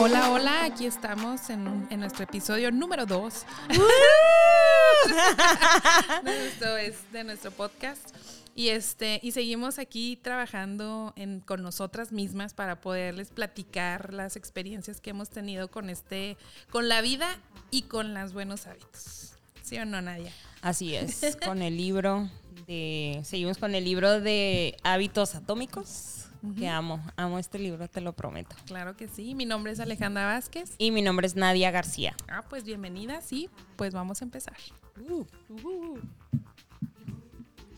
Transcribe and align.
Hola, 0.00 0.30
hola, 0.30 0.64
aquí 0.64 0.86
estamos 0.86 1.50
en, 1.50 1.86
en 1.90 2.00
nuestro 2.00 2.24
episodio 2.24 2.70
número 2.72 3.06
2 3.06 3.44
de, 6.24 6.86
es- 6.86 7.12
de 7.12 7.24
nuestro 7.24 7.50
podcast. 7.50 8.14
Y, 8.54 8.68
este, 8.70 9.20
y 9.22 9.32
seguimos 9.32 9.78
aquí 9.78 10.18
trabajando 10.20 11.12
en, 11.16 11.40
con 11.40 11.62
nosotras 11.62 12.12
mismas 12.12 12.52
para 12.54 12.80
poderles 12.80 13.30
platicar 13.30 14.12
las 14.12 14.36
experiencias 14.36 15.00
que 15.00 15.10
hemos 15.10 15.30
tenido 15.30 15.70
con, 15.70 15.88
este, 15.88 16.36
con 16.70 16.88
la 16.88 17.00
vida 17.00 17.28
y 17.70 17.82
con 17.82 18.12
los 18.12 18.32
buenos 18.32 18.66
hábitos. 18.66 19.34
¿Sí 19.62 19.78
o 19.78 19.84
no, 19.84 20.02
Nadia? 20.02 20.32
Así 20.62 20.94
es, 20.96 21.36
con 21.44 21.62
el 21.62 21.76
libro 21.76 22.28
de. 22.66 23.20
Seguimos 23.24 23.58
con 23.58 23.74
el 23.74 23.84
libro 23.84 24.20
de 24.20 24.76
hábitos 24.82 25.34
atómicos. 25.36 26.19
Que 26.56 26.68
amo, 26.68 27.02
amo 27.16 27.38
este 27.38 27.58
libro, 27.58 27.86
te 27.88 28.00
lo 28.00 28.12
prometo. 28.14 28.56
Claro 28.66 28.96
que 28.96 29.08
sí. 29.08 29.34
Mi 29.34 29.44
nombre 29.44 29.72
es 29.72 29.80
Alejandra 29.80 30.24
Vázquez. 30.26 30.72
Y 30.78 30.90
mi 30.90 31.02
nombre 31.02 31.26
es 31.26 31.36
Nadia 31.36 31.70
García. 31.70 32.14
Ah, 32.28 32.42
pues 32.48 32.64
bienvenida, 32.64 33.20
sí. 33.20 33.50
Pues 33.76 33.92
vamos 33.92 34.22
a 34.22 34.24
empezar. 34.24 34.56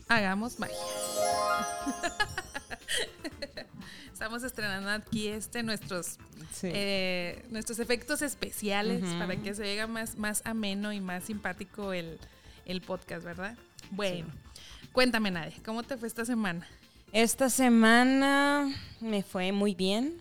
Hagamos 0.07 0.59
magia. 0.59 0.75
Estamos 4.13 4.43
estrenando 4.43 4.89
aquí 4.89 5.27
este 5.27 5.63
nuestros 5.63 6.17
Sí. 6.51 6.69
eh, 6.71 7.43
nuestros 7.49 7.79
efectos 7.79 8.21
especiales 8.21 9.03
para 9.17 9.35
que 9.37 9.55
se 9.55 9.63
oiga 9.63 9.87
más, 9.87 10.17
más 10.17 10.41
ameno 10.45 10.93
y 10.93 11.01
más 11.01 11.23
simpático 11.25 11.93
el, 11.93 12.19
el 12.65 12.81
podcast, 12.81 13.25
¿verdad? 13.25 13.57
Bueno, 13.91 14.27
cuéntame, 14.91 15.31
Nadia, 15.31 15.55
¿cómo 15.65 15.81
te 15.83 15.97
fue 15.97 16.07
esta 16.07 16.25
semana? 16.25 16.67
Esta 17.13 17.47
semana 17.51 18.73
me 18.99 19.21
fue 19.21 19.51
muy 19.51 19.75
bien, 19.75 20.19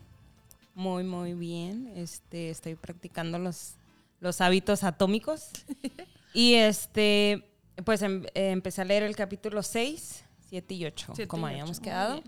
muy, 0.75 1.05
muy 1.05 1.33
bien. 1.33 1.91
Este, 1.97 2.51
estoy 2.51 2.75
practicando 2.75 3.39
los, 3.39 3.77
los 4.21 4.43
hábitos 4.43 4.85
atómicos. 4.85 5.49
y 6.35 6.53
este, 6.53 7.49
pues 7.87 8.03
em- 8.03 8.27
eh, 8.35 8.51
empecé 8.51 8.83
a 8.83 8.85
leer 8.85 9.05
el 9.05 9.17
capítulo 9.17 9.63
6, 9.63 10.23
7 10.51 10.75
y 10.75 10.85
8, 10.85 11.13
Siete 11.17 11.29
como 11.29 11.49
y 11.49 11.53
habíamos 11.53 11.81
quedado. 11.81 12.23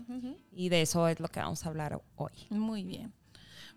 Y 0.51 0.69
de 0.69 0.81
eso 0.81 1.07
es 1.07 1.19
lo 1.19 1.27
que 1.27 1.39
vamos 1.39 1.63
a 1.63 1.69
hablar 1.69 2.01
hoy. 2.15 2.33
Muy 2.49 2.83
bien. 2.83 3.13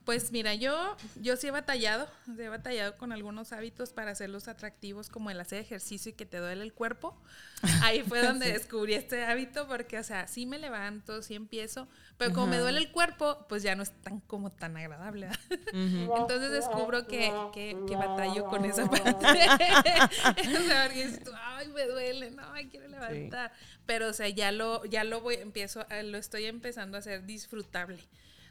Pues 0.09 0.33
mira, 0.33 0.55
yo, 0.55 0.97
yo 1.21 1.37
sí 1.37 1.49
he 1.49 1.51
batallado, 1.51 2.09
he 2.39 2.49
batallado 2.49 2.97
con 2.97 3.13
algunos 3.13 3.53
hábitos 3.53 3.93
para 3.93 4.13
hacerlos 4.13 4.49
atractivos, 4.49 5.11
como 5.11 5.31
el 5.31 5.39
hacer 5.39 5.59
ejercicio 5.61 6.13
y 6.13 6.15
que 6.15 6.25
te 6.25 6.39
duele 6.39 6.63
el 6.63 6.73
cuerpo. 6.73 7.15
Ahí 7.83 8.03
fue 8.03 8.23
donde 8.23 8.51
descubrí 8.51 8.95
este 8.95 9.23
hábito, 9.27 9.69
porque, 9.69 9.99
o 9.99 10.03
sea, 10.03 10.27
sí 10.27 10.47
me 10.47 10.59
levanto, 10.59 11.21
sí 11.21 11.35
empiezo, 11.35 11.89
pero 12.17 12.33
como 12.33 12.47
me 12.47 12.57
duele 12.57 12.79
el 12.79 12.91
cuerpo, 12.91 13.45
pues 13.51 13.63
ya 13.63 13.75
no 13.75 13.83
es 13.83 13.91
tan 14.01 14.21
como 14.21 14.51
tan 14.51 14.79
agradable. 14.79 15.29
Entonces 15.75 16.53
descubro 16.53 17.07
que, 17.07 17.31
que, 17.53 17.77
que 17.87 17.95
batallo 17.95 18.47
con 18.47 18.65
esa 18.65 18.87
parte. 18.91 19.11
o 19.15 19.21
sea, 19.21 20.85
porque 20.87 21.05
dices 21.05 21.23
tú, 21.23 21.33
ay, 21.39 21.69
me 21.69 21.85
duele, 21.85 22.31
no, 22.31 22.51
me 22.55 22.67
quiero 22.71 22.89
levantar. 22.89 23.53
Pero, 23.85 24.09
o 24.09 24.13
sea, 24.15 24.31
ya 24.31 24.53
lo, 24.53 24.87
ya 24.87 25.05
lo 25.05 25.21
voy, 25.21 25.35
empiezo, 25.35 25.85
a- 25.91 26.03
lo 26.03 26.17
estoy 26.17 26.47
empezando 26.47 26.97
a 26.97 27.01
hacer 27.01 27.27
disfrutable. 27.27 28.03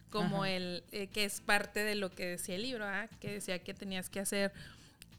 Como 0.09 0.45
el, 0.45 0.83
eh, 0.91 1.07
que 1.07 1.25
es 1.25 1.41
parte 1.41 1.83
de 1.83 1.95
lo 1.95 2.09
que 2.09 2.25
decía 2.25 2.55
el 2.55 2.61
libro, 2.61 2.85
¿ah? 2.85 3.07
que 3.19 3.33
decía 3.33 3.59
que 3.59 3.73
tenías 3.73 4.09
que 4.09 4.19
hacer 4.19 4.53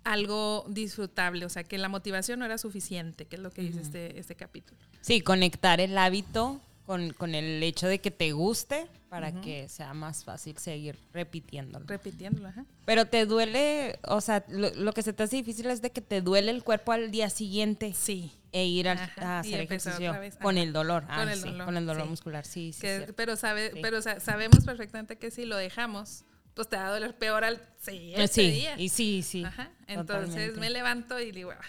algo 0.05 0.65
disfrutable, 0.69 1.45
o 1.45 1.49
sea, 1.49 1.65
que 1.65 1.77
la 1.77 1.89
motivación 1.89 2.39
no 2.39 2.47
era 2.47 2.57
suficiente, 2.57 3.27
que 3.27 3.37
es 3.37 3.43
lo 3.43 3.51
que 3.51 3.63
dice 3.63 3.83
este, 3.83 4.19
este 4.19 4.35
capítulo. 4.35 4.81
Sí, 5.03 5.21
conectar 5.21 5.81
el 5.81 5.99
hábito 5.99 6.61
con, 6.87 7.13
con 7.13 7.35
el 7.35 7.63
hecho 7.63 7.87
de 7.87 7.99
que 7.99 8.11
te 8.11 8.33
guste 8.33 8.87
para 9.11 9.41
que 9.41 9.69
sea 9.69 9.93
más 9.95 10.25
fácil 10.25 10.57
seguir 10.59 10.99
repitiéndolo. 11.13 11.87
Repitiéndolo, 11.87 12.49
ajá. 12.49 12.65
Pero 12.87 13.07
te 13.07 13.27
duele, 13.27 13.99
o 14.05 14.21
sea, 14.21 14.45
lo, 14.49 14.71
lo 14.75 14.93
que 14.93 15.03
se 15.03 15.13
te 15.13 15.23
hace 15.23 15.37
difícil 15.37 15.67
es 15.67 15.83
de 15.83 15.91
que 15.91 16.01
te 16.01 16.23
duele 16.23 16.51
el 16.51 16.63
cuerpo 16.65 16.93
al 16.93 17.11
día 17.11 17.29
siguiente 17.31 17.93
Sí. 17.95 18.33
E 18.53 18.65
ir 18.67 18.89
al- 18.89 18.99
Ajá, 18.99 19.37
a 19.37 19.39
hacer 19.41 19.61
ejercicio 19.61 20.09
otra 20.11 20.21
vez, 20.21 20.37
con 20.37 20.57
ajá. 20.57 20.63
el 20.65 20.73
dolor. 20.73 21.05
Ah, 21.09 21.19
Con 21.19 21.29
el 21.29 21.39
sí, 21.39 21.49
dolor, 21.51 21.65
con 21.67 21.77
el 21.77 21.87
dolor 21.87 22.03
sí. 22.05 22.09
muscular, 22.09 22.47
sí, 22.47 22.73
sí. 22.73 22.81
Que- 22.81 23.13
pero 23.17 23.37
sabe, 23.37 23.73
pero 23.83 24.01
sa- 24.03 24.21
sabemos 24.21 24.65
perfectamente 24.65 25.17
que 25.19 25.31
si 25.31 25.45
lo 25.45 25.57
dejamos, 25.57 26.25
pues 26.55 26.69
te 26.69 26.77
va 26.77 26.87
a 26.87 26.91
doler 26.91 27.17
peor 27.17 27.45
al 27.45 27.61
siguiente 27.79 28.47
Eh, 28.47 28.51
día. 28.51 28.75
y 28.79 28.89
sí, 28.89 29.23
sí. 29.23 29.45
Ajá. 29.45 29.71
Entonces 29.87 30.27
totalmente. 30.31 30.61
me 30.61 30.71
levanto 30.71 31.21
y 31.21 31.31
digo, 31.31 31.53
"Ah". 31.53 31.61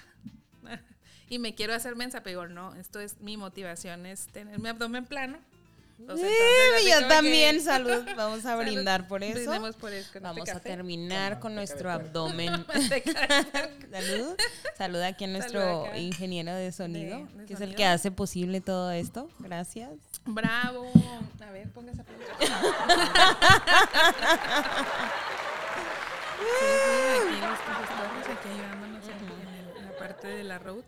y 1.29 1.37
me 1.39 1.53
quiero 1.53 1.73
hacer 1.73 1.95
mensa, 1.95 2.23
pero 2.23 2.41
digo, 2.43 2.53
no, 2.53 2.73
esto 2.75 2.99
es 2.99 3.19
mi 3.21 3.37
motivación, 3.37 4.05
es 4.05 4.27
tener 4.27 4.57
mi 4.59 4.69
abdomen 4.69 5.05
plano. 5.05 5.37
Entonces, 5.99 6.31
yo 6.85 6.95
como 6.95 7.07
que- 7.07 7.13
también, 7.15 7.61
salud. 7.63 8.03
Vamos 8.15 8.39
a 8.39 8.41
Salud. 8.41 8.63
brindar 8.63 9.07
por 9.07 9.23
eso. 9.23 9.51
Por 9.79 9.93
eso, 9.93 10.11
con 10.13 10.23
Vamos 10.23 10.39
este 10.39 10.51
a 10.51 10.53
café. 10.55 10.69
terminar 10.69 11.39
con 11.39 11.53
nuestro 11.55 11.91
abdomen. 11.91 12.65
Salud. 13.91 14.35
Saluda 14.77 15.07
aquí 15.07 15.25
a 15.25 15.27
nuestro 15.27 15.59
Salud 15.61 15.85
acá. 15.87 15.97
ingeniero 15.97 16.53
de 16.55 16.71
sonido, 16.71 17.17
De- 17.33 17.39
de 17.41 17.45
que 17.45 17.53
es 17.53 17.61
el 17.61 17.75
que 17.75 17.85
hace 17.85 18.11
posible 18.11 18.61
todo 18.61 18.91
esto. 18.91 19.29
Gracias. 19.39 19.89
Bravo. 20.25 20.85
A 21.47 21.51
ver, 21.51 21.69
póngase 21.71 21.99
a 21.99 22.03
aplaudir. 22.03 22.27
Sí, 26.39 26.65
sí, 27.27 27.39
aquí 27.43 28.31
aquí 28.31 28.49
ayudándonos 28.49 29.03
en 29.77 29.85
la 29.85 29.91
parte 29.97 30.27
de 30.27 30.43
la 30.43 30.59
road. 30.59 30.83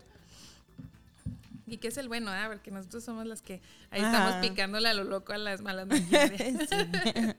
Y 1.72 1.78
que 1.78 1.88
es 1.88 1.96
el 1.96 2.06
bueno, 2.08 2.30
¿ah? 2.30 2.48
porque 2.48 2.70
nosotros 2.70 3.02
somos 3.02 3.24
las 3.24 3.40
que 3.40 3.62
ahí 3.90 4.02
Ajá. 4.02 4.12
estamos 4.12 4.46
picándole 4.46 4.88
a 4.90 4.94
lo 4.94 5.04
loco 5.04 5.32
a 5.32 5.38
las 5.38 5.62
malas 5.62 5.86
maquinarias. 5.86 6.68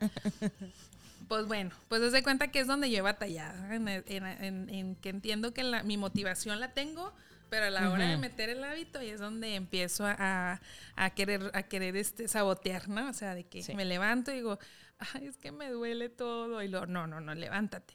Pues 1.28 1.48
bueno, 1.48 1.72
pues 1.88 2.02
haz 2.02 2.12
de 2.12 2.22
cuenta 2.22 2.50
que 2.50 2.60
es 2.60 2.68
donde 2.68 2.92
yo 2.92 2.98
he 2.98 3.02
batallado, 3.02 3.72
en, 3.72 3.88
en- 3.88 4.04
en- 4.26 4.70
en 4.70 4.96
que 4.98 5.10
entiendo 5.10 5.54
que 5.54 5.64
la- 5.64 5.82
mi 5.82 5.98
motivación 5.98 6.60
la 6.60 6.74
tengo, 6.74 7.12
pero 7.50 7.66
a 7.68 7.70
la 7.70 7.90
hora 7.92 8.08
de 8.10 8.18
meter 8.18 8.50
el 8.50 8.64
hábito 8.64 9.00
ahí 9.00 9.10
es 9.10 9.20
donde 9.20 9.56
empiezo 9.56 10.06
a, 10.06 10.60
a 10.96 11.10
querer, 11.12 11.50
a 11.54 11.64
querer 11.64 11.96
este, 11.96 12.28
sabotear, 12.28 12.90
¿no? 12.90 13.10
O 13.10 13.14
sea, 13.14 13.36
de 13.36 13.46
que 13.46 13.64
Sí. 13.64 13.74
me 13.74 13.86
levanto 13.86 14.32
y 14.32 14.36
digo, 14.36 14.60
ay, 15.00 15.28
es 15.28 15.38
que 15.38 15.52
me 15.52 15.70
duele 15.70 16.10
todo, 16.10 16.62
y 16.62 16.68
luego, 16.68 16.88
no, 16.88 17.08
no, 17.08 17.22
no, 17.22 17.34
levántate. 17.34 17.94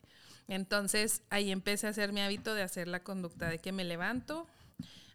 Entonces 0.49 1.23
ahí 1.31 1.53
empecé 1.53 1.87
a 1.87 1.91
hacer 1.91 2.13
mi 2.13 2.23
hábito 2.23 2.55
de 2.55 2.63
hacer 2.63 2.89
la 2.89 3.01
conducta 3.05 3.49
de 3.51 3.59
que 3.59 3.71
me 3.73 3.85
levanto, 3.85 4.49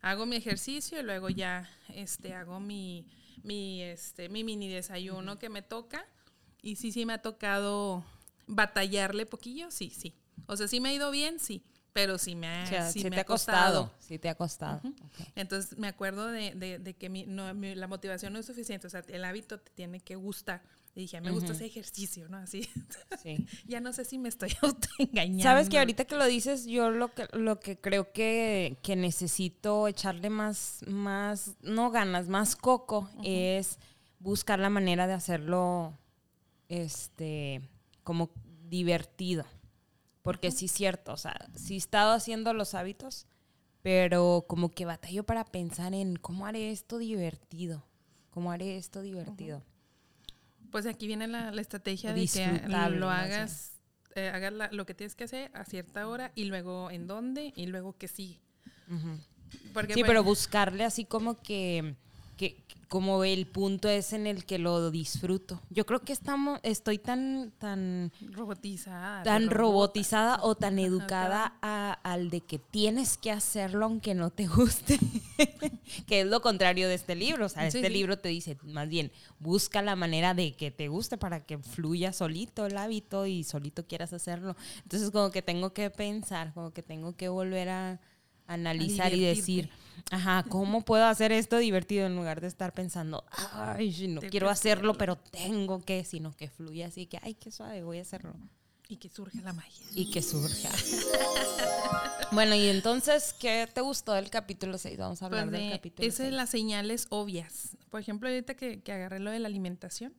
hago 0.03 0.25
mi 0.27 0.35
ejercicio 0.35 0.99
y 0.99 1.03
luego 1.03 1.29
ya 1.29 1.67
este, 1.89 2.35
hago 2.35 2.59
mi, 2.59 3.07
mi, 3.41 3.81
este, 3.81 4.29
mi 4.29 4.43
mini 4.43 4.69
desayuno 4.69 5.39
que 5.39 5.49
me 5.49 5.63
toca. 5.63 6.05
Y 6.61 6.75
sí, 6.75 6.91
sí 6.91 7.05
me 7.05 7.13
ha 7.13 7.21
tocado 7.21 8.05
batallarle 8.45 9.25
poquillo, 9.25 9.71
sí, 9.71 9.89
sí. 9.89 10.13
O 10.45 10.55
sea, 10.55 10.67
sí 10.67 10.79
me 10.79 10.89
ha 10.89 10.93
ido 10.93 11.09
bien, 11.11 11.39
sí, 11.39 11.63
pero 11.93 12.17
sí 12.17 12.35
me 12.35 12.47
ha, 12.47 12.63
O 12.63 12.67
sea, 12.67 12.91
sí 12.91 12.99
sí 12.99 13.09
me 13.09 13.15
te 13.15 13.21
ha 13.21 13.25
costado. 13.25 13.91
Sí 13.99 14.19
te 14.19 14.29
ha 14.29 14.35
costado. 14.35 14.81
Entonces 15.35 15.77
me 15.77 15.87
acuerdo 15.87 16.27
de, 16.27 16.53
de- 16.55 16.79
de 16.79 16.93
que 16.95 17.09
mi- 17.09 17.25
no, 17.25 17.53
mi- 17.53 17.75
la 17.75 17.87
motivación 17.87 18.33
no 18.33 18.39
es 18.39 18.45
suficiente, 18.45 18.87
o 18.87 18.89
sea, 18.89 19.03
el 19.07 19.23
hábito 19.25 19.59
te 19.59 19.71
tiene 19.71 19.99
que 20.01 20.15
gustar. 20.15 20.61
Y 20.95 21.01
dije, 21.01 21.21
me 21.21 21.31
gusta 21.31 21.53
ese 21.53 21.65
ejercicio, 21.65 22.29
¿no? 22.29 22.37
Así. 22.37 22.69
Sí. 23.21 23.47
ya 23.65 23.79
no 23.79 23.93
sé 23.93 24.05
si 24.05 24.17
me 24.17 24.29
estoy 24.29 24.51
autoengañando. 24.61 25.43
Sabes 25.43 25.69
que 25.69 25.79
ahorita 25.79 26.05
que 26.05 26.15
lo 26.15 26.25
dices, 26.25 26.65
yo 26.65 26.89
lo 26.89 27.13
que, 27.13 27.27
lo 27.33 27.59
que 27.59 27.79
creo 27.79 28.11
que, 28.11 28.77
que 28.83 28.95
necesito 28.95 29.87
echarle 29.87 30.29
más, 30.29 30.81
más, 30.87 31.55
no 31.61 31.89
ganas, 31.89 32.27
más 32.27 32.55
coco, 32.55 33.09
es 33.23 33.79
buscar 34.19 34.59
la 34.59 34.69
manera 34.69 35.07
de 35.07 35.13
hacerlo 35.13 35.97
este 36.69 37.61
como 38.03 38.29
divertido. 38.69 39.45
Porque 40.21 40.51
sí 40.51 40.65
es 40.65 40.71
cierto, 40.71 41.13
o 41.13 41.17
sea, 41.17 41.49
sí 41.55 41.73
he 41.75 41.77
estado 41.77 42.13
haciendo 42.13 42.53
los 42.53 42.75
hábitos, 42.75 43.27
pero 43.81 44.45
como 44.47 44.69
que 44.69 44.85
batallo 44.85 45.25
para 45.25 45.43
pensar 45.43 45.93
en 45.93 46.15
cómo 46.15 46.45
haré 46.45 46.71
esto 46.71 46.97
divertido. 46.97 47.83
¿Cómo 48.29 48.51
haré 48.51 48.77
esto 48.77 49.01
divertido? 49.01 49.63
Pues 50.73 50.87
aquí 50.87 51.05
viene 51.07 51.27
la, 51.27 51.51
la 51.51 51.61
estrategia 51.61 52.13
de 52.13 52.21
que 52.33 52.67
lo 52.99 53.09
hagas, 53.11 53.79
eh, 54.15 54.29
hagas 54.29 54.51
la- 54.53 54.69
lo 54.71 54.85
que 54.87 54.95
tienes 54.95 55.13
que 55.15 55.23
hacer 55.23 55.51
a 55.53 55.65
cierta 55.65 56.07
hora 56.07 56.31
y 56.33 56.45
luego 56.45 56.89
en 56.89 57.05
dónde 57.07 57.53
y 57.55 57.67
luego 57.67 57.95
que. 57.95 58.41
Porque 59.71 59.93
Sí, 59.93 59.99
pues, 60.01 60.09
pero 60.09 60.23
buscarle 60.23 60.83
así 60.83 61.05
como 61.05 61.39
que, 61.41 61.95
que 62.37 62.63
como 62.89 63.23
el 63.23 63.47
punto 63.47 63.89
es 63.89 64.13
en 64.13 64.27
el 64.27 64.45
que 64.45 64.59
lo 64.59 64.91
disfruto. 64.91 65.59
Yo 65.71 65.83
creo 65.83 66.01
que 66.01 66.13
estamos, 66.13 66.59
estoy 66.61 66.99
tan, 66.99 67.51
tan, 67.57 68.11
robotizada. 68.31 69.23
tan 69.23 69.49
robotizada 69.49 70.37
o 70.43 70.53
tan 70.53 70.77
educada 70.79 71.55
a- 71.63 71.93
al 72.03 72.29
de 72.29 72.41
que 72.41 72.59
tienes 72.59 73.17
que 73.17 73.31
hacerlo 73.31 73.85
aunque 73.85 74.13
no 74.13 74.29
te 74.29 74.45
guste. 74.45 74.99
que 76.07 76.21
es 76.21 76.27
lo 76.27 76.41
contrario 76.43 76.87
de 76.87 76.93
este 76.93 77.15
libro. 77.15 77.47
O 77.47 77.49
sea, 77.49 77.63
Sí, 77.71 77.77
este 77.79 77.87
sí. 77.87 77.93
libro 77.93 78.19
te 78.19 78.29
dice, 78.29 78.57
más 78.63 78.87
bien, 78.87 79.11
busca 79.39 79.81
la 79.81 79.95
manera 79.95 80.35
de 80.35 80.53
que 80.53 80.69
te 80.69 80.87
guste 80.87 81.17
para 81.17 81.43
que 81.43 81.57
fluya 81.57 82.13
solito 82.13 82.67
el 82.67 82.77
hábito 82.77 83.25
y 83.25 83.43
solito 83.43 83.87
quieras 83.87 84.13
hacerlo. 84.13 84.55
Entonces, 84.83 85.09
como 85.09 85.31
que 85.31 85.41
tengo 85.41 85.73
que 85.73 85.89
pensar, 85.89 86.53
como 86.53 86.71
que 86.71 86.83
tengo 86.83 87.15
que 87.15 87.27
volver 87.29 87.69
a 87.69 87.99
analizar 88.45 89.13
y 89.13 89.21
decir, 89.21 89.69
ajá, 90.11 90.43
¿cómo 90.49 90.83
puedo 90.83 91.05
hacer 91.05 91.31
esto 91.31 91.57
divertido 91.57 92.05
en 92.05 92.15
lugar 92.15 92.41
de 92.41 92.47
estar 92.47 92.73
pensando, 92.73 93.23
ay, 93.53 94.07
no 94.09 94.21
quiero 94.21 94.49
hacerlo, 94.49 94.93
pero 94.95 95.15
tengo 95.17 95.81
que, 95.83 96.03
sino 96.03 96.31
que 96.35 96.49
fluya 96.49 96.87
así 96.87 97.05
que, 97.07 97.19
ay, 97.21 97.33
qué 97.35 97.51
suave, 97.51 97.83
voy 97.83 97.99
a 97.99 98.01
hacerlo. 98.01 98.33
Y 98.89 98.97
que 98.97 99.09
surja 99.09 99.41
la 99.41 99.53
magia. 99.53 99.85
Y 99.95 100.11
que 100.11 100.21
surja. 100.21 100.69
bueno, 102.31 102.55
y 102.55 102.67
entonces, 102.67 103.33
¿qué 103.39 103.67
te 103.73 103.81
gustó 103.81 104.13
del 104.13 104.29
capítulo 104.29 104.77
6? 104.77 104.97
Vamos 104.97 105.21
a 105.21 105.25
hablar 105.25 105.49
Pues 105.49 105.51
del 105.59 105.69
de- 105.69 105.75
capítulo 105.77 106.07
es 106.07 106.17
de 106.17 106.23
6. 106.25 106.35
las 106.35 106.49
señales 106.49 107.07
obvias. 107.09 107.77
Por 107.89 108.01
ejemplo, 108.01 108.27
ahorita 108.29 108.55
que, 108.55 108.81
que 108.81 108.91
agarré 108.91 109.19
lo 109.19 109.31
de 109.31 109.39
la 109.39 109.47
alimentación, 109.47 110.13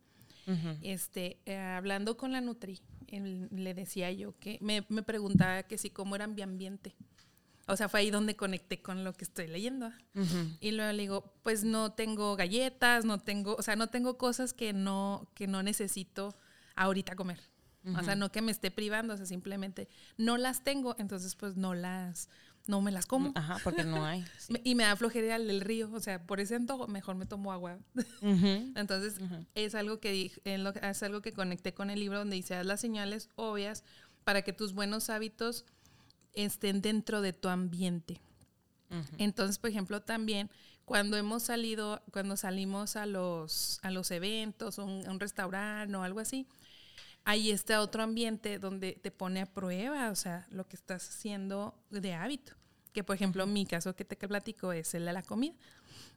Ujú. 0.47 0.77
este, 0.83 1.39
eh, 1.47 1.57
hablando 1.59 2.17
con 2.17 2.33
la 2.33 2.41
Nutri, 2.41 2.81
él- 3.09 3.49
le 3.53 3.75
decía 3.75 4.11
yo 4.13 4.39
que 4.39 4.59
me, 4.61 4.85
me 4.89 5.03
preguntaba 5.03 5.63
que 5.65 5.79
si 5.79 5.91
cómo 5.91 6.15
era 6.17 6.27
mi 6.27 6.43
ambiente. 6.43 6.95
O 7.67 7.77
sea, 7.77 7.89
fue 7.89 8.01
ahí 8.01 8.11
donde 8.11 8.37
conecté 8.37 8.83
con 8.83 9.05
lo 9.05 9.13
que 9.15 9.25
estoy 9.25 9.47
leyendo. 9.47 9.91
Y 10.61 10.73
luego 10.73 10.93
le 10.93 11.03
digo, 11.03 11.35
pues 11.43 11.65
no 11.65 11.93
tengo 11.93 12.37
galletas, 12.37 13.05
no 13.05 13.19
tengo, 13.19 13.57
o 13.57 13.63
sea, 13.63 13.77
no 13.77 13.89
tengo 13.89 14.19
cosas 14.19 14.53
que 14.53 14.73
no, 14.73 15.31
que 15.35 15.47
no 15.47 15.63
necesito 15.63 16.37
ahorita 16.77 17.17
comer. 17.17 17.41
O 17.97 18.03
sea, 18.03 18.17
no 18.17 18.33
que 18.33 18.41
me 18.41 18.51
esté 18.51 18.71
privando, 18.71 19.13
o 19.13 19.17
sea, 19.17 19.27
simplemente 19.27 19.89
no 20.17 20.39
las 20.39 20.65
tengo, 20.65 20.97
entonces 20.99 21.37
pues 21.37 21.57
no 21.57 21.75
las, 21.75 22.31
no 22.67 22.81
me 22.81 22.91
las 22.91 23.05
como. 23.05 23.33
Ajá, 23.35 23.59
porque 23.63 23.85
no 23.85 24.07
hay. 24.07 24.25
sí. 24.39 24.55
Y 24.65 24.75
me 24.75 24.85
da 24.85 24.97
flojera 24.97 25.37
el 25.37 25.47
del 25.47 25.61
río, 25.61 25.91
o 25.93 26.01
sea, 26.01 26.27
por 26.27 26.41
ese 26.41 26.55
antojo 26.55 26.87
mejor 26.87 27.17
me 27.17 27.27
tomo 27.27 27.53
agua. 27.53 27.79
Entonces, 28.23 29.17
es 29.55 29.75
algo 29.75 30.01
que 30.01 30.33
es, 30.45 31.03
algo 31.03 31.21
que 31.21 31.33
conecté 31.33 31.75
con 31.75 31.91
el 31.91 32.01
libro 32.01 32.19
donde 32.19 32.37
dice 32.37 32.55
haz 32.55 32.65
las 32.65 32.81
señales 32.81 33.29
obvias 33.37 33.85
para 34.25 34.41
que 34.41 34.55
tus 34.55 34.73
buenos 34.73 35.11
hábitos 35.11 35.67
estén 36.35 36.81
dentro 36.81 37.21
de 37.21 37.33
tu 37.33 37.49
ambiente. 37.49 38.21
Entonces, 39.19 39.59
por 39.59 39.71
ejemplo, 39.71 40.03
también 40.03 40.49
cuando 40.85 41.17
hemos 41.17 41.43
salido, 41.43 42.01
cuando 42.13 42.37
salimos 42.37 42.95
a 42.95 43.07
los, 43.07 43.81
a 43.83 43.91
los 43.91 44.11
eventos, 44.13 44.79
un, 44.79 45.05
a 45.07 45.11
un 45.11 45.19
restaurante 45.19 45.97
o 45.97 46.03
algo 46.03 46.21
así, 46.21 46.47
ahí 47.25 47.51
está 47.51 47.81
otro 47.81 48.03
ambiente 48.03 48.59
donde 48.59 48.93
te 48.93 49.11
pone 49.11 49.41
a 49.41 49.47
prueba, 49.47 50.11
o 50.11 50.15
sea, 50.15 50.47
lo 50.51 50.69
que 50.69 50.77
estás 50.77 51.09
haciendo 51.09 51.75
de 51.91 52.15
hábito. 52.15 52.53
Que, 52.93 53.03
por 53.03 53.17
ejemplo, 53.17 53.47
mi 53.47 53.67
caso 53.67 53.97
que 53.97 54.05
te 54.05 54.17
platico 54.17 54.73
es 54.73 54.95
el 54.95 55.05
de 55.07 55.13
la 55.13 55.23
comida. 55.23 55.55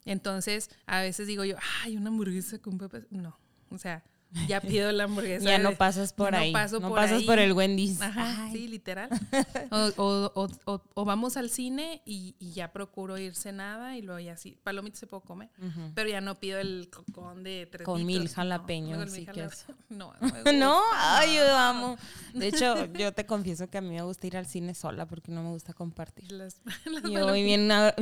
Entonces, 0.05 0.69
a 0.85 1.01
veces 1.01 1.25
digo 1.27 1.43
yo, 1.43 1.55
ay, 1.83 1.97
una 1.97 2.09
hamburguesa 2.09 2.59
con 2.59 2.77
papas. 2.77 3.03
No, 3.09 3.39
o 3.71 3.77
sea, 3.77 4.03
ya 4.47 4.61
pido 4.61 4.91
la 4.91 5.05
hamburguesa. 5.05 5.45
Ya 5.45 5.57
no 5.57 5.73
pasas 5.75 6.13
por 6.13 6.31
no 6.33 6.37
ahí. 6.37 6.51
paso 6.53 6.79
no 6.79 6.89
por 6.89 6.97
pasas 6.97 7.19
ahí. 7.19 7.25
por 7.25 7.39
el 7.39 7.53
Wendy's. 7.53 8.01
Ajá, 8.01 8.45
Ay. 8.45 8.51
sí, 8.53 8.67
literal. 8.67 9.09
O, 9.71 9.91
o- 9.97 10.31
o- 10.35 10.49
o- 10.73 10.81
o 10.93 11.05
vamos 11.05 11.35
al 11.37 11.49
cine 11.49 12.01
y, 12.05 12.35
y 12.39 12.51
ya 12.51 12.71
procuro 12.71 13.17
irse 13.17 13.51
nada 13.51 13.97
y 13.97 14.01
luego 14.01 14.19
ya 14.19 14.37
sí, 14.37 14.57
palomitas 14.63 14.99
se 14.99 15.07
puedo 15.07 15.21
comer, 15.21 15.49
pero 15.93 16.09
ya 16.09 16.21
no 16.21 16.39
pido 16.39 16.59
el 16.59 16.89
cocón 16.89 17.43
de 17.43 17.67
tres 17.71 17.85
Con 17.85 18.05
mil 18.05 18.23
no. 18.25 18.29
jalapeños, 18.29 19.01
el 19.01 19.09
sí 19.09 19.21
mil 19.21 19.31
que 19.31 19.43
es. 19.43 19.65
No, 19.89 20.13
no, 20.21 20.51
No, 20.53 20.81
ay, 20.93 21.29
no. 21.29 21.35
yo 21.45 21.55
amo. 21.57 21.97
De 22.33 22.47
hecho, 22.47 22.85
yo 22.93 23.13
te 23.13 23.25
confieso 23.25 23.69
que 23.69 23.77
a 23.77 23.81
mí 23.81 23.89
me 23.89 24.01
gusta 24.03 24.27
ir 24.27 24.37
al 24.37 24.45
cine 24.45 24.73
sola 24.73 25.05
porque 25.05 25.31
no 25.31 25.43
me 25.43 25.49
gusta 25.49 25.73
compartir. 25.73 26.31
Las- 26.31 26.61
las 26.85 27.03
Yo 27.03 27.25
voy 27.27 27.43
bien 27.43 27.71
a, 27.71 27.93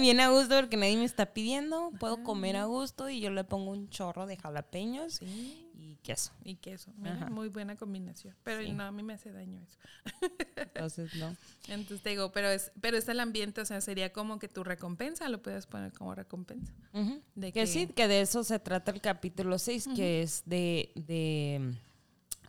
bien 0.00 0.20
a 0.20 0.28
gusto 0.28 0.56
porque 0.56 0.76
nadie 0.76 0.96
me 0.96 1.04
está 1.04 1.26
pidiendo. 1.26 1.90
Puedo 1.98 2.22
comer 2.22 2.56
a 2.56 2.64
gusto 2.66 3.08
y 3.08 3.20
yo 3.20 3.30
le 3.30 3.44
pongo 3.44 3.70
un 3.72 3.88
chorro 3.88 4.26
de 4.26 4.36
jalapeños 4.36 5.14
Sí, 5.14 5.67
queso. 6.08 6.32
y 6.42 6.54
queso. 6.56 6.90
Mira, 6.96 7.28
muy 7.28 7.48
buena 7.48 7.76
combinación. 7.76 8.34
Pero 8.42 8.62
Sí. 8.62 8.72
no, 8.72 8.84
a 8.84 8.90
mí 8.92 9.02
me 9.02 9.12
hace 9.12 9.30
daño 9.30 9.60
eso. 9.62 9.78
Entonces, 10.56 11.14
no. 11.16 11.36
Entonces 11.68 12.02
te 12.02 12.10
digo, 12.10 12.32
pero 12.32 12.48
es, 12.48 12.72
pero 12.80 12.96
es 12.96 13.08
el 13.08 13.20
ambiente, 13.20 13.60
o 13.60 13.64
sea, 13.66 13.80
sería 13.82 14.12
como 14.12 14.38
que 14.38 14.48
tu 14.48 14.64
recompensa, 14.64 15.28
lo 15.28 15.42
puedes 15.42 15.66
poner 15.66 15.92
como 15.92 16.14
recompensa. 16.14 16.72
Ujú. 16.94 17.20
De 17.34 17.52
que, 17.52 17.60
que- 17.60 17.66
sí, 17.66 17.86
que 17.88 18.08
de 18.08 18.22
eso 18.22 18.42
se 18.42 18.58
trata 18.58 18.90
el 18.90 19.00
capítulo 19.02 19.58
6, 19.58 19.88
que 19.94 20.22
es 20.22 20.42
de, 20.46 20.92
de 20.94 21.74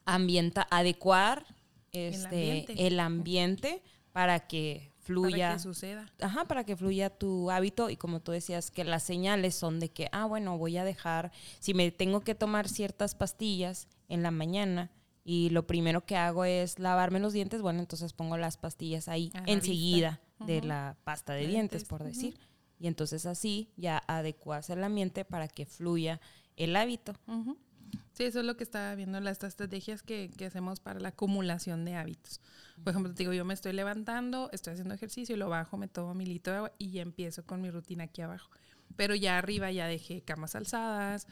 ambienta, 0.06 0.68
adecuar 0.72 1.46
este, 1.92 2.26
ambiente. 2.28 2.88
el 2.88 3.00
ambiente 3.00 3.84
para 4.12 4.48
que 4.48 4.89
fluya. 5.10 5.48
Para 5.48 5.58
que 5.58 5.64
suceda. 5.64 6.14
Ajá, 6.22 6.46
para 6.46 6.64
que 6.64 6.76
fluya 6.76 7.10
tu 7.10 7.50
hábito 7.52 7.90
y 7.90 7.98
como 7.98 8.20
tú 8.20 8.32
decías, 8.32 8.72
que 8.72 8.84
las 8.84 9.04
señales 9.04 9.56
son 9.56 9.80
de 9.80 9.90
que, 9.90 10.08
ah, 10.12 10.26
bueno, 10.26 10.58
voy 10.58 10.78
a 10.78 10.84
dejar, 10.84 11.32
si 11.60 11.74
me 11.74 11.92
tengo 11.92 12.22
que 12.22 12.36
tomar 12.36 12.70
ciertas 12.70 13.16
pastillas 13.16 13.88
en 14.08 14.24
la 14.24 14.32
mañana 14.32 14.92
y 15.24 15.50
lo 15.50 15.68
primero 15.68 16.06
que 16.06 16.16
hago 16.16 16.46
es 16.46 16.80
lavarme 16.80 17.20
los 17.20 17.34
dientes, 17.34 17.62
bueno, 17.62 17.80
entonces 17.80 18.14
pongo 18.14 18.38
las 18.38 18.58
pastillas 18.58 19.08
ahí 19.08 19.32
la 19.34 19.44
enseguida 19.48 20.22
de 20.40 20.62
la 20.62 20.98
pasta 21.04 21.34
de 21.34 21.48
dientes, 21.48 21.82
dientes, 21.82 21.84
por 21.86 22.04
decir. 22.04 22.40
Y 22.80 22.88
entonces 22.88 23.26
así 23.26 23.70
ya 23.76 24.02
adecuas 24.08 24.70
el 24.70 24.84
ambiente 24.84 25.26
para 25.26 25.48
que 25.48 25.66
fluya 25.66 26.22
el 26.56 26.76
hábito. 26.76 27.14
Sí, 28.20 28.26
eso 28.26 28.42
es 28.42 28.46
lo 28.46 28.58
que 28.58 28.66
estaba 28.66 28.96
viendo, 28.96 29.18
las 29.22 29.42
estrategias 29.46 30.04
que, 30.04 30.30
que 30.36 30.46
hacemos 30.46 30.82
para 30.82 31.00
la 31.00 31.08
acumulación 31.08 31.86
de 31.86 31.96
hábitos. 31.96 32.42
Por 32.84 32.92
ejemplo, 32.92 33.14
te 33.14 33.20
digo, 33.20 33.32
yo 33.32 33.46
me 33.46 33.54
estoy 33.54 33.72
levantando, 33.72 34.50
estoy 34.52 34.74
haciendo 34.74 34.94
ejercicio, 34.94 35.38
lo 35.38 35.48
bajo, 35.48 35.78
me 35.78 35.88
tomo 35.88 36.14
mi 36.14 36.26
litro 36.26 36.52
de 36.52 36.58
agua 36.58 36.72
y 36.78 36.92
ya 36.92 37.02
empiezo 37.02 37.46
con 37.46 37.62
mi 37.62 37.72
rutina 37.72 38.04
aquí 38.04 38.22
abajo. 38.22 38.50
Pero 38.98 39.16
ya 39.16 39.38
arriba 39.38 39.72
ya 39.72 39.88
dejé 39.88 40.20
camas 40.20 40.56
alzadas, 40.56 41.28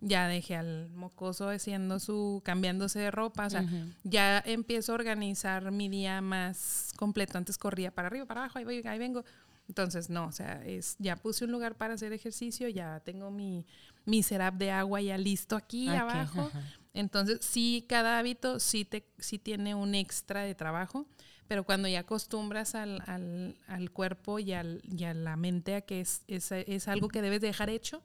ya 0.00 0.26
dejé 0.26 0.56
al 0.56 0.90
mocoso 0.90 1.48
haciendo 1.48 2.00
su, 2.00 2.42
cambiándose 2.44 2.98
de 2.98 3.12
ropa, 3.12 3.46
o 3.46 3.50
sea, 3.50 3.64
ya 4.02 4.42
empiezo 4.44 4.90
a 4.90 4.94
organizar 4.96 5.70
mi 5.70 5.88
día 5.88 6.20
más 6.22 6.90
completo. 6.96 7.38
Antes 7.38 7.56
corría 7.56 7.92
para 7.92 8.08
arriba, 8.08 8.26
para 8.26 8.40
abajo, 8.40 8.58
ahí, 8.58 8.64
voy, 8.64 8.82
ahí 8.84 8.98
vengo. 8.98 9.24
Entonces, 9.68 10.10
no, 10.10 10.26
o 10.26 10.32
sea, 10.32 10.62
es, 10.66 10.96
ya 10.98 11.16
puse 11.16 11.44
un 11.44 11.52
lugar 11.52 11.76
para 11.76 11.94
hacer 11.94 12.12
ejercicio, 12.12 12.68
ya 12.68 13.00
tengo 13.00 13.30
mi, 13.30 13.64
mi 14.04 14.22
setup 14.22 14.54
de 14.54 14.70
agua 14.70 15.00
ya 15.00 15.16
listo 15.16 15.56
aquí 15.56 15.88
abajo. 15.88 16.42
ajá. 16.42 16.62
Entonces, 16.94 17.38
sí, 17.40 17.86
cada 17.88 18.18
hábito 18.18 18.60
sí, 18.60 18.84
te, 18.84 19.06
sí 19.18 19.38
tiene 19.38 19.74
un 19.74 19.94
extra 19.94 20.42
de 20.42 20.54
trabajo, 20.54 21.06
pero 21.48 21.64
cuando 21.64 21.88
ya 21.88 22.00
acostumbras 22.00 22.74
al, 22.74 23.02
al, 23.06 23.56
al 23.66 23.90
cuerpo 23.90 24.38
y, 24.38 24.52
al, 24.52 24.82
y 24.84 25.04
a 25.04 25.14
la 25.14 25.36
mente 25.36 25.74
a 25.74 25.80
que 25.80 26.00
es, 26.00 26.22
es, 26.28 26.52
es 26.52 26.88
algo 26.88 27.08
que 27.08 27.22
debes 27.22 27.40
dejar 27.40 27.70
hecho, 27.70 28.02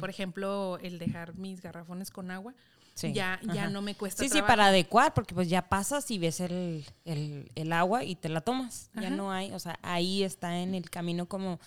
por 0.00 0.10
ejemplo, 0.10 0.78
el 0.82 0.98
dejar 0.98 1.34
mis 1.36 1.62
garrafones 1.62 2.10
con 2.10 2.30
agua, 2.30 2.54
Sí, 2.94 3.12
ya, 3.12 3.40
ya 3.42 3.62
ajá. 3.64 3.70
no 3.70 3.80
me 3.82 3.94
cuesta 3.94 4.22
Sí, 4.22 4.28
sí, 4.28 4.42
para 4.42 4.66
adecuar, 4.66 5.14
porque 5.14 5.34
pues 5.34 5.48
ya 5.48 5.68
pasas 5.68 6.10
y 6.10 6.18
ves 6.18 6.40
el, 6.40 6.84
el- 7.04 7.50
el 7.54 7.72
agua 7.72 8.04
y 8.04 8.16
te 8.16 8.28
la 8.28 8.40
tomas. 8.42 8.90
Ya 8.94 9.08
no 9.10 9.32
hay, 9.32 9.52
o 9.52 9.58
sea, 9.58 9.78
ahí 9.82 10.22
está 10.22 10.58
en 10.60 10.74
el 10.74 10.90
camino 10.90 11.26
como 11.26 11.58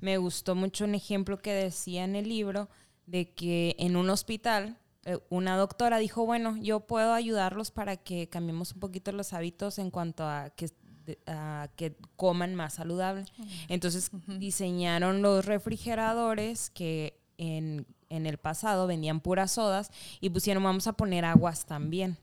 me 0.00 0.18
gustó 0.18 0.54
mucho 0.54 0.84
un 0.84 0.94
ejemplo 0.94 1.38
que 1.40 1.52
decía 1.52 2.04
en 2.04 2.16
el 2.16 2.28
libro 2.28 2.68
de 3.06 3.30
que 3.32 3.76
en 3.78 3.96
un 3.96 4.10
hospital 4.10 4.76
eh, 5.06 5.18
una 5.30 5.56
doctora 5.56 5.98
dijo, 5.98 6.26
bueno, 6.26 6.56
yo 6.58 6.80
puedo 6.80 7.12
ayudarlos 7.14 7.70
para 7.70 7.96
que 7.96 8.28
cambiemos 8.28 8.72
un 8.72 8.80
poquito 8.80 9.12
los 9.12 9.32
hábitos 9.32 9.78
en 9.78 9.90
cuanto 9.90 10.24
a 10.24 10.50
que 10.50 10.68
a 11.26 11.68
que 11.76 11.96
coman 12.16 12.54
más 12.54 12.74
saludable. 12.74 13.26
Entonces 13.68 14.10
diseñaron 14.26 15.20
los 15.20 15.44
refrigeradores 15.44 16.70
que 16.70 17.20
en, 17.36 17.86
en 18.14 18.26
el 18.26 18.38
pasado 18.38 18.86
vendían 18.86 19.20
puras 19.20 19.52
sodas 19.52 19.90
y 20.20 20.30
pusieron 20.30 20.62
vamos 20.62 20.86
a 20.86 20.94
poner 20.94 21.24
aguas 21.24 21.66
también. 21.66 22.16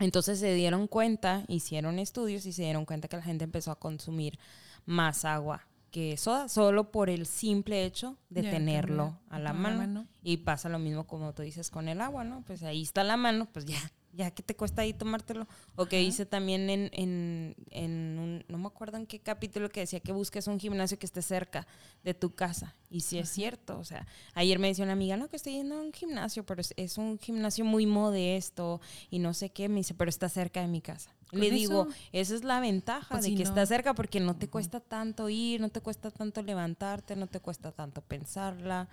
Entonces 0.00 0.40
se 0.40 0.54
dieron 0.54 0.88
cuenta, 0.88 1.44
hicieron 1.48 1.98
estudios 1.98 2.46
y 2.46 2.52
se 2.52 2.62
dieron 2.62 2.84
cuenta 2.84 3.08
que 3.08 3.16
la 3.16 3.22
gente 3.22 3.44
empezó 3.44 3.70
a 3.70 3.78
consumir 3.78 4.38
más 4.86 5.24
agua 5.24 5.66
que 5.90 6.16
soda, 6.16 6.48
solo 6.48 6.90
por 6.90 7.08
el 7.08 7.24
simple 7.24 7.84
hecho 7.84 8.16
de 8.28 8.42
tenerlo 8.42 9.20
cambiar 9.28 9.30
a 9.30 9.38
la 9.38 9.50
a 9.50 9.52
la 9.52 9.52
mano. 9.52 9.76
mano. 9.76 10.06
Y 10.24 10.38
pasa 10.38 10.68
lo 10.68 10.80
mismo 10.80 11.06
como 11.06 11.32
tú 11.32 11.42
dices 11.42 11.70
con 11.70 11.88
el 11.88 12.00
agua, 12.00 12.24
¿no? 12.24 12.42
Pues 12.42 12.64
ahí 12.64 12.82
está 12.82 13.04
la 13.04 13.16
mano, 13.16 13.46
pues 13.52 13.64
ya, 13.64 13.78
ya 14.14 14.30
que 14.30 14.42
te 14.42 14.54
cuesta 14.54 14.82
ahí 14.82 14.92
tomártelo. 14.92 15.46
O 15.76 15.86
que 15.86 15.98
dice 15.98 16.26
también 16.26 16.70
en, 16.70 16.90
en, 16.92 17.56
en 17.70 18.18
un, 18.18 18.44
no 18.48 18.58
me 18.58 18.66
acuerdo 18.66 18.96
en 18.96 19.06
qué 19.06 19.20
capítulo 19.20 19.68
que 19.68 19.80
decía 19.80 20.00
que 20.00 20.12
busques 20.12 20.46
un 20.46 20.58
gimnasio 20.60 20.98
que 20.98 21.06
esté 21.06 21.22
cerca 21.22 21.66
de 22.02 22.14
tu 22.14 22.34
casa. 22.34 22.74
Y 22.90 23.00
sí 23.00 23.18
es 23.18 23.28
cierto, 23.28 23.78
o 23.78 23.84
sea, 23.84 24.06
ayer 24.34 24.58
me 24.58 24.68
decía 24.68 24.84
una 24.84 24.92
amiga, 24.92 25.16
no, 25.16 25.28
que 25.28 25.36
estoy 25.36 25.54
yendo 25.54 25.74
a 25.76 25.80
un 25.80 25.92
gimnasio, 25.92 26.44
pero 26.46 26.60
es, 26.60 26.72
es 26.76 26.96
un 26.96 27.18
gimnasio 27.18 27.64
muy 27.64 27.86
modesto 27.86 28.80
y 29.10 29.18
no 29.18 29.34
sé 29.34 29.50
qué, 29.50 29.68
me 29.68 29.76
dice, 29.76 29.94
pero 29.94 30.08
está 30.08 30.28
cerca 30.28 30.60
de 30.60 30.68
mi 30.68 30.80
casa. 30.80 31.14
Le 31.32 31.50
digo, 31.50 31.88
esa 32.12 32.34
es 32.36 32.44
la 32.44 32.60
ventaja 32.60 33.08
Pues 33.10 33.22
de 33.22 33.30
si 33.30 33.34
que 33.34 33.42
no. 33.42 33.48
está 33.48 33.66
cerca 33.66 33.94
porque 33.94 34.20
no 34.20 34.36
te 34.36 34.48
cuesta 34.48 34.78
tanto 34.78 35.28
ir, 35.28 35.60
no 35.60 35.68
te 35.68 35.80
cuesta 35.80 36.12
tanto 36.12 36.42
levantarte, 36.42 37.16
no 37.16 37.26
te 37.26 37.40
cuesta 37.40 37.72
tanto 37.72 38.02
pensarla. 38.02 38.88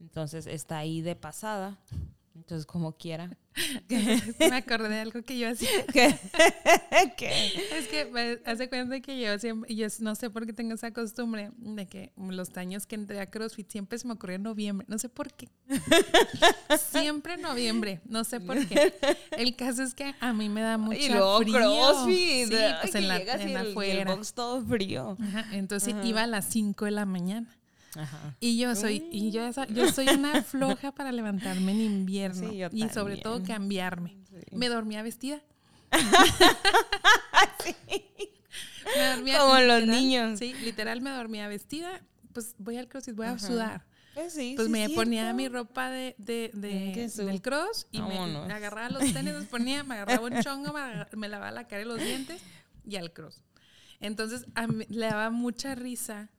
Entonces 0.00 0.46
está 0.46 0.76
ahí 0.78 1.00
de 1.00 1.16
pasada. 1.16 1.78
Entonces, 2.36 2.66
como 2.66 2.92
quiera. 2.96 3.36
me 4.38 4.56
acordé 4.56 4.90
de 4.90 5.00
algo 5.00 5.22
que 5.22 5.38
yo 5.38 5.48
hacía. 5.48 5.68
¿Qué? 7.16 7.52
Es 7.72 7.88
que 7.88 8.40
hace 8.44 8.68
cuenta 8.68 9.00
que 9.00 9.18
yo 9.18 9.38
siempre, 9.38 9.74
yo 9.74 9.86
no 10.00 10.14
sé 10.14 10.28
por 10.28 10.44
qué 10.46 10.52
tengo 10.52 10.74
esa 10.74 10.92
costumbre 10.92 11.50
de 11.56 11.86
que 11.86 12.12
los 12.16 12.54
años 12.58 12.86
que 12.86 12.94
entré 12.96 13.18
a 13.20 13.30
CrossFit 13.30 13.70
siempre 13.70 13.98
se 13.98 14.06
me 14.06 14.12
ocurrió 14.12 14.36
en 14.36 14.42
noviembre, 14.42 14.86
no 14.88 14.98
sé 14.98 15.08
por 15.08 15.32
qué. 15.32 15.48
siempre 16.92 17.34
en 17.34 17.42
noviembre, 17.42 18.00
no 18.04 18.24
sé 18.24 18.40
por 18.40 18.64
qué. 18.66 18.94
El 19.32 19.56
caso 19.56 19.82
es 19.82 19.94
que 19.94 20.14
a 20.20 20.32
mí 20.32 20.48
me 20.48 20.60
da 20.60 20.76
mucho 20.78 20.98
y 20.98 21.08
frío. 21.08 21.38
CrossFit. 21.52 22.48
Sí, 22.48 22.56
pues 22.82 22.94
en 22.94 23.08
la, 23.08 23.18
y 23.18 23.22
en 23.22 23.28
el- 23.30 23.46
y 23.46 23.50
el 23.52 23.56
afuera. 23.70 24.14
box 24.14 24.34
todo 24.34 24.64
frío. 24.64 25.16
Ajá, 25.20 25.46
entonces 25.52 25.94
iba 26.04 26.22
a 26.22 26.26
las 26.26 26.44
5 26.46 26.84
de 26.84 26.90
la 26.90 27.06
mañana. 27.06 27.48
Ajá. 27.96 28.36
Y 28.40 28.58
yo 28.58 28.74
soy, 28.76 29.08
y 29.10 29.30
yo, 29.30 29.44
esa- 29.46 29.66
yo 29.68 29.90
soy 29.90 30.08
una 30.08 30.42
floja 30.42 30.92
para 30.92 31.12
levantarme 31.12 31.72
en 31.72 31.80
invierno. 31.80 32.50
Sí, 32.50 32.56
yo 32.58 32.68
y 32.72 32.88
sobre 32.90 33.16
todo 33.18 33.42
cambiarme. 33.42 34.16
Sí. 34.28 34.56
Me 34.56 34.68
dormía 34.68 35.02
vestida. 35.02 35.40
Me 38.96 39.06
dormía 39.14 39.38
Como 39.40 39.54
los 39.54 39.80
literal, 39.80 39.86
niños. 39.88 40.38
Sí, 40.38 40.54
literal 40.64 41.00
me 41.00 41.10
dormía 41.10 41.48
vestida. 41.48 42.00
Pues 42.32 42.54
voy 42.58 42.76
al 42.76 42.88
crossfit, 42.88 43.14
voy 43.14 43.26
a 43.26 43.38
sudar. 43.38 43.84
Pues 44.14 44.32
sí, 44.32 44.52
Pues 44.56 44.66
sí, 44.66 44.72
me 44.72 44.88
ponía 44.90 45.22
cierto. 45.22 45.36
mi 45.36 45.48
ropa 45.48 45.90
de, 45.90 46.14
de, 46.18 46.50
de- 46.54 47.08
del 47.24 47.42
cross 47.42 47.86
y 47.92 48.00
me, 48.00 48.08
Vámonos. 48.08 48.46
me 48.46 48.54
agarraba 48.54 48.88
los 48.88 49.12
tenis, 49.12 49.34
los 49.34 49.44
ponía, 49.46 49.84
me 49.84 49.94
agarraba 49.96 50.26
un 50.26 50.40
chongo, 50.42 50.72
me, 50.72 51.06
me 51.16 51.28
lavaba 51.28 51.50
la 51.50 51.66
cara 51.66 51.82
y 51.82 51.84
los 51.84 51.98
dientes 52.00 52.40
y 52.86 52.96
al 52.96 53.12
cross. 53.12 53.42
Entonces 54.00 54.46
a 54.54 54.66
mí 54.68 54.84
le 54.88 55.06
daba 55.06 55.28
mucha 55.30 55.74
risa 55.74 56.30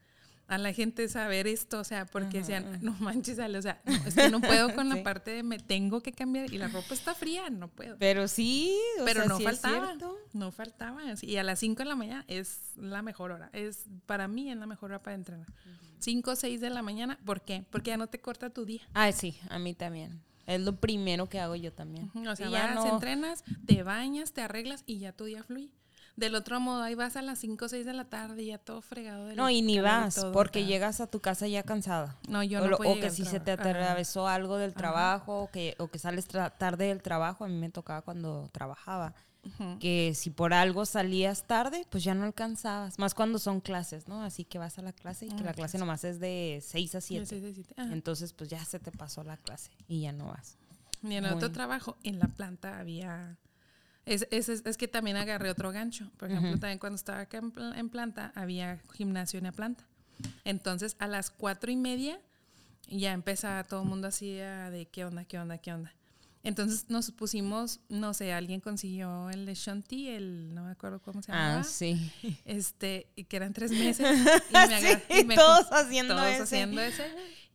a 0.47 0.57
la 0.57 0.71
gente 0.73 1.07
saber 1.09 1.45
esto, 1.47 1.79
o 1.79 1.83
sea, 1.83 2.05
porque 2.05 2.39
decían, 2.39 2.79
no 2.81 2.93
manches, 2.99 3.37
o 3.37 3.61
sea, 3.61 3.81
no, 3.85 3.93
es 4.05 4.15
que 4.15 4.29
no 4.29 4.39
puedo 4.39 4.73
con 4.75 4.87
la 4.89 5.03
parte 5.03 5.31
de 5.31 5.43
me 5.43 5.59
tengo 5.59 6.01
que 6.01 6.13
cambiar 6.13 6.53
y 6.53 6.57
la 6.57 6.67
ropa 6.69 6.93
está 6.93 7.13
fría, 7.13 7.49
no 7.49 7.67
puedo. 7.67 7.97
Pero 7.99 8.27
sí, 8.27 8.73
o 9.01 9.05
Pero 9.05 9.21
sea, 9.21 9.29
no 9.29 9.37
sí 9.37 9.45
es 9.45 9.59
faltaba, 9.59 9.97
no 10.33 10.51
faltaba. 10.51 11.11
así, 11.11 11.25
Y 11.27 11.37
a 11.37 11.43
las 11.43 11.59
5 11.59 11.79
de 11.79 11.85
la 11.89 11.95
mañana 11.95 12.23
es 12.27 12.71
la 12.77 13.01
mejor 13.01 13.31
hora. 13.31 13.49
Es 13.51 13.85
para 14.05 14.27
mí 14.27 14.49
es 14.49 14.57
la 14.57 14.65
mejor 14.67 14.91
hora 14.91 15.03
para 15.03 15.15
entrenar. 15.15 15.47
5 15.99 16.31
o 16.31 16.35
6 16.35 16.61
de 16.61 16.69
la 16.69 16.81
mañana, 16.81 17.19
¿por 17.25 17.41
qué? 17.41 17.65
Porque 17.69 17.89
ya 17.89 17.97
no 17.97 18.07
te 18.07 18.19
corta 18.21 18.49
tu 18.49 18.65
día. 18.65 18.81
Ay, 18.93 19.13
sí, 19.13 19.37
a 19.49 19.59
mí 19.59 19.73
también. 19.73 20.21
Es 20.45 20.61
lo 20.61 20.77
primero 20.79 21.27
que 21.27 21.39
hago 21.41 21.55
yo 21.57 21.73
también. 21.73 22.09
O 22.25 22.35
sea, 22.37 22.49
ya 22.49 22.67
vas, 22.67 22.75
no- 22.75 22.93
entrenas, 22.93 23.43
te 23.65 23.83
bañas, 23.83 24.31
te 24.31 24.41
arreglas 24.41 24.83
y 24.85 24.99
ya 24.99 25.11
tu 25.11 25.25
día 25.25 25.43
fluye. 25.43 25.71
Del 26.17 26.35
otro 26.35 26.59
modo, 26.59 26.81
ahí 26.81 26.95
vas 26.95 27.15
a 27.15 27.21
las 27.21 27.37
5 27.39 27.65
o 27.65 27.69
6 27.69 27.85
de 27.85 27.93
la 27.93 28.05
tarde 28.05 28.43
ya 28.45 28.57
todo 28.57 28.81
fregado. 28.81 29.33
No, 29.35 29.49
y 29.49 29.61
ni 29.61 29.75
y 29.75 29.79
vas, 29.79 30.15
todo, 30.15 30.31
porque 30.33 30.63
o 30.63 30.65
llegas 30.67 30.99
a 30.99 31.07
tu 31.07 31.19
casa 31.21 31.47
ya 31.47 31.63
cansada. 31.63 32.17
No, 32.27 32.43
yo 32.43 32.59
o, 32.59 32.63
no 32.63 32.69
lo- 32.71 32.77
podía 32.77 32.93
o 32.93 32.99
que 32.99 33.11
si 33.11 33.23
se 33.23 33.39
te 33.39 33.51
atravesó 33.51 34.27
algo 34.27 34.57
del 34.57 34.73
trabajo, 34.73 35.43
o 35.43 35.51
que, 35.51 35.75
o 35.77 35.87
que 35.89 35.99
sales 35.99 36.27
tra- 36.27 36.51
tarde 36.57 36.85
del 36.87 37.01
trabajo, 37.03 37.45
a 37.45 37.47
mí 37.47 37.55
me 37.55 37.69
tocaba 37.69 38.01
cuando 38.01 38.49
trabajaba. 38.51 39.13
Que 39.79 40.11
si 40.13 40.29
por 40.29 40.53
algo 40.53 40.85
salías 40.85 41.43
tarde, 41.47 41.85
pues 41.89 42.03
ya 42.03 42.13
no 42.13 42.25
alcanzabas. 42.25 42.99
Más 42.99 43.13
cuando 43.13 43.39
son 43.39 43.61
clases, 43.61 44.07
¿no? 44.09 44.21
Así 44.23 44.43
que 44.43 44.57
vas 44.59 44.77
a 44.77 44.81
la 44.81 44.91
clase 44.91 45.27
y 45.27 45.29
que 45.29 45.43
Ah, 45.43 45.45
la 45.45 45.53
clase 45.53 45.77
nomás 45.77 46.03
es 46.03 46.19
de 46.19 46.59
6 46.61 46.95
a 46.95 46.97
De 46.97 47.01
7. 47.01 47.25
seis 47.25 47.43
a 47.45 47.53
siete. 47.53 47.73
Ajá. 47.77 47.93
Entonces, 47.93 48.33
pues 48.33 48.49
ya 48.49 48.65
se 48.65 48.79
te 48.79 48.91
pasó 48.91 49.23
la 49.23 49.37
clase 49.37 49.71
y 49.87 50.01
ya 50.01 50.11
no 50.11 50.25
vas. 50.25 50.57
Y 51.01 51.13
en 51.13 51.25
otro 51.27 51.49
trabajo, 51.51 51.95
en 52.03 52.19
la 52.19 52.27
planta 52.27 52.77
había... 52.79 53.37
Es, 54.07 54.27
es, 54.31 54.49
es- 54.49 54.77
que 54.77 54.87
también 54.87 55.17
agarré 55.17 55.49
otro 55.49 55.71
gancho. 55.71 56.09
Por 56.17 56.29
ejemplo, 56.31 56.51
también 56.59 56.79
cuando 56.79 56.95
estaba 56.95 57.19
acá 57.21 57.37
en, 57.37 57.51
pla- 57.51 57.77
en 57.77 57.89
planta, 57.89 58.31
había 58.35 58.79
gimnasio 58.93 59.37
en 59.37 59.43
la 59.45 59.51
planta. 59.51 59.83
Entonces, 60.45 60.95
a 60.99 61.07
las 61.07 61.29
cuatro 61.29 61.71
y 61.71 61.75
media, 61.75 62.19
ya 62.89 63.11
empezaba 63.13 63.63
todo 63.63 63.83
el 63.83 63.89
mundo 63.89 64.07
así 64.07 64.31
de 64.31 64.87
qué 64.91 65.05
onda, 65.05 65.25
qué 65.25 65.37
onda, 65.39 65.57
qué 65.57 65.73
onda. 65.73 65.93
Entonces 66.43 66.85
nos 66.89 67.11
pusimos, 67.11 67.81
no 67.89 68.13
sé, 68.13 68.31
alguien 68.31 68.61
consiguió 68.61 69.29
el 69.31 69.45
de 69.45 69.53
Shanti, 69.53 70.07
el, 70.07 70.53
no 70.55 70.63
me 70.63 70.71
acuerdo 70.71 71.01
cómo 71.01 71.21
se 71.21 71.33
llamaba. 71.33 71.59
Ah, 71.59 71.63
sí. 71.65 72.09
Este, 72.45 73.07
y 73.17 73.25
que 73.25 73.35
eran 73.35 73.51
tres 73.51 73.71
meses. 73.83 74.07
Y 74.49 74.53
me 74.53 74.59
agar- 74.59 74.81
Sí, 75.09 75.19
y 75.19 75.23
me 75.25 75.35
todos 75.35 75.67
haciendo 75.71 76.15
todos 76.15 76.27
ese. 76.29 76.43
haciendo 76.43 76.79
ese. 76.81 77.03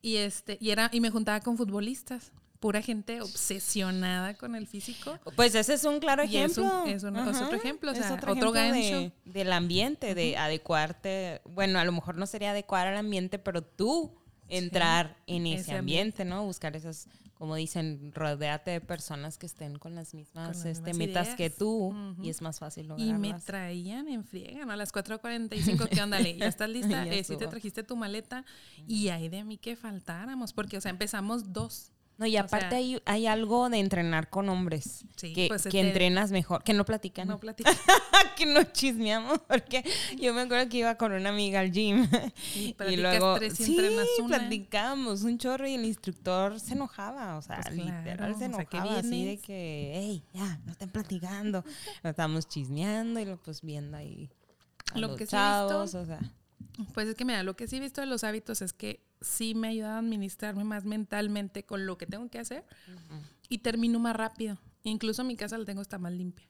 Y 0.03 0.17
este, 0.17 0.59
y 0.61 0.71
era, 0.71 0.91
y 0.93 1.01
me 1.01 1.09
juntaba 1.11 1.41
con 1.41 1.57
futbolistas. 1.57 2.33
Pura 2.63 2.81
gente 2.81 3.21
obsesionada 3.21 4.35
con 4.35 4.55
el 4.55 4.67
físico. 4.67 5.19
Pues 5.37 5.55
ese 5.55 5.75
es 5.75 5.85
un 5.85 5.99
claro 5.99 6.25
Y 6.25 6.37
es 6.37 6.57
un- 6.59 6.65
ejemplo. 6.65 6.87
es 6.87 7.03
un- 7.03 7.17
es 7.29 7.41
otro 7.41 7.57
ejemplo, 7.57 7.91
o 7.91 7.95
es 7.95 8.01
otro 8.11 8.33
otro 8.33 8.55
ejemplo 8.55 8.63
de- 8.73 9.13
del 9.25 9.53
ambiente, 9.53 10.15
de 10.15 10.37
adecuarte. 10.37 11.43
Bueno, 11.45 11.79
a 11.81 11.85
lo 11.85 11.93
mejor 11.93 12.17
no 12.17 12.25
sería 12.27 12.53
adecuar 12.53 12.87
al 12.87 12.97
ambiente, 12.97 13.39
pero 13.39 13.63
tú 13.63 14.15
entrar 14.49 15.17
en 15.27 15.47
ese, 15.47 15.63
ese 15.63 15.75
ambiente, 15.77 16.25
¿no? 16.27 16.45
Buscar 16.45 16.77
esas, 16.77 17.09
como 17.35 17.55
dicen, 17.57 18.13
rodeate 18.15 18.71
de 18.73 18.81
personas 18.83 19.39
que 19.39 19.47
estén 19.47 19.79
con 19.79 19.95
las 19.95 20.13
mismas, 20.13 20.49
las 20.49 20.67
este, 20.67 20.93
mismas 20.93 20.97
metas 20.99 21.35
que 21.37 21.49
tú 21.49 21.95
y 22.23 22.29
es 22.29 22.43
más 22.43 22.59
fácil 22.59 22.85
Y 22.85 22.89
lograrlas. 22.89 23.19
me 23.19 23.33
traían 23.41 24.09
en 24.09 24.25
friega, 24.25 24.67
¿no? 24.67 24.73
A 24.73 24.77
las 24.77 24.93
4.45, 24.93 25.89
¿qué 25.89 26.03
onda? 26.03 26.21
¿Ya 26.21 26.47
estás 26.47 26.69
lista? 26.99 27.05
Ya 27.07 27.13
Eh, 27.15 27.25
sí 27.25 27.37
te 27.39 27.47
trajiste 27.47 27.83
tu 27.83 27.97
maleta. 27.97 28.45
Y 28.87 29.09
hay 29.09 29.29
de 29.31 29.43
mí 29.43 29.57
que 29.57 29.75
faltáramos, 29.75 30.53
porque, 30.53 30.77
o 30.77 30.81
sea, 30.83 30.91
empezamos 30.91 31.53
dos. 31.53 31.92
No, 32.19 32.27
y 32.27 32.37
o 32.37 32.41
aparte 32.41 32.69
sea- 32.69 32.79
hay, 32.79 33.03
hay 33.07 33.27
algo 33.27 33.69
de 33.69 33.79
entrenar 33.79 34.29
con 34.31 34.49
hombres, 34.49 35.05
Sí, 35.17 35.33
que, 35.33 35.49
pues, 35.49 35.65
que 35.65 35.81
entrenas 35.81 36.31
mejor, 36.31 36.63
que 36.63 36.73
no 36.75 36.85
platican. 36.85 37.27
No 37.27 37.39
platicamos. 37.41 37.81
que 38.37 38.47
no 38.47 38.63
chismeamos, 38.65 39.39
porque 39.49 39.83
yo 40.21 40.33
me 40.35 40.43
acuerdo 40.43 40.69
que 40.69 40.79
iba 40.79 40.95
con 40.97 41.13
una 41.13 41.31
amiga 41.31 41.61
al 41.61 41.73
gym 41.73 42.07
Y 42.55 42.75
y, 42.89 42.97
luego 42.97 43.35
tres 43.35 43.59
y 43.61 43.65
sí, 43.65 43.79
una. 44.21 44.39
platicamos 44.39 45.23
un 45.23 45.39
chorro 45.39 45.67
y 45.67 45.75
el 45.75 45.85
instructor 45.85 46.61
se 46.61 46.75
enojaba, 46.75 47.37
o 47.39 47.43
sea, 47.43 47.57
Pues 47.63 47.75
claro, 47.75 47.99
literal 48.05 48.37
se 48.39 48.47
o 48.47 48.53
sea, 48.55 48.65
¿qué 48.67 48.77
enojaba 48.77 48.99
así 49.01 49.25
de 49.25 49.39
que, 49.39 49.93
hey, 49.95 50.23
ya, 50.35 50.61
no 50.65 50.73
estén 50.73 50.91
platicando, 50.91 51.65
no 52.05 52.11
estamos 52.11 52.47
chismeando 52.47 53.19
y 53.21 53.25
lo 53.25 53.37
pues 53.39 53.63
viendo 53.63 53.97
ahí 53.97 54.31
a 54.95 54.99
Lo 54.99 55.09
los 55.09 55.17
que 55.17 55.25
sí 55.27 55.31
chavos, 55.33 55.83
visto- 55.95 56.01
o 56.01 56.07
sea, 56.07 56.21
Pues 56.95 57.09
es 57.09 57.15
que 57.17 57.25
mira, 57.25 57.43
lo 57.43 57.57
que 57.57 57.67
sí 57.67 57.77
he 57.77 57.81
visto 57.81 58.01
de 58.01 58.07
los 58.07 58.23
hábitos 58.25 58.63
es 58.63 58.73
que 58.73 59.01
sí 59.23 59.55
me 59.55 59.69
ayuda 59.69 59.97
a 59.97 59.99
administrarme 59.99 60.65
más 60.65 60.85
mentalmente 60.85 61.65
con 61.65 61.87
lo 61.87 61.99
que 61.99 62.07
tengo 62.07 62.29
que 62.29 62.39
hacer 62.39 62.65
y 63.49 63.59
termino 63.59 63.99
más 63.99 64.17
rápido. 64.17 64.59
Incluso 64.85 65.25
mi 65.25 65.37
casa 65.37 65.59
la 65.59 65.65
tengo 65.65 65.83
está 65.83 65.99
más 65.99 66.13
limpia. 66.13 66.47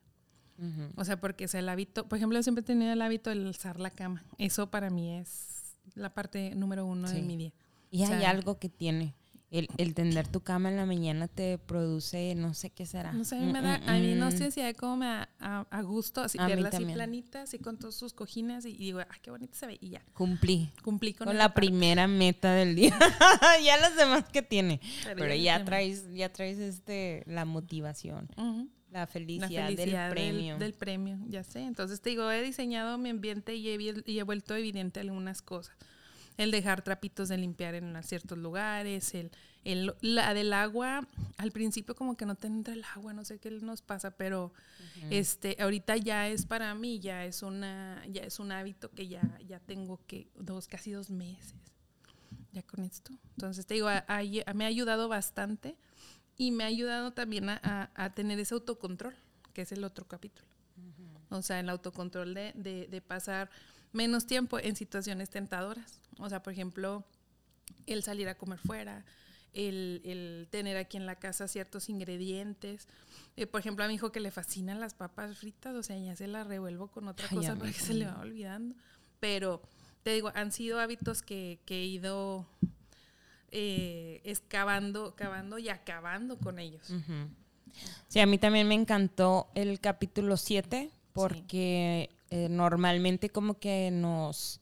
O 0.95 1.05
sea, 1.05 1.21
porque 1.21 1.45
es 1.45 1.55
el 1.55 1.69
hábito, 1.69 2.09
por 2.09 2.19
ejemplo, 2.19 2.39
yo 2.39 2.43
siempre 2.45 2.63
he 2.63 2.65
tenido 2.65 2.93
el 2.93 3.03
hábito 3.03 3.31
de 3.31 3.37
alzar 3.37 3.81
la 3.81 3.91
cama. 3.91 4.25
Eso 4.39 4.71
para 4.71 4.91
mí 4.91 5.19
es 5.19 5.77
la 5.95 6.15
parte 6.15 6.55
número 6.55 6.87
uno 6.87 7.11
de 7.11 7.23
mi 7.23 7.37
día. 7.37 7.53
y 7.91 8.05
o 8.05 8.07
hay 8.07 8.25
algo 8.25 8.59
que 8.59 8.69
tiene. 8.69 9.15
El, 9.53 9.69
el 9.77 9.95
tender 9.95 10.27
tu 10.27 10.41
cama 10.41 10.71
en 10.71 10.77
la 10.77 10.87
mañana 10.87 11.29
te 11.29 11.59
produce, 11.59 12.35
no 12.35 12.55
sé 12.55 12.71
qué 12.71 12.87
será. 12.87 13.13
No 13.13 13.23
sé, 13.25 13.37
a 13.37 13.41
mí, 13.41 13.53
me 13.53 13.61
da, 13.61 13.79
Mm, 13.79 13.89
a 13.89 13.93
mí 13.99 14.15
no 14.15 14.29
mm, 14.29 14.33
sé 14.33 14.51
si 14.51 14.63
hay 14.63 14.73
como 14.73 14.97
me 14.97 15.07
da 15.07 15.29
a, 15.39 15.67
a 15.71 15.83
gusto, 15.83 16.23
así, 16.23 16.39
verla 16.39 16.71
así 16.71 16.85
planita, 16.87 17.43
así 17.43 17.59
con 17.59 17.77
todos 17.79 17.95
sus 17.95 18.15
cojines 18.15 18.65
y, 18.65 18.71
y 18.71 18.79
digo, 18.79 19.01
ah, 19.01 19.07
qué 19.21 19.31
bonito 19.31 19.55
se 19.55 19.67
ve 19.67 19.77
y 19.81 19.91
ya, 19.91 20.03
Cumplí. 20.15 20.73
cumplí 20.83 21.13
con, 21.13 21.27
Con 21.27 21.37
la 21.37 21.49
parte. 21.49 21.67
primera 21.69 22.09
meta 22.09 22.55
del 22.55 22.75
día. 22.75 22.99
ya 23.65 23.77
las 23.77 23.95
demás 23.95 24.25
que 24.33 24.41
tiene. 24.41 24.81
Pero 25.05 25.17
Pero, 25.17 25.35
ya 25.35 25.63
traes, 25.65 26.07
ya 26.15 26.33
traes 26.33 26.59
este 26.59 27.23
la 27.27 27.45
motivación, 27.45 28.29
la 28.37 29.01
La 29.01 29.07
felicidad, 29.07 29.67
felicidad 29.67 30.05
del 30.07 30.13
premio. 30.15 30.59
Del, 30.59 30.73
premio, 30.75 31.19
ya 31.29 31.45
sé. 31.45 31.61
Entonces 31.61 32.01
te 32.01 32.11
digo, 32.11 32.31
he 32.31 32.43
diseñado 32.43 32.97
mi 32.99 33.11
ambiente 33.11 33.55
y 33.55 33.69
he, 33.69 34.03
y 34.07 34.19
he 34.19 34.23
vuelto 34.23 34.55
evidente 34.57 35.01
algunas 35.01 35.43
cosas. 35.43 35.77
El 36.37 36.51
dejar 36.51 36.83
trapitos 36.83 37.29
de 37.29 37.37
limpiar 37.39 37.75
en 37.75 38.03
ciertos 38.03 38.39
lugares, 38.39 39.15
el, 39.15 39.31
el- 39.65 39.95
la 40.01 40.33
del 40.35 40.53
agua, 40.53 41.07
al 41.37 41.53
principio 41.53 41.95
como 41.95 42.17
que 42.17 42.25
no 42.27 42.35
te 42.35 42.47
entra 42.47 42.73
el 42.75 42.85
agua, 42.95 43.13
no 43.13 43.25
sé 43.25 43.39
qué 43.39 43.51
nos 43.51 43.83
pasa, 43.83 44.11
pero 44.13 44.53
este 45.11 45.57
ahorita 45.61 45.97
ya 45.99 46.29
es 46.29 46.47
para 46.47 46.75
mí, 46.75 47.01
ya 47.01 47.25
es 47.25 47.43
una, 47.43 48.03
ya 48.09 48.23
es 48.23 48.41
un 48.41 48.51
hábito 48.51 48.91
que 48.91 49.09
ya, 49.09 49.23
ya 49.47 49.61
tengo 49.61 50.01
que 50.07 50.29
dos, 50.35 50.67
casi 50.69 50.91
dos 50.91 51.11
meses 51.11 51.55
ya 52.53 52.63
con 52.63 52.85
esto. 52.85 53.13
Entonces 53.37 53.65
te 53.67 53.75
digo, 53.75 53.89
a- 53.89 54.05
a- 54.09 54.55
me 54.55 54.65
ha 54.65 54.69
ayudado 54.69 55.09
bastante 55.09 55.77
y 56.37 56.51
me 56.51 56.65
ha 56.65 56.67
ayudado 56.67 57.13
también 57.13 57.49
a, 57.51 57.61
a- 57.63 57.91
a 57.95 58.11
tener 58.15 58.39
ese 58.41 58.55
autocontrol, 58.55 59.15
que 59.55 59.63
es 59.63 59.73
el 59.73 59.85
otro 59.85 60.07
capítulo. 60.07 60.47
O 61.31 61.41
sea, 61.43 61.61
el 61.61 61.69
autocontrol 61.71 62.35
de, 62.35 62.53
de- 62.55 62.89
de 62.89 63.01
pasar 63.01 63.51
menos 63.93 64.27
tiempo 64.27 64.59
en 64.59 64.77
situaciones 64.77 65.31
tentadoras. 65.31 66.01
O 66.19 66.29
sea, 66.29 66.43
por 66.43 66.53
ejemplo, 66.53 67.05
el 67.87 68.03
salir 68.03 68.29
a 68.29 68.37
comer 68.37 68.59
fuera, 68.59 69.05
el, 69.53 70.01
el 70.05 70.49
tener 70.51 70.77
aquí 70.77 70.97
en 70.97 71.07
la 71.07 71.17
casa 71.17 71.49
ciertos 71.49 71.89
ingredientes. 71.89 72.89
Eh, 73.37 73.47
por 73.47 73.61
ejemplo, 73.61 73.85
a 73.85 73.89
mi 73.89 73.95
hijo 73.95 74.13
que 74.13 74.21
le 74.21 74.31
fascinan 74.31 74.81
las 74.81 74.95
papas 74.95 75.37
fritas, 75.39 75.75
o 75.75 75.83
sea, 75.83 75.99
ya 75.99 76.17
se 76.17 76.27
las 76.27 76.47
revuelvo 76.47 76.89
con 76.89 77.09
otra 77.09 77.27
Ay, 77.31 77.37
cosa 77.37 77.53
a 77.53 77.55
mí 77.55 77.61
para 77.61 77.73
que 77.73 77.81
se 77.81 77.95
le 77.95 78.07
va 78.07 78.19
olvidando. 78.21 78.75
Pero 79.21 79.63
te 80.03 80.13
digo, 80.13 80.33
han 80.35 80.53
sido 80.53 80.81
hábitos 80.81 81.23
que, 81.23 81.61
que 81.65 81.83
he 81.83 81.85
ido 81.85 82.47
eh, 83.51 84.21
excavando, 84.25 85.15
cavando 85.15 85.59
y 85.59 85.69
acabando 85.69 86.39
con 86.39 86.59
ellos. 86.59 86.93
Sí, 88.09 88.21
a 88.21 88.27
mí 88.27 88.39
también 88.39 88.67
me 88.69 88.75
encantó 88.75 89.49
el 89.55 89.81
capítulo 89.81 90.37
7 90.37 90.91
porque 91.13 92.11
eh, 92.33 92.49
normalmente 92.49 93.29
como 93.29 93.59
que 93.59 93.91
nos, 93.91 94.59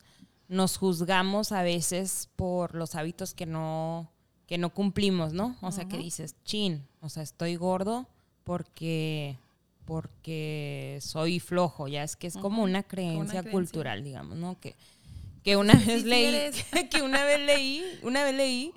nos 0.49 0.75
juzgamos 0.75 1.53
a 1.53 1.63
veces 1.63 2.27
por 2.35 2.75
los 2.75 2.95
hábitos 2.95 3.33
que 3.33 3.45
no, 3.45 4.11
que 4.45 4.57
no 4.57 4.71
cumplimos, 4.73 5.31
¿no? 5.31 5.55
O 5.61 5.71
sea, 5.71 5.85
que 5.87 5.97
dices, 5.97 6.35
chin, 6.43 6.85
o 6.99 7.07
sea, 7.07 7.23
estoy 7.23 7.55
gordo 7.55 8.07
porque 8.43 9.37
porque 9.85 10.99
soy 11.01 11.39
flojo, 11.39 11.87
ya 11.87 12.03
es 12.03 12.15
que 12.17 12.27
es 12.27 12.35
como 12.37 12.61
una 12.61 12.83
creencia 12.83 13.41
creencia. 13.41 13.51
cultural, 13.51 14.03
digamos, 14.03 14.37
¿no? 14.37 14.59
Que, 14.59 14.75
que 15.43 15.55
una 15.55 15.73
Sí, 15.79 15.85
vez 15.85 16.01
sí 16.03 16.07
leí, 16.07 16.51
que 16.91 17.01
una 17.01 17.23
vez 17.23 17.39
leí, 17.39 17.83
una 18.03 18.23
vez 18.25 18.35
leí 18.35 18.73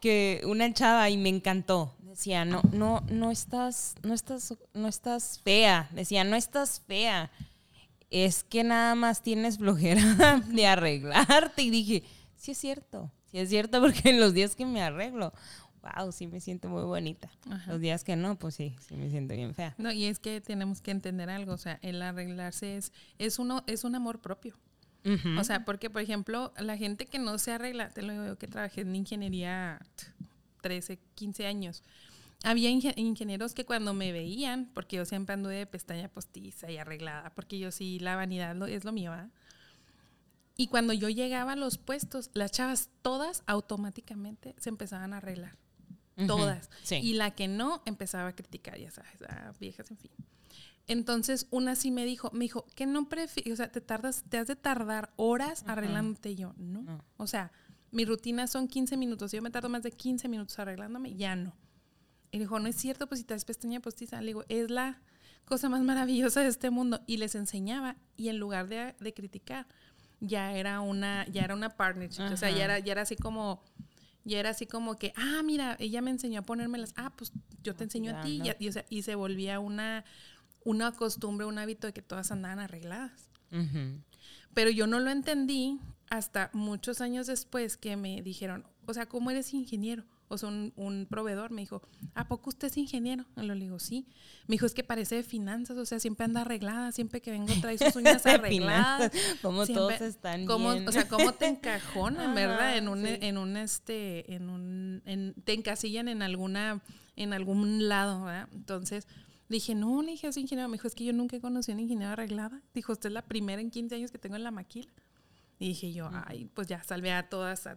que 0.00 0.42
una 0.44 0.72
chava 0.74 1.08
y 1.08 1.16
me 1.16 1.30
encantó. 1.30 1.94
Decía, 2.00 2.44
no, 2.44 2.60
no, 2.72 3.02
no 3.10 3.30
estás, 3.30 3.94
no 4.02 4.12
estás, 4.14 4.54
no 4.74 4.88
estás 4.88 5.40
fea. 5.42 5.88
Decía, 5.92 6.22
no 6.24 6.36
estás 6.36 6.80
fea. 6.86 7.30
Es 8.10 8.44
que 8.44 8.64
nada 8.64 8.94
más 8.94 9.22
tienes 9.22 9.58
flojera 9.58 10.40
de 10.48 10.66
arreglarte. 10.66 11.62
Y 11.62 11.70
dije, 11.70 12.04
sí 12.36 12.52
es 12.52 12.58
cierto, 12.58 13.10
sí 13.30 13.38
es 13.38 13.48
cierto, 13.48 13.80
porque 13.80 14.10
en 14.10 14.20
los 14.20 14.34
días 14.34 14.54
que 14.54 14.64
me 14.64 14.82
arreglo, 14.82 15.32
wow, 15.82 16.12
sí 16.12 16.26
me 16.26 16.40
siento 16.40 16.68
muy 16.68 16.84
bonita. 16.84 17.30
Los 17.66 17.80
días 17.80 18.04
que 18.04 18.16
no, 18.16 18.38
pues 18.38 18.54
sí, 18.54 18.76
sí 18.86 18.96
me 18.96 19.10
siento 19.10 19.34
bien 19.34 19.54
fea. 19.54 19.74
No, 19.78 19.92
y 19.92 20.04
es 20.04 20.18
que 20.18 20.40
tenemos 20.40 20.80
que 20.80 20.90
entender 20.90 21.30
algo, 21.30 21.52
o 21.52 21.58
sea, 21.58 21.78
el 21.82 22.00
arreglarse 22.02 22.76
es, 22.76 22.92
es, 23.18 23.38
uno, 23.38 23.62
es 23.66 23.84
un 23.84 23.94
amor 23.94 24.20
propio. 24.20 24.56
O 25.38 25.44
sea, 25.44 25.64
porque, 25.64 25.88
por 25.88 26.02
ejemplo, 26.02 26.52
la 26.58 26.76
gente 26.76 27.06
que 27.06 27.20
no 27.20 27.38
se 27.38 27.52
arregla, 27.52 27.90
te 27.90 28.02
lo 28.02 28.12
digo 28.12 28.26
yo 28.26 28.38
que 28.38 28.48
trabajé 28.48 28.80
en 28.80 28.96
ingeniería 28.96 29.80
13, 30.62 30.98
15 31.14 31.46
años, 31.46 31.84
había 32.42 32.70
ingenieros 32.70 33.54
que 33.54 33.64
cuando 33.64 33.94
me 33.94 34.12
veían, 34.12 34.70
porque 34.74 34.96
yo 34.96 35.04
siempre 35.04 35.34
anduve 35.34 35.56
de 35.56 35.66
pestaña 35.66 36.08
postiza 36.08 36.70
y 36.70 36.78
arreglada, 36.78 37.30
porque 37.34 37.58
yo 37.58 37.70
sí, 37.70 37.98
la 37.98 38.16
vanidad 38.16 38.68
es 38.68 38.84
lo 38.84 38.92
mío, 38.92 39.10
¿verdad? 39.10 39.30
Y 40.56 40.68
cuando 40.68 40.92
yo 40.92 41.08
llegaba 41.08 41.52
a 41.52 41.56
los 41.56 41.76
puestos, 41.76 42.30
las 42.32 42.50
chavas 42.50 42.88
todas 43.02 43.42
automáticamente 43.46 44.54
se 44.58 44.70
empezaban 44.70 45.12
a 45.12 45.18
arreglar. 45.18 45.56
Todas. 46.26 46.70
Y 46.90 47.12
la 47.12 47.32
que 47.32 47.46
no 47.46 47.82
empezaba 47.84 48.30
a 48.30 48.34
criticar, 48.34 48.78
ya 48.78 48.90
sabes, 48.90 49.20
a 49.28 49.52
viejas, 49.60 49.90
en 49.90 49.98
fin. 49.98 50.10
Entonces, 50.86 51.46
una 51.50 51.74
sí 51.74 51.90
me 51.90 52.06
dijo, 52.06 52.30
me 52.32 52.44
dijo, 52.44 52.64
que 52.74 52.86
no 52.86 53.08
prefieres, 53.08 53.52
o 53.52 53.56
sea, 53.56 53.70
te 53.70 53.82
tardas, 53.82 54.24
te 54.30 54.38
has 54.38 54.46
de 54.46 54.56
tardar 54.56 55.12
horas 55.16 55.64
arreglándote. 55.66 56.30
Y 56.30 56.36
yo, 56.36 56.54
no. 56.56 56.82
no. 56.82 57.04
O 57.18 57.26
sea, 57.26 57.52
mi 57.90 58.06
rutina 58.06 58.46
son 58.46 58.66
15 58.66 58.96
minutos. 58.96 59.32
Yo 59.32 59.42
me 59.42 59.50
tardo 59.50 59.68
más 59.68 59.82
de 59.82 59.90
15 59.90 60.28
minutos 60.28 60.58
arreglándome, 60.58 61.14
ya 61.16 61.36
no. 61.36 61.54
Y 62.36 62.38
dijo, 62.38 62.60
no 62.60 62.68
es 62.68 62.76
cierto, 62.76 63.06
pues 63.06 63.20
si 63.20 63.24
te 63.24 63.32
das 63.32 63.46
pestaña 63.46 63.80
postiza. 63.80 64.20
Le 64.20 64.26
digo, 64.26 64.44
es 64.50 64.68
la 64.68 65.00
cosa 65.46 65.70
más 65.70 65.80
maravillosa 65.80 66.42
de 66.42 66.48
este 66.48 66.68
mundo. 66.68 67.00
Y 67.06 67.16
les 67.16 67.34
enseñaba, 67.34 67.96
y 68.14 68.28
en 68.28 68.36
lugar 68.36 68.68
de, 68.68 68.94
de 69.00 69.14
criticar, 69.14 69.66
ya 70.20 70.52
era 70.52 70.80
una, 70.80 71.26
ya 71.28 71.44
era 71.44 71.54
una 71.54 71.70
partnership. 71.70 72.24
O 72.30 72.36
sea, 72.36 72.50
ya 72.50 72.64
era, 72.64 72.78
ya 72.78 72.92
era 72.92 73.00
así 73.00 73.16
como, 73.16 73.62
ya 74.24 74.38
era 74.38 74.50
así 74.50 74.66
como 74.66 74.98
que, 74.98 75.14
ah, 75.16 75.40
mira, 75.42 75.76
ella 75.78 76.02
me 76.02 76.10
enseñó 76.10 76.40
a 76.40 76.42
ponérmelas, 76.42 76.92
ah, 76.96 77.10
pues 77.16 77.32
yo 77.62 77.74
te 77.74 77.84
enseño 77.84 78.14
a 78.14 78.20
ti. 78.20 78.42
Y, 78.58 78.68
o 78.68 78.72
sea, 78.72 78.84
y, 78.90 79.00
se 79.00 79.14
volvía 79.14 79.58
una, 79.58 80.04
una 80.62 80.92
costumbre, 80.92 81.46
un 81.46 81.56
hábito 81.56 81.86
de 81.86 81.94
que 81.94 82.02
todas 82.02 82.30
andaban 82.32 82.58
arregladas. 82.58 83.30
Pero 84.52 84.68
yo 84.68 84.86
no 84.86 85.00
lo 85.00 85.10
entendí 85.10 85.80
hasta 86.10 86.50
muchos 86.52 87.00
años 87.00 87.28
después 87.28 87.78
que 87.78 87.96
me 87.96 88.20
dijeron, 88.20 88.66
o 88.84 88.92
sea, 88.92 89.06
¿cómo 89.06 89.30
eres 89.30 89.54
ingeniero? 89.54 90.04
O 90.28 90.38
sea, 90.38 90.48
un, 90.48 91.06
proveedor 91.08 91.50
me 91.50 91.60
dijo, 91.62 91.82
¿a 92.14 92.26
poco 92.26 92.50
usted 92.50 92.68
es 92.68 92.76
ingeniero? 92.76 93.24
Y 93.36 93.42
le 93.42 93.54
digo, 93.54 93.78
sí. 93.78 94.06
Me 94.46 94.54
dijo, 94.54 94.66
es 94.66 94.74
que 94.74 94.82
parece 94.82 95.16
de 95.16 95.22
finanzas, 95.22 95.76
o 95.76 95.86
sea, 95.86 96.00
siempre 96.00 96.24
anda 96.24 96.40
arreglada, 96.40 96.92
siempre 96.92 97.20
que 97.20 97.30
vengo 97.30 97.52
trae 97.60 97.78
sus 97.78 97.94
uñas 97.96 98.26
arregladas. 98.26 99.12
como 99.42 99.66
todos 99.66 100.00
están 100.00 100.46
bien. 100.46 100.88
O 100.88 100.92
sea, 100.92 101.08
cómo 101.08 101.32
te 101.32 101.46
encajonan, 101.46 102.34
¿verdad? 102.34 102.76
En 102.76 102.88
un, 102.88 103.06
en 103.06 103.38
un, 103.38 103.56
este, 103.56 104.34
en 104.34 104.48
un, 104.48 105.34
te 105.44 105.52
encasillan 105.52 106.08
en 106.08 106.22
alguna, 106.22 106.82
en 107.14 107.32
algún 107.32 107.88
lado, 107.88 108.24
¿verdad? 108.24 108.48
Entonces, 108.52 109.06
dije, 109.48 109.74
no, 109.74 110.02
le 110.02 110.12
dije, 110.12 110.28
es 110.28 110.36
ingeniero. 110.36 110.68
Me 110.68 110.76
dijo, 110.76 110.88
es 110.88 110.94
que 110.94 111.04
yo 111.04 111.12
nunca 111.12 111.36
he 111.36 111.40
conocido 111.40 111.74
a 111.74 111.76
una 111.76 111.82
ingeniera 111.82 112.12
arreglada. 112.12 112.62
Dijo, 112.74 112.92
usted 112.92 113.10
es 113.10 113.14
la 113.14 113.22
primera 113.22 113.60
en 113.60 113.70
15 113.70 113.94
años 113.94 114.10
que 114.10 114.18
tengo 114.18 114.36
en 114.36 114.44
la 114.44 114.50
maquila. 114.50 114.90
Y 115.58 115.68
dije 115.68 115.92
yo, 115.92 116.10
ay, 116.12 116.50
pues 116.52 116.68
ya 116.68 116.82
salvé 116.82 117.12
a 117.12 117.28
todas. 117.28 117.68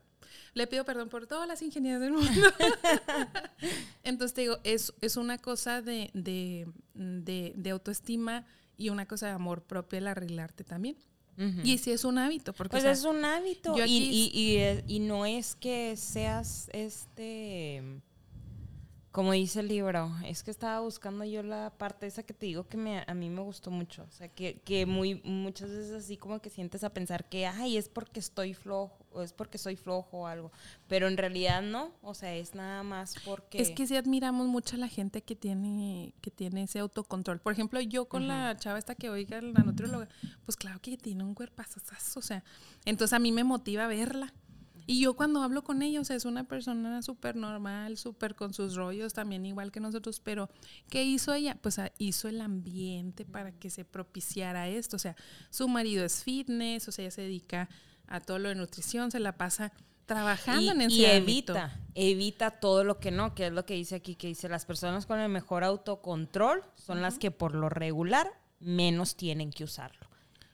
le 0.53 0.67
pido 0.67 0.83
perdón 0.85 1.09
por 1.09 1.27
todas 1.27 1.47
las 1.47 1.61
ingenierías 1.61 2.01
del 2.01 2.13
mundo. 2.13 2.29
Entonces 4.03 4.33
te 4.33 4.41
digo, 4.41 4.57
es, 4.63 4.93
es 5.01 5.17
una 5.17 5.37
cosa 5.37 5.81
de, 5.81 6.11
de, 6.13 7.69
autoestima 7.71 8.45
y 8.77 8.89
una 8.89 9.05
cosa 9.05 9.27
de 9.27 9.33
amor 9.33 9.63
propio 9.63 9.99
el 9.99 10.07
arreglarte 10.07 10.63
también. 10.63 10.97
Y 11.63 11.77
si 11.77 11.91
es 11.91 12.03
un 12.03 12.17
hábito. 12.17 12.51
Porque, 12.51 12.71
pues 12.71 12.83
es 12.83 13.05
un 13.05 13.23
hábito. 13.23 13.73
Y, 13.77 13.89
y, 13.89 14.31
y, 14.33 14.83
y, 14.93 14.99
no 14.99 15.25
es 15.25 15.55
que 15.55 15.95
seas 15.95 16.69
este 16.73 18.01
como 19.19 19.33
dice 19.33 19.59
el 19.59 19.67
libro, 19.67 20.15
es 20.23 20.43
que 20.43 20.51
estaba 20.51 20.79
buscando 20.79 21.25
yo 21.25 21.43
la 21.43 21.73
parte 21.77 22.07
esa 22.07 22.23
que 22.23 22.33
te 22.33 22.45
digo 22.45 22.69
que 22.69 22.77
me, 22.77 23.03
a 23.05 23.13
mí 23.13 23.29
me 23.29 23.41
gustó 23.41 23.69
mucho. 23.69 24.03
O 24.03 24.11
sea, 24.13 24.29
que, 24.29 24.61
que 24.61 24.85
muy, 24.85 25.15
muchas 25.25 25.69
veces 25.69 25.91
así 25.91 26.15
como 26.15 26.39
que 26.39 26.49
sientes 26.49 26.85
a 26.85 26.93
pensar 26.93 27.27
que, 27.27 27.45
ay, 27.45 27.75
es 27.75 27.89
porque 27.89 28.21
estoy 28.21 28.53
flojo, 28.53 28.97
o 29.11 29.21
es 29.21 29.33
porque 29.33 29.57
soy 29.57 29.75
flojo 29.75 30.19
o 30.19 30.25
algo. 30.25 30.53
Pero 30.87 31.09
en 31.09 31.17
realidad 31.17 31.61
no, 31.61 31.91
o 32.01 32.13
sea, 32.13 32.33
es 32.33 32.55
nada 32.55 32.81
más 32.81 33.15
porque... 33.25 33.61
Es 33.61 33.71
que 33.71 33.85
sí 33.87 33.97
admiramos 33.97 34.47
mucho 34.47 34.77
a 34.77 34.79
la 34.79 34.87
gente 34.87 35.21
que 35.21 35.35
tiene, 35.35 36.13
que 36.21 36.31
tiene 36.31 36.63
ese 36.63 36.79
autocontrol. 36.79 37.41
Por 37.41 37.51
ejemplo, 37.51 37.81
yo 37.81 38.05
con 38.05 38.25
la 38.29 38.55
chava 38.55 38.79
esta 38.79 38.95
que 38.95 39.09
oiga, 39.09 39.41
la 39.41 39.63
nutrióloga, 39.63 40.07
pues 40.45 40.55
claro 40.55 40.79
que 40.79 40.95
tiene 40.95 41.25
un 41.25 41.35
cuerpazo, 41.35 41.81
o 42.15 42.21
sea, 42.21 42.45
entonces 42.85 43.11
a 43.11 43.19
mí 43.19 43.33
me 43.33 43.43
motiva 43.43 43.85
verla. 43.87 44.33
Y 44.89 45.01
yo 45.01 45.13
cuando 45.13 45.43
hablo 45.43 45.63
con 45.63 45.83
ella, 45.83 46.01
o 46.01 46.03
sea, 46.03 46.15
es 46.15 46.25
una 46.25 46.45
persona 46.45 47.03
súper 47.03 47.35
normal, 47.35 47.95
súper 47.95 48.33
con 48.33 48.55
sus 48.55 48.73
rollos, 48.73 49.13
también 49.13 49.45
igual 49.45 49.71
que 49.71 49.79
nosotros, 49.79 50.19
pero 50.19 50.49
¿qué 50.89 51.03
hizo 51.03 51.31
ella? 51.31 51.59
Pues 51.61 51.77
ah, 51.77 51.91
hizo 51.99 52.27
el 52.27 52.41
ambiente 52.41 53.23
para 53.23 53.51
que 53.51 53.69
se 53.69 53.85
propiciara 53.85 54.67
esto. 54.67 54.95
O 54.95 54.99
sea, 54.99 55.15
su 55.51 55.67
marido 55.67 56.03
es 56.03 56.23
fitness, 56.23 56.87
o 56.87 56.91
sea, 56.91 57.03
ella 57.05 57.11
se 57.11 57.21
dedica 57.21 57.69
a 58.07 58.19
todo 58.19 58.39
lo 58.39 58.49
de 58.49 58.55
nutrición, 58.55 59.11
se 59.11 59.19
la 59.19 59.37
pasa 59.37 59.71
trabajando 60.07 60.71
en 60.71 60.81
ese 60.81 60.95
y 60.95 61.05
evita, 61.05 61.79
evita 61.93 62.49
todo 62.49 62.83
lo 62.83 62.99
que 62.99 63.11
no, 63.11 63.35
que 63.35 63.45
es 63.45 63.53
lo 63.53 63.67
que 63.67 63.75
dice 63.75 63.93
aquí, 63.93 64.15
que 64.15 64.25
dice 64.25 64.49
las 64.49 64.65
personas 64.65 65.05
con 65.05 65.19
el 65.19 65.29
mejor 65.29 65.63
autocontrol 65.63 66.63
son 66.73 67.03
las 67.03 67.19
que 67.19 67.29
por 67.29 67.53
lo 67.53 67.69
regular 67.69 68.27
menos 68.59 69.15
tienen 69.15 69.51
que 69.51 69.65
usarlo. 69.65 70.08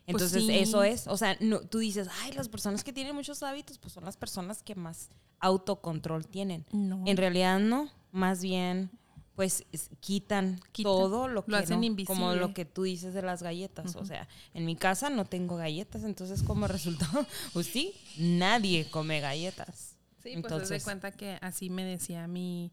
Pues 0.08 0.34
Entonces, 0.34 0.68
eso 0.68 0.84
es, 0.84 1.08
o 1.08 1.18
sea, 1.18 1.36
no, 1.40 1.62
tú 1.62 1.80
dices, 1.80 2.08
ay, 2.22 2.32
las 2.34 2.48
personas 2.48 2.84
que 2.84 2.94
tienen 2.94 3.16
muchos 3.16 3.42
hábitos, 3.42 3.80
pues 3.80 3.94
son 3.94 4.06
las 4.06 4.18
personas 4.18 4.62
que 4.62 4.76
más 4.76 5.10
autocontrol 5.40 6.28
tienen. 6.28 6.66
En 6.72 7.18
realidad 7.18 7.60
no, 7.60 7.90
más 8.12 8.42
bien, 8.42 8.92
pues 9.36 9.66
quitan, 10.00 10.62
todo 10.84 11.28
lo 11.28 11.44
que 11.44 11.52
lo 11.52 11.58
hacen 11.58 11.84
invisible. 11.84 12.20
como 12.20 12.36
lo 12.36 12.54
que 12.54 12.66
tú 12.66 12.84
dices 12.84 13.14
de 13.14 13.24
las 13.24 13.42
galletas. 13.42 13.96
O 13.96 14.06
sea, 14.06 14.28
en 14.54 14.66
mi 14.66 14.76
casa 14.76 15.10
no 15.10 15.26
tengo 15.26 15.58
galletas, 15.58 16.04
entonces 16.04 16.44
como 16.44 16.68
resultado, 16.68 17.26
pues 17.54 17.66
sí, 17.68 17.94
nadie 18.18 18.88
come 18.92 19.20
galletas. 19.20 19.96
Sí, 20.24 20.32
pues 20.32 20.36
entonces, 20.36 20.70
pues 20.70 20.84
cuenta 20.84 21.12
que 21.12 21.38
así 21.42 21.70
me 21.70 21.84
decía 21.84 22.28
mi, 22.28 22.72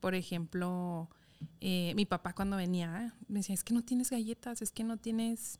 por 0.00 0.14
ejemplo, 0.14 1.08
eh, 1.60 1.92
mi 1.96 2.06
papá 2.06 2.34
cuando 2.34 2.56
venía, 2.56 3.14
me 3.26 3.40
decía, 3.40 3.54
es 3.54 3.64
que 3.64 3.74
no 3.74 3.82
tienes 3.82 4.10
galletas, 4.10 4.62
es 4.62 4.70
que 4.70 4.84
no 4.84 4.96
tienes 4.98 5.58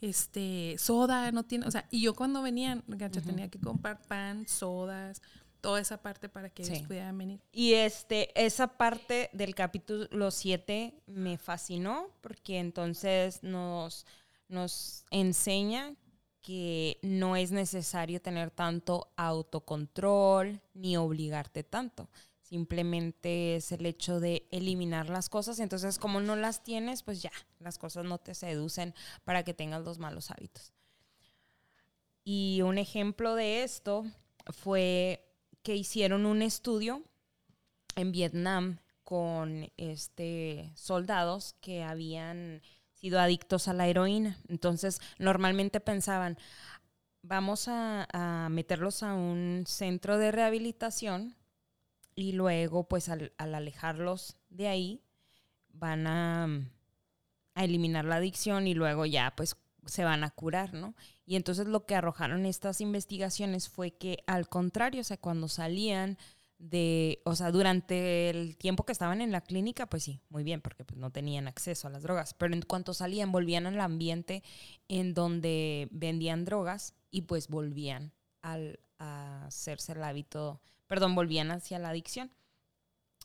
este, 0.00 0.76
soda, 0.78 1.32
no 1.32 1.44
tiene, 1.44 1.66
o 1.66 1.70
sea, 1.70 1.86
y 1.90 2.02
yo 2.02 2.14
cuando 2.14 2.42
venían, 2.42 2.84
gacha, 2.86 3.20
tenía 3.20 3.48
que 3.48 3.58
comprar 3.58 4.02
pan, 4.02 4.46
sodas, 4.46 5.22
toda 5.60 5.80
esa 5.80 6.00
parte 6.00 6.28
para 6.28 6.50
que 6.50 6.62
ellos 6.62 6.82
pudieran 6.82 7.16
venir. 7.18 7.40
Y 7.52 7.74
este, 7.74 8.30
esa 8.40 8.68
parte 8.68 9.30
del 9.32 9.54
capítulo 9.54 10.30
7 10.30 10.94
me 11.06 11.38
fascinó 11.38 12.10
porque 12.20 12.58
entonces 12.58 13.42
nos, 13.42 14.06
nos 14.48 15.04
enseña 15.10 15.94
que 16.40 16.98
no 17.02 17.34
es 17.34 17.50
necesario 17.50 18.22
tener 18.22 18.52
tanto 18.52 19.08
autocontrol 19.16 20.60
ni 20.74 20.96
obligarte 20.96 21.64
tanto, 21.64 22.08
Simplemente 22.48 23.56
es 23.56 23.72
el 23.72 23.84
hecho 23.86 24.20
de 24.20 24.46
eliminar 24.52 25.10
las 25.10 25.28
cosas. 25.28 25.58
Entonces, 25.58 25.98
como 25.98 26.20
no 26.20 26.36
las 26.36 26.62
tienes, 26.62 27.02
pues 27.02 27.20
ya, 27.20 27.32
las 27.58 27.76
cosas 27.76 28.04
no 28.04 28.18
te 28.18 28.36
seducen 28.36 28.94
para 29.24 29.42
que 29.42 29.52
tengas 29.52 29.82
los 29.82 29.98
malos 29.98 30.30
hábitos. 30.30 30.72
Y 32.22 32.60
un 32.62 32.78
ejemplo 32.78 33.34
de 33.34 33.64
esto 33.64 34.06
fue 34.46 35.28
que 35.64 35.74
hicieron 35.74 36.24
un 36.24 36.40
estudio 36.40 37.02
en 37.96 38.12
Vietnam 38.12 38.78
con 39.02 39.72
este, 39.76 40.70
soldados 40.76 41.56
que 41.60 41.82
habían 41.82 42.62
sido 42.92 43.18
adictos 43.18 43.66
a 43.66 43.74
la 43.74 43.88
heroína. 43.88 44.38
Entonces, 44.46 45.00
normalmente 45.18 45.80
pensaban, 45.80 46.38
vamos 47.22 47.66
a, 47.66 48.06
a 48.12 48.48
meterlos 48.50 49.02
a 49.02 49.14
un 49.14 49.64
centro 49.66 50.16
de 50.16 50.30
rehabilitación 50.30 51.34
y 52.16 52.32
luego 52.32 52.88
pues 52.88 53.08
al, 53.08 53.32
alejarlos 53.36 54.36
de 54.48 54.68
ahí 54.68 55.02
van 55.68 56.06
a, 56.06 56.48
a, 57.54 57.64
eliminar 57.64 58.06
la 58.06 58.16
adicción 58.16 58.66
y 58.66 58.74
luego 58.74 59.06
ya 59.06 59.34
pues 59.36 59.56
se 59.84 60.02
van 60.02 60.24
a 60.24 60.30
curar, 60.30 60.74
¿no? 60.74 60.96
Y 61.26 61.36
entonces 61.36 61.68
lo 61.68 61.84
que 61.86 61.94
arrojaron 61.94 62.46
estas 62.46 62.80
investigaciones 62.80 63.68
fue 63.68 63.92
que 63.92 64.24
al 64.26 64.48
contrario, 64.48 65.02
o 65.02 65.04
sea, 65.04 65.18
cuando 65.18 65.46
salían 65.46 66.18
de, 66.58 67.20
o 67.24 67.36
sea, 67.36 67.52
durante 67.52 68.30
el 68.30 68.56
tiempo 68.56 68.84
que 68.84 68.92
estaban 68.92 69.20
en 69.20 69.30
la 69.30 69.42
clínica, 69.42 69.86
pues 69.86 70.04
sí, 70.04 70.22
muy 70.30 70.42
bien, 70.42 70.60
porque 70.62 70.84
pues, 70.84 70.98
no 70.98 71.10
tenían 71.10 71.48
acceso 71.48 71.86
a 71.86 71.90
las 71.90 72.02
drogas, 72.02 72.34
pero 72.34 72.54
en 72.54 72.62
cuanto 72.62 72.94
salían, 72.94 73.30
volvían 73.30 73.66
al 73.66 73.80
ambiente 73.80 74.42
en 74.88 75.14
donde 75.14 75.88
vendían 75.90 76.44
drogas 76.44 76.94
y 77.10 77.22
pues 77.22 77.48
volvían 77.48 78.12
al, 78.42 78.80
a 78.98 79.46
hacerse 79.46 79.92
el 79.92 80.02
hábito 80.02 80.60
perdón, 80.86 81.14
volvían 81.14 81.50
hacia 81.50 81.78
la 81.78 81.90
adicción. 81.90 82.30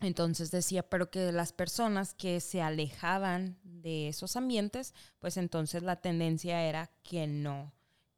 Entonces 0.02 0.50
decía, 0.50 0.82
pero 0.90 1.12
que 1.12 1.32
las 1.32 1.54
personas 1.54 2.16
que 2.16 2.40
se 2.40 2.62
alejaban 2.62 3.60
de 3.64 4.08
esos 4.08 4.36
ambientes, 4.36 4.96
pues 5.20 5.38
entonces 5.38 5.84
la 5.84 5.98
tendencia 5.98 6.64
era 6.64 6.90
que 7.04 7.28
no, 7.28 7.72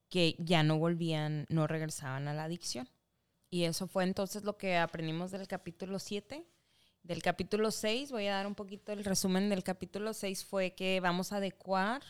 que 0.07 0.35
ya 0.39 0.63
no 0.63 0.77
volvían, 0.77 1.45
no 1.49 1.67
regresaban 1.67 2.27
a 2.27 2.33
la 2.33 2.45
adicción. 2.45 2.87
Y 3.49 3.65
eso 3.65 3.87
fue 3.87 4.05
entonces 4.05 4.43
lo 4.43 4.57
que 4.57 4.77
aprendimos 4.77 5.31
del 5.31 5.47
capítulo 5.47 5.99
7. 5.99 6.47
del 7.03 7.21
capítulo 7.21 7.69
6, 7.69 8.11
voy 8.11 8.27
a 8.27 8.35
dar 8.35 8.47
un 8.47 8.55
poquito 8.55 8.93
el 8.93 9.03
resumen 9.03 9.49
del 9.49 9.63
capítulo 9.63 10.13
6, 10.13 10.45
fue 10.45 10.73
que 10.73 11.01
vamos 11.01 11.33
a 11.33 11.37
adecuar 11.37 12.01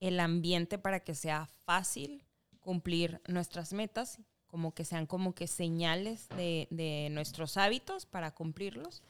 el 0.00 0.18
ambiente 0.18 0.78
para 0.78 1.00
que 1.00 1.14
sea 1.14 1.46
fácil 1.66 2.24
cumplir 2.58 3.20
nuestras 3.28 3.74
metas, 3.74 4.18
como 4.50 4.74
que 4.74 4.84
sean 4.84 5.06
como 5.06 5.34
que 5.34 5.46
señales 5.46 6.28
de, 6.30 6.66
de 6.70 7.08
nuestros 7.10 7.56
hábitos 7.56 8.06
para 8.06 8.32
cumplirlos. 8.32 9.02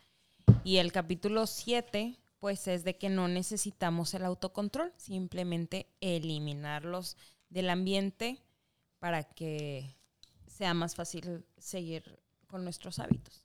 Y 0.65 0.77
el 0.77 0.93
capítulo 0.93 1.47
7, 1.47 2.19
pues 2.39 2.69
es 2.69 2.85
de 2.85 2.97
que 2.97 3.09
no 3.09 3.29
necesitamos 3.29 4.13
el 4.15 4.25
autocontrol, 4.25 4.93
simplemente 4.97 5.87
eliminarlos 6.01 7.17
del 7.49 7.71
ambiente 7.71 8.39
para 8.99 9.25
que 9.25 9.97
sea 10.47 10.75
más 10.75 10.95
fácil 10.95 11.45
seguir 11.59 12.21
con 12.47 12.65
nuestros 12.65 12.99
hábitos. 12.99 13.45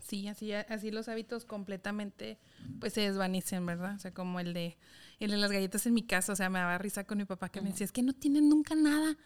Sí, 0.00 0.28
así, 0.28 0.52
así 0.52 0.90
los 0.90 1.08
hábitos 1.08 1.44
completamente 1.44 2.38
pues 2.78 2.92
se 2.92 3.00
desvanecen, 3.00 3.64
¿verdad? 3.64 3.96
O 3.96 3.98
sea, 3.98 4.12
como 4.12 4.38
el 4.38 4.52
de, 4.52 4.76
el 5.18 5.30
de 5.30 5.36
las 5.38 5.50
galletas 5.50 5.86
en 5.86 5.94
mi 5.94 6.02
casa, 6.02 6.32
o 6.32 6.36
sea, 6.36 6.50
me 6.50 6.58
daba 6.58 6.76
risa 6.78 7.04
con 7.04 7.18
mi 7.18 7.24
papá 7.24 7.48
que 7.48 7.62
me 7.62 7.70
decía, 7.70 7.86
es 7.86 7.92
que 7.92 8.02
no 8.02 8.12
tienen 8.12 8.48
nunca 8.48 8.74
nada. 8.74 9.16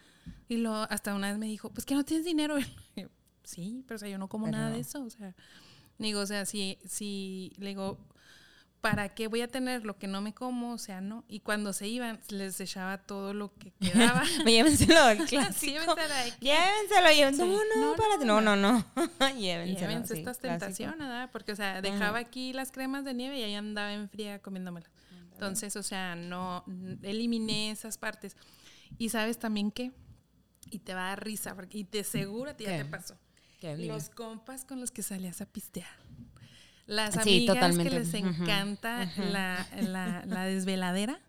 Y 0.49 0.57
lo, 0.59 0.75
hasta 0.75 1.14
una 1.14 1.31
vez 1.31 1.38
me 1.38 1.47
dijo, 1.47 1.71
pues 1.71 1.85
que 1.85 1.95
no 1.95 2.05
tienes 2.05 2.25
dinero. 2.27 2.57
Y 2.97 3.03
yo, 3.03 3.09
sí, 3.43 3.85
pero 3.87 3.97
o 3.97 3.99
sea, 3.99 4.09
yo 4.09 4.19
no 4.19 4.29
como 4.29 4.47
nada 4.49 4.71
de 4.71 4.81
eso, 4.81 5.03
o 5.03 5.11
sea, 5.11 5.35
digo, 5.99 6.21
o 6.21 6.27
sea, 6.27 6.45
si, 6.45 6.79
si, 6.85 7.53
le 7.59 7.71
digo, 7.71 7.99
¿para 8.81 9.09
qué 9.09 9.27
voy 9.27 9.41
a 9.41 9.49
tener 9.49 9.85
lo 9.85 9.99
que 9.99 10.07
no 10.07 10.21
me 10.21 10.35
como? 10.35 10.73
O 10.73 10.79
sea, 10.79 11.01
no. 11.01 11.25
Y 11.29 11.41
cuando 11.41 11.73
se 11.73 11.88
iban, 11.88 12.21
les 12.29 12.61
echaba 12.61 12.99
todo 12.99 13.35
lo 13.35 13.55
que 13.55 13.73
quedaba. 13.81 14.23
llévenselo, 14.45 15.09
el 15.09 15.19
clásico. 15.27 15.97
llévenselo. 16.41 17.11
llévenselo. 17.14 17.53
No, 17.53 17.59
no, 17.75 17.91
no, 17.91 17.97
párate. 17.97 18.25
No, 18.25 18.41
no, 18.41 18.57
no. 18.57 18.85
llévenselo. 19.37 19.81
Llévense 19.81 20.19
estas 20.19 20.38
tentaciones, 20.38 20.99
¿verdad? 20.99 21.31
Porque, 21.33 21.53
o 21.53 21.57
sea, 21.57 21.83
dejaba 21.83 22.19
aquí 22.19 22.53
las 22.53 22.73
cremas 22.73 23.05
de 23.05 23.14
nieve 23.14 23.38
y 23.38 23.43
ahí 23.43 23.55
andaba 23.55 23.93
en 23.93 24.09
fría 24.09 24.41
comiéndomelas. 24.41 24.91
Entonces, 25.33 25.77
o 25.77 25.83
sea, 25.85 26.17
no, 26.17 26.64
eliminé 27.03 27.71
esas 27.71 27.97
partes. 27.97 28.37
Y 28.99 29.11
sabes 29.11 29.38
también 29.38 29.71
qué? 29.71 29.93
Y 30.71 30.79
te 30.81 30.95
va 30.95 31.07
a 31.07 31.09
dar 31.11 31.25
risa, 31.25 31.55
porque, 31.55 31.79
y 31.79 31.85
te 31.85 32.05
seguro 32.05 32.51
a 32.51 32.55
ti 32.55 32.65
ya 32.65 32.79
te 32.79 32.85
pasó. 32.85 33.17
Los 33.63 34.11
compas 34.11 34.65
con 34.65 34.81
los 34.81 34.91
que 34.91 35.03
salías 35.03 35.41
a 35.41 35.47
pistear. 35.47 35.89
Las 36.87 37.17
amigas 37.17 37.77
que 37.77 37.91
les 37.91 38.15
encanta 38.15 39.13
la, 39.17 39.67
la, 40.27 40.45
desveladera. 40.45 41.21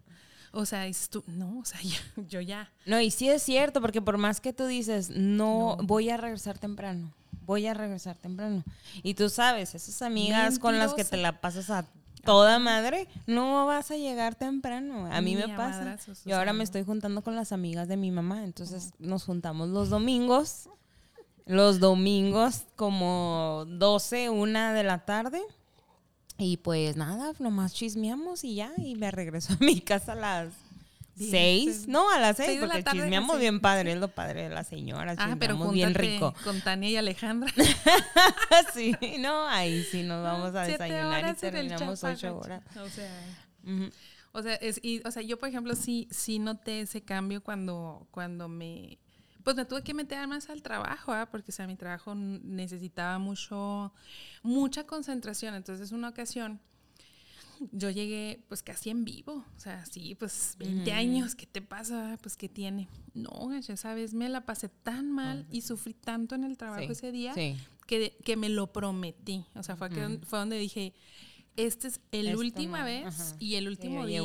O 0.52 0.66
sea, 0.66 0.84
dices 0.84 1.10
tú, 1.10 1.24
no, 1.28 1.60
o 1.60 1.66
sea, 1.66 1.80
yo, 2.30 2.42
ya. 2.42 2.72
No, 2.86 3.00
y 3.00 3.12
sí 3.12 3.30
es 3.30 3.44
cierto, 3.44 3.82
porque 3.82 4.02
por 4.02 4.18
más 4.18 4.42
que 4.42 4.54
tú 4.54 4.66
dices, 4.66 5.10
no, 5.12 5.78
voy 5.84 6.10
a 6.10 6.18
regresar 6.18 6.58
temprano, 6.58 7.14
voy 7.46 7.68
a 7.68 7.74
regresar 7.74 8.18
temprano. 8.18 8.64
Y 9.04 9.14
tú 9.14 9.30
sabes, 9.30 9.76
esas 9.76 10.02
amigas 10.02 10.58
con 10.58 10.80
las 10.80 10.94
que 10.94 11.04
te 11.04 11.18
la 11.18 11.40
pasas 11.42 11.70
a 11.70 11.86
toda 12.24 12.60
madre, 12.60 13.08
no 13.28 13.66
vas 13.66 13.92
a 13.92 13.98
llegar 13.98 14.36
temprano. 14.36 15.08
A 15.12 15.22
mí 15.22 15.36
me 15.36 15.50
pasa. 15.50 15.98
Yo 16.26 16.38
ahora 16.38 16.54
me 16.54 16.64
estoy 16.64 16.84
juntando 16.84 17.22
con 17.24 17.36
las 17.36 17.52
amigas 17.52 17.88
de 17.88 17.98
mi 17.98 18.12
mamá, 18.12 18.44
entonces 18.44 18.94
nos 19.00 19.24
juntamos 19.24 19.70
los 19.70 19.90
domingos 19.90 20.70
los 21.50 21.80
domingos 21.80 22.66
como 22.76 23.66
12, 23.68 24.30
una 24.30 24.72
de 24.72 24.84
la 24.84 25.04
tarde. 25.06 25.42
Y 26.38 26.58
pues 26.58 26.96
nada, 26.96 27.34
nomás 27.40 27.74
chismeamos 27.74 28.44
y 28.44 28.54
ya, 28.54 28.72
y 28.78 28.94
me 28.96 29.10
regreso 29.10 29.54
a 29.54 29.58
mi 29.60 29.82
casa 29.82 30.12
a 30.12 30.16
las 30.16 30.54
seis, 31.20 31.88
no, 31.88 32.10
a 32.10 32.20
las 32.20 32.38
seis, 32.38 32.60
porque 32.60 32.84
chismeamos 32.84 33.40
bien 33.40 33.60
padre, 33.60 33.94
es 33.94 34.00
lo 34.00 34.08
padre 34.08 34.44
de 34.44 34.50
la 34.50 34.64
señora, 34.64 35.16
ah, 35.18 35.36
pero 35.40 35.58
bien 35.72 35.94
rico. 35.94 36.34
Con 36.44 36.62
Tania 36.62 36.90
y 36.90 36.96
Alejandra. 36.98 37.52
sí, 38.74 38.96
no, 39.20 39.48
ahí 39.48 39.84
sí 39.84 40.04
nos 40.04 40.24
vamos 40.24 40.56
a 40.56 40.64
desayunar 40.64 41.30
y 41.30 41.34
terminamos 41.40 42.04
ocho 42.04 42.38
horas. 42.38 42.64
O 42.78 42.90
sea, 42.90 43.12
o 44.32 44.44
sea, 44.44 44.56
es, 44.56 44.80
y, 44.84 45.02
o 45.06 45.12
sea, 45.12 45.24
yo 45.24 45.38
por 45.38 45.50
ejemplo 45.50 45.76
sí, 45.76 46.08
sí 46.12 46.40
noté 46.40 46.82
ese 46.82 47.02
cambio 47.02 47.42
cuando, 47.44 48.08
cuando 48.12 48.48
me 48.48 49.00
pues 49.44 49.56
me 49.56 49.66
tuve 49.66 49.84
que 49.84 49.94
meter 49.94 50.28
más 50.28 50.50
al 50.50 50.62
trabajo, 50.62 51.16
¿eh? 51.16 51.26
porque 51.32 51.52
o 51.52 51.54
sea, 51.54 51.66
mi 51.66 51.76
trabajo 51.76 52.14
necesitaba 52.14 53.18
mucho, 53.20 53.94
mucha 54.44 54.86
concentración. 54.86 55.56
Entonces, 55.56 55.92
una 55.92 56.10
ocasión, 56.10 56.60
yo 57.72 57.90
llegué 57.90 58.44
pues 58.48 58.64
casi 58.64 58.90
en 58.90 59.06
vivo, 59.06 59.46
o 59.56 59.60
sea, 59.60 59.86
sí, 59.86 60.16
pues 60.16 60.56
20 60.60 60.92
años, 60.92 61.36
¿qué 61.36 61.46
te 61.46 61.62
pasa? 61.62 62.18
Pues, 62.22 62.38
¿qué 62.38 62.50
tiene? 62.50 62.88
No, 63.14 63.58
ya 63.60 63.78
sabes, 63.78 64.14
me 64.14 64.30
la 64.30 64.46
pasé 64.46 64.70
tan 64.70 65.12
mal 65.12 65.46
y 65.52 65.62
sufrí 65.62 65.94
tanto 65.94 66.36
en 66.36 66.44
el 66.44 66.58
trabajo 66.58 66.92
ese 66.92 67.12
día 67.12 67.34
que, 67.34 68.18
que, 68.24 68.38
me 68.38 68.50
lo 68.50 68.72
prometí. 68.72 69.46
O 69.56 69.64
sea, 69.64 69.76
fue, 69.76 69.90
que, 69.90 70.20
fue 70.24 70.40
donde 70.40 70.58
dije, 70.58 70.94
esta 71.56 71.88
es 71.88 72.00
la 72.12 72.38
última 72.38 72.84
vez 72.84 73.36
y 73.40 73.56
el 73.56 73.68
último 73.68 74.06
día 74.06 74.22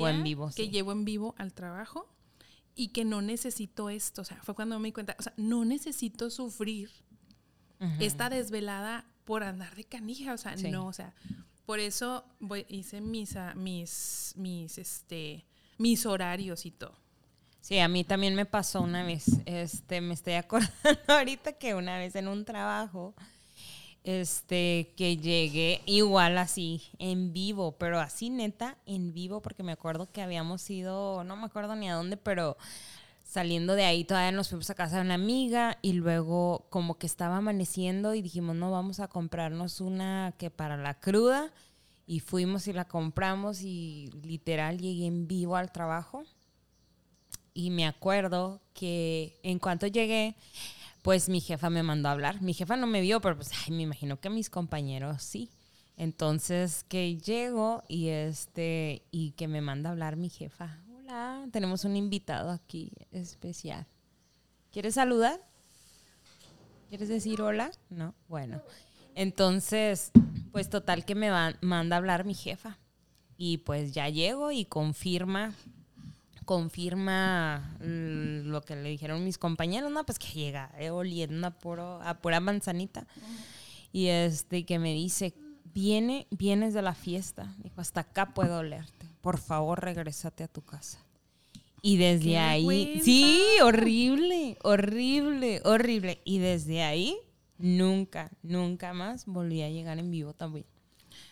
que 0.54 0.68
llevo 0.68 0.92
en 0.92 1.04
vivo 1.04 1.34
al 1.38 1.52
trabajo 1.52 2.08
y 2.76 2.88
que 2.88 3.04
no 3.04 3.22
necesito 3.22 3.90
esto. 3.90 4.22
O 4.22 4.24
sea, 4.24 4.42
fue 4.42 4.54
cuando 4.54 4.78
me 4.78 4.88
di 4.88 4.92
cuenta, 4.92 5.16
o 5.18 5.22
sea, 5.22 5.32
no 5.36 5.64
necesito 5.64 6.30
sufrir 6.30 6.90
esta 7.98 8.30
desvelada 8.30 9.06
por 9.24 9.42
andar 9.42 9.74
de 9.74 9.84
canija. 9.84 10.34
O 10.34 10.38
sea, 10.38 10.56
no, 10.56 10.86
o 10.86 10.92
sea, 10.92 11.14
por 11.66 11.80
eso 11.80 12.24
voy, 12.40 12.66
hice 12.68 13.00
mis, 13.00 13.36
ah, 13.36 13.54
mis, 13.54 14.34
mis, 14.36 14.78
este, 14.78 15.44
mis 15.78 16.06
horarios 16.06 16.66
y 16.66 16.70
todo. 16.70 16.94
Sí, 17.60 17.78
a 17.78 17.88
mí 17.88 18.04
también 18.04 18.34
me 18.34 18.44
pasó 18.44 18.82
una 18.82 19.04
vez. 19.04 19.24
Este, 19.46 20.00
me 20.00 20.14
estoy 20.14 20.34
acordando 20.34 20.74
ahorita 21.08 21.54
que 21.54 21.74
una 21.74 21.96
vez 21.98 22.14
en 22.14 22.28
un 22.28 22.44
trabajo 22.44 23.14
este, 24.04 24.92
que 24.98 25.16
llegué 25.16 25.80
igual 25.86 26.36
así, 26.36 26.82
en 26.98 27.32
vivo, 27.32 27.72
pero 27.78 28.00
así 28.00 28.28
neta, 28.28 28.76
en 28.84 29.14
vivo, 29.14 29.40
porque 29.40 29.62
me 29.62 29.72
acuerdo 29.72 30.12
que 30.12 30.20
habíamos 30.20 30.68
ido, 30.68 31.24
no 31.24 31.36
me 31.36 31.46
acuerdo 31.46 31.74
ni 31.74 31.88
a 31.88 31.94
dónde, 31.94 32.18
pero 32.18 32.58
saliendo 33.34 33.74
de 33.74 33.84
ahí 33.84 34.04
todavía 34.04 34.30
nos 34.30 34.50
fuimos 34.50 34.70
a 34.70 34.76
casa 34.76 34.94
de 34.98 35.02
una 35.02 35.14
amiga 35.14 35.76
y 35.82 35.94
luego 35.94 36.68
como 36.70 36.98
que 36.98 37.08
estaba 37.08 37.38
amaneciendo 37.38 38.14
y 38.14 38.22
dijimos, 38.22 38.54
no, 38.54 38.70
vamos 38.70 39.00
a 39.00 39.08
comprarnos 39.08 39.80
una 39.80 40.34
que 40.38 40.50
para 40.50 40.76
la 40.76 41.00
cruda 41.00 41.50
y 42.06 42.20
fuimos 42.20 42.68
y 42.68 42.72
la 42.72 42.84
compramos 42.84 43.62
y 43.62 44.08
literal 44.22 44.78
llegué 44.78 45.06
en 45.06 45.26
vivo 45.26 45.56
al 45.56 45.72
trabajo 45.72 46.22
y 47.54 47.70
me 47.70 47.86
acuerdo 47.86 48.60
que 48.72 49.40
en 49.42 49.58
cuanto 49.58 49.88
llegué, 49.88 50.36
pues 51.02 51.28
mi 51.28 51.40
jefa 51.40 51.70
me 51.70 51.82
mandó 51.82 52.10
a 52.10 52.12
hablar. 52.12 52.40
Mi 52.40 52.54
jefa 52.54 52.76
no 52.76 52.86
me 52.86 53.00
vio, 53.00 53.20
pero 53.20 53.34
pues 53.34 53.50
ay, 53.66 53.74
me 53.74 53.82
imagino 53.82 54.20
que 54.20 54.30
mis 54.30 54.48
compañeros 54.48 55.24
sí. 55.24 55.50
Entonces 55.96 56.84
que 56.84 57.16
llego 57.16 57.82
y 57.88 58.10
este 58.10 59.02
y 59.10 59.32
que 59.32 59.48
me 59.48 59.60
manda 59.60 59.88
a 59.88 59.92
hablar 59.92 60.14
mi 60.14 60.28
jefa. 60.28 60.83
Hola, 61.06 61.46
tenemos 61.52 61.84
un 61.84 61.96
invitado 61.96 62.50
aquí 62.50 62.90
especial. 63.10 63.86
¿Quieres 64.72 64.94
saludar? 64.94 65.38
¿Quieres 66.88 67.10
decir 67.10 67.42
hola? 67.42 67.70
No, 67.90 68.14
bueno. 68.26 68.62
Entonces, 69.14 70.12
pues 70.50 70.70
total 70.70 71.04
que 71.04 71.14
me 71.14 71.30
manda 71.60 71.96
a 71.96 71.98
hablar 71.98 72.24
mi 72.24 72.32
jefa. 72.32 72.78
Y 73.36 73.58
pues 73.58 73.92
ya 73.92 74.08
llego 74.08 74.50
y 74.50 74.64
confirma 74.64 75.54
confirma 76.46 77.76
mm, 77.80 78.48
lo 78.48 78.62
que 78.62 78.74
le 78.74 78.88
dijeron 78.88 79.24
mis 79.24 79.36
compañeros, 79.36 79.90
no, 79.90 80.06
pues 80.06 80.18
que 80.18 80.28
llega 80.28 80.70
eh, 80.78 80.90
oliendo 80.90 81.46
a, 81.46 81.50
puro, 81.50 82.00
a 82.02 82.14
pura 82.14 82.40
manzanita. 82.40 83.06
Y 83.92 84.06
este 84.06 84.64
que 84.64 84.78
me 84.78 84.94
dice, 84.94 85.34
viene, 85.74 86.26
vienes 86.30 86.72
de 86.72 86.80
la 86.80 86.94
fiesta. 86.94 87.54
Dijo, 87.58 87.82
hasta 87.82 88.00
acá 88.00 88.32
puedo 88.32 88.58
olerte. 88.58 89.03
Por 89.24 89.38
favor, 89.38 89.82
regrésate 89.82 90.44
a 90.44 90.48
tu 90.48 90.60
casa. 90.60 90.98
Y 91.80 91.96
desde 91.96 92.36
ahí, 92.36 93.00
sí, 93.02 93.42
horrible, 93.62 94.58
horrible, 94.62 95.62
horrible. 95.64 96.20
Y 96.24 96.40
desde 96.40 96.82
ahí, 96.82 97.16
nunca, 97.56 98.30
nunca 98.42 98.92
más 98.92 99.24
volví 99.24 99.62
a 99.62 99.70
llegar 99.70 99.98
en 99.98 100.10
vivo 100.10 100.34
también. 100.34 100.66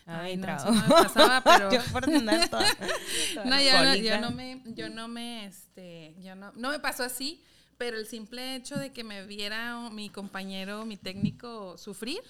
Ay, 0.07 0.37
no, 0.37 0.47
no 0.47 0.71
me 0.73 0.87
pasaba, 0.87 1.43
pero... 1.43 1.71
yo 1.71 1.79
por 1.91 2.11
andar 2.11 2.49
toda, 2.49 2.65
no, 3.45 3.61
yo 3.61 3.83
no, 3.83 3.95
yo 3.95 4.19
no 4.19 4.31
me, 4.31 4.63
yo 4.65 4.89
no 4.89 5.07
me, 5.07 5.45
este, 5.45 6.15
yo 6.19 6.35
no, 6.35 6.51
no 6.55 6.71
me 6.71 6.79
pasó 6.79 7.03
así, 7.03 7.43
pero 7.77 7.97
el 7.97 8.07
simple 8.07 8.55
hecho 8.55 8.75
de 8.75 8.91
que 8.91 9.03
me 9.03 9.23
viera 9.27 9.91
mi 9.91 10.09
compañero, 10.09 10.83
mi 10.87 10.97
técnico 10.97 11.77
sufrir, 11.77 12.21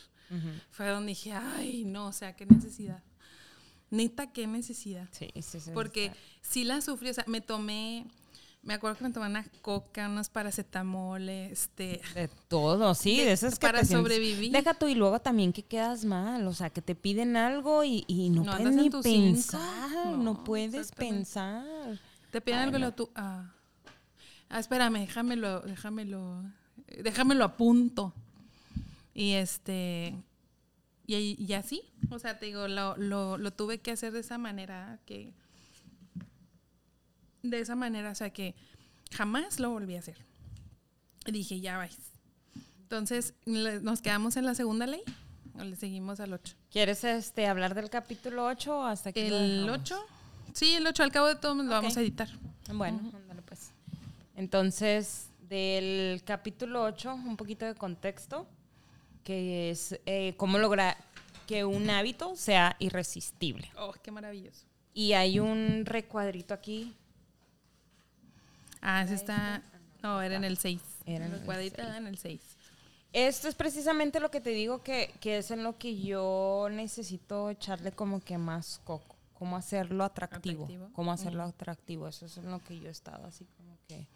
fue 0.72 0.90
donde 0.90 1.12
dije, 1.12 1.32
ay, 1.32 1.86
no, 1.86 2.08
o 2.08 2.12
sea, 2.12 2.36
qué 2.36 2.46
necesidad. 2.46 3.02
Neta, 3.94 4.32
qué 4.32 4.48
necesidad. 4.48 5.08
Sí, 5.12 5.30
sí, 5.42 5.60
sí. 5.60 5.72
Porque 5.74 6.12
sí 6.42 6.64
la 6.64 6.82
sufrí, 6.82 7.10
o 7.10 7.14
sea, 7.14 7.26
me 7.28 7.42
tomé 7.42 8.06
me 8.64 8.74
acuerdo 8.74 8.98
que 8.98 9.04
me 9.04 9.12
tomaban 9.12 9.32
una 9.32 9.46
coca, 9.62 10.08
unos 10.08 10.30
paracetamol, 10.30 11.28
este... 11.28 12.02
De 12.16 12.30
todo, 12.48 12.96
sí, 12.96 13.18
de, 13.18 13.34
esas 13.34 13.60
que 13.60 13.68
Para 13.68 13.84
sobrevivir. 13.84 14.54
Deja 14.54 14.74
tú 14.74 14.88
y 14.88 14.96
luego 14.96 15.20
también 15.20 15.52
que 15.52 15.64
quedas 15.64 16.06
mal, 16.06 16.48
o 16.48 16.54
sea, 16.54 16.70
que 16.70 16.82
te 16.82 16.96
piden 16.96 17.36
algo 17.36 17.84
y, 17.84 18.06
no, 18.32 18.46
puedes 18.46 18.74
ni 18.74 18.90
pensar, 18.90 20.08
no, 20.18 20.46
puedes 20.46 20.94
pensar. 20.94 21.66
Te 22.32 22.40
piden 22.40 22.60
algo 22.62 22.78
y 22.78 22.82
lo 22.82 22.94
tú... 22.94 23.10
Ah, 23.16 23.54
ah, 24.48 24.60
espérame, 24.60 25.00
déjamelo, 25.02 25.60
déjamelo, 25.60 26.44
déjamelo 27.04 27.44
a 27.44 27.58
punto. 27.58 28.14
Y 29.14 29.34
este... 29.34 30.16
y, 31.06 31.36
y 31.38 31.54
así, 31.54 31.82
o 32.10 32.20
sea, 32.20 32.40
te 32.40 32.46
digo, 32.46 32.68
lo, 32.68 32.96
lo, 32.98 33.38
lo 33.38 33.52
tuve 33.52 33.80
que 33.80 33.92
hacer 33.92 34.14
de 34.14 34.20
esa 34.22 34.38
manera, 34.38 35.00
que 35.06 35.34
de 37.42 37.60
esa 37.60 37.76
manera, 37.76 38.12
o 38.12 38.16
sea, 38.16 38.30
que 38.32 38.56
jamás 39.12 39.60
lo 39.60 39.70
volví 39.70 39.96
a 39.96 40.00
hacer. 40.00 40.18
Y 41.26 41.32
dije, 41.32 41.60
ya 41.60 41.78
vais. 41.78 41.98
Entonces, 42.82 43.34
nos 43.46 44.02
quedamos 44.02 44.38
en 44.38 44.46
la 44.46 44.56
segunda 44.56 44.88
ley 44.88 45.02
o 45.60 45.64
le 45.64 45.76
seguimos 45.76 46.20
al 46.20 46.34
8. 46.34 46.56
¿Quieres 46.72 47.04
este, 47.04 47.48
hablar 47.48 47.76
del 47.76 47.90
capítulo 47.90 48.46
8 48.46 48.78
o 48.78 48.84
hasta 48.84 49.12
lo 49.12 49.22
El 49.22 49.66
dejamos? 49.66 49.82
8, 49.82 50.06
sí, 50.54 50.76
el 50.76 50.88
8, 50.88 51.04
al 51.04 51.12
cabo 51.12 51.28
de 51.28 51.36
todo 51.36 51.56
lo 51.56 51.70
vamos 51.70 51.98
a 51.98 52.02
editar. 52.02 52.30
Bueno, 52.74 53.00
ándale 53.14 53.42
pues. 53.42 53.72
Entonces, 54.36 55.30
del 55.50 56.24
capítulo 56.24 56.84
8, 56.84 57.14
un 57.14 57.38
poquito 57.38 57.66
de 57.66 57.76
contexto, 57.76 58.48
que 59.24 59.72
es 59.72 60.00
eh, 60.06 60.34
cómo 60.38 60.58
lograr 60.58 60.98
que 61.48 61.66
un 61.66 61.90
hábito 61.90 62.36
sea 62.36 62.76
irresistible. 62.80 63.70
Oh, 63.78 63.94
qué 64.02 64.12
maravilloso. 64.12 64.66
Y 64.94 65.14
hay 65.14 65.40
un 65.40 65.86
recuadrito 65.86 66.54
aquí. 66.54 66.96
Ah, 68.82 69.04
ese 69.04 69.16
está, 69.16 69.62
no, 70.02 70.22
era 70.22 70.36
en 70.36 70.44
el 70.44 70.58
6. 70.58 70.82
Era 71.06 71.26
en 71.26 71.34
el 71.34 71.76
en 71.78 72.08
el 72.08 72.18
6. 72.18 72.42
Esto 73.14 73.48
es 73.48 73.56
precisamente 73.56 74.20
lo 74.20 74.32
que 74.32 74.42
te 74.42 74.50
digo 74.50 74.82
que, 74.82 75.14
que 75.20 75.38
es 75.38 75.52
en 75.52 75.64
lo 75.64 75.78
que 75.78 76.00
yo 76.00 76.68
necesito 76.72 77.50
echarle 77.50 77.92
como 77.92 78.20
que 78.20 78.38
más 78.38 78.82
coco. 78.84 79.16
Cómo 79.34 79.56
hacerlo 79.56 80.04
atractivo. 80.04 80.64
Atractivo. 80.64 80.90
Cómo 80.94 81.12
hacerlo 81.12 81.44
atractivo. 81.44 82.08
Eso 82.08 82.26
es 82.26 82.38
en 82.38 82.50
lo 82.50 82.64
que 82.64 82.80
yo 82.80 82.88
he 82.88 82.92
estado 82.92 83.26
así 83.28 83.46
como 83.58 83.78
que... 83.88 84.08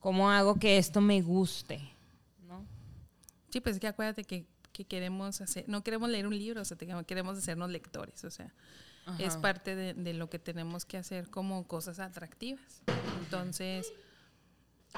¿Cómo 0.00 0.30
hago 0.30 0.56
que 0.56 0.76
esto 0.76 1.00
me 1.00 1.22
guste? 1.22 1.80
Sí, 3.54 3.60
pues 3.60 3.76
es 3.76 3.80
que 3.80 3.86
acuérdate 3.86 4.24
que, 4.24 4.48
que 4.72 4.84
queremos 4.84 5.40
hacer, 5.40 5.64
no 5.68 5.84
queremos 5.84 6.10
leer 6.10 6.26
un 6.26 6.36
libro, 6.36 6.62
o 6.62 6.64
sea, 6.64 6.76
queremos 7.06 7.38
hacernos 7.38 7.70
lectores, 7.70 8.24
o 8.24 8.30
sea, 8.32 8.52
es 9.20 9.36
parte 9.36 9.76
de, 9.76 9.94
de 9.94 10.12
lo 10.12 10.28
que 10.28 10.40
tenemos 10.40 10.84
que 10.84 10.96
hacer 10.96 11.30
como 11.30 11.64
cosas 11.68 12.00
atractivas. 12.00 12.82
Entonces, 13.22 13.92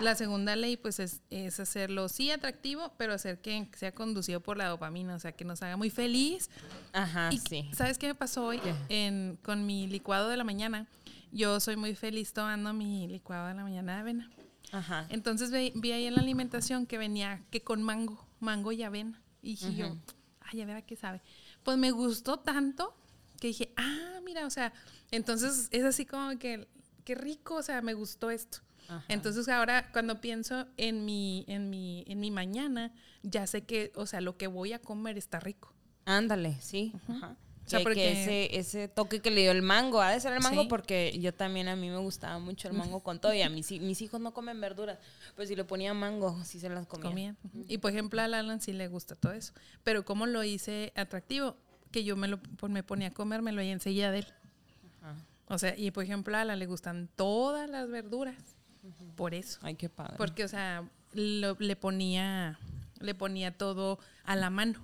la 0.01 0.15
segunda 0.15 0.57
ley, 0.57 0.79
pues, 0.79 1.01
es, 1.01 1.21
es 1.29 1.61
hacerlo, 1.61 2.09
sí, 2.09 2.31
atractivo, 2.31 2.95
pero 2.97 3.13
hacer 3.13 3.43
que 3.43 3.69
sea 3.77 3.93
conducido 3.93 4.41
por 4.41 4.57
la 4.57 4.69
dopamina, 4.69 5.15
o 5.17 5.21
sea, 5.21 5.33
que 5.33 5.45
nos 5.45 5.61
haga 5.61 5.77
muy 5.77 5.91
feliz. 5.91 6.49
Ajá, 6.95 7.29
y, 7.31 7.37
sí. 7.37 7.69
¿Sabes 7.75 7.99
qué 7.99 8.07
me 8.07 8.15
pasó 8.15 8.47
hoy? 8.47 8.63
En, 8.89 9.39
con 9.43 9.67
mi 9.67 9.87
licuado 9.87 10.31
de 10.31 10.39
la 10.39 10.45
mañana. 10.45 10.87
Yo 11.31 11.61
soy 11.61 11.77
muy 11.77 11.95
feliz 11.95 12.33
tomando 12.33 12.73
mi 12.73 13.07
licuado 13.07 13.49
de 13.49 13.55
la 13.55 13.65
mañana 13.65 13.97
de 13.97 14.01
avena. 14.01 14.31
Ajá. 14.73 15.05
Entonces 15.11 15.51
vi, 15.51 15.73
vi 15.75 15.93
ahí 15.93 16.07
en 16.07 16.15
la 16.15 16.23
alimentación 16.23 16.87
que 16.87 16.97
venía 16.97 17.43
que 17.51 17.63
con 17.63 17.83
mango, 17.83 18.26
mango 18.41 18.73
y 18.73 18.83
avena. 18.83 19.23
Y 19.43 19.51
dije 19.51 19.75
yo, 19.75 19.97
ay, 20.41 20.61
a 20.63 20.67
ver 20.67 20.77
a 20.77 20.83
qué 20.83 20.97
sabe. 20.97 21.23
Pues 21.63 21.79
me 21.79 21.91
gustó 21.91 22.39
tanto 22.39 22.97
que 23.41 23.49
dije, 23.49 23.73
ah, 23.77 24.21
mira, 24.25 24.47
o 24.47 24.51
sea, 24.51 24.73
entonces 25.11 25.69
es 25.71 25.85
así 25.85 26.07
como 26.07 26.39
que, 26.39 26.69
qué 27.05 27.15
rico, 27.15 27.57
o 27.57 27.63
sea, 27.63 27.83
me 27.83 27.95
gustó 27.95 28.31
esto. 28.31 28.59
Ajá. 28.89 29.05
Entonces 29.09 29.49
ahora 29.49 29.91
cuando 29.93 30.21
pienso 30.21 30.67
en 30.77 31.05
mi, 31.05 31.45
en 31.49 31.71
mi, 31.71 32.05
en 32.07 32.21
mi 32.21 32.31
mañana, 32.31 32.93
ya 33.23 33.47
sé 33.47 33.65
que, 33.65 33.93
o 33.95 34.07
sea, 34.07 34.21
lo 34.21 34.37
que 34.37 34.47
voy 34.47 34.73
a 34.73 34.81
comer 34.81 35.19
está 35.19 35.41
rico. 35.41 35.73
Ándale, 36.05 36.59
sí. 36.61 36.93
Ajá. 37.09 37.37
O 37.67 37.69
sea, 37.69 37.81
que, 37.81 37.83
porque- 37.85 38.01
que 38.01 38.23
ese, 38.23 38.59
ese 38.59 38.89
toque 38.89 39.21
que 39.21 39.31
le 39.31 39.41
dio 39.43 39.51
el 39.51 39.61
mango, 39.63 40.01
ha 40.01 40.13
de 40.13 40.21
ser 40.21 40.33
el 40.33 40.41
mango 40.41 40.63
Sí. 40.63 40.69
porque 40.69 41.19
yo 41.21 41.35
también 41.35 41.67
a 41.69 41.75
mí 41.75 41.91
me 41.91 41.97
gustaba 41.99 42.39
mucho 42.39 42.69
el 42.69 42.75
mango 42.75 43.01
con 43.01 43.19
todo 43.19 43.35
y 43.35 43.43
a 43.43 43.51
mis, 43.51 43.71
mis 43.73 44.01
hijos 44.03 44.21
no 44.21 44.33
comen 44.33 44.61
verduras, 44.61 44.99
pues 45.35 45.49
si 45.49 45.57
le 45.57 45.65
ponía 45.65 45.93
mango, 45.93 46.43
sí 46.45 46.61
se 46.61 46.69
las 46.69 46.87
comían. 46.87 47.37
comían. 47.43 47.67
Y 47.69 47.79
por 47.79 47.91
ejemplo 47.91 48.21
a 48.21 48.25
Alan 48.27 48.61
sí 48.61 48.73
le 48.73 48.87
gusta 48.89 49.17
todo 49.17 49.33
eso. 49.33 49.53
Pero 49.83 50.05
como 50.05 50.27
lo 50.27 50.45
hice 50.45 50.93
atractivo, 50.95 51.57
que 51.91 52.05
yo 52.05 52.15
me 52.17 52.29
lo 52.29 52.39
me 52.69 52.83
ponía 52.85 53.09
a 53.09 53.11
comérmelo 53.11 53.61
y 53.63 53.69
enseguida 53.71 54.11
de 54.13 54.21
él. 54.21 54.27
Ajá. 55.03 55.17
O 55.49 55.59
sea, 55.59 55.77
y 55.77 55.91
por 55.91 56.05
ejemplo 56.05 56.37
a 56.37 56.43
Alan 56.43 56.59
le 56.61 56.67
gustan 56.67 57.09
todas 57.17 57.69
las 57.69 57.89
verduras. 57.91 58.37
Por 59.17 59.35
eso. 59.35 59.59
Ay, 59.63 59.75
qué 59.75 59.89
padre. 59.89 60.15
Porque, 60.17 60.45
o 60.45 60.49
sea, 60.49 60.89
lo- 61.15 61.57
le 61.59 61.75
ponía 61.75 62.59
le 63.01 63.15
ponía 63.17 63.51
todo 63.57 63.99
a 64.25 64.37
la 64.37 64.51
mano. 64.51 64.81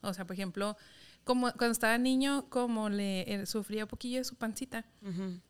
O 0.00 0.12
sea, 0.14 0.24
por 0.24 0.34
ejemplo, 0.34 0.76
como 1.24 1.52
cuando 1.52 1.72
estaba 1.72 1.98
niño, 1.98 2.46
como 2.48 2.88
le 2.88 3.32
eh, 3.32 3.46
sufría 3.46 3.84
un 3.84 3.88
poquillo 3.88 4.18
de 4.18 4.24
su 4.24 4.34
pancita, 4.36 4.84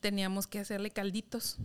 teníamos 0.01 0.47
que 0.47 0.59
hacerle 0.59 0.91
calditos. 0.91 1.57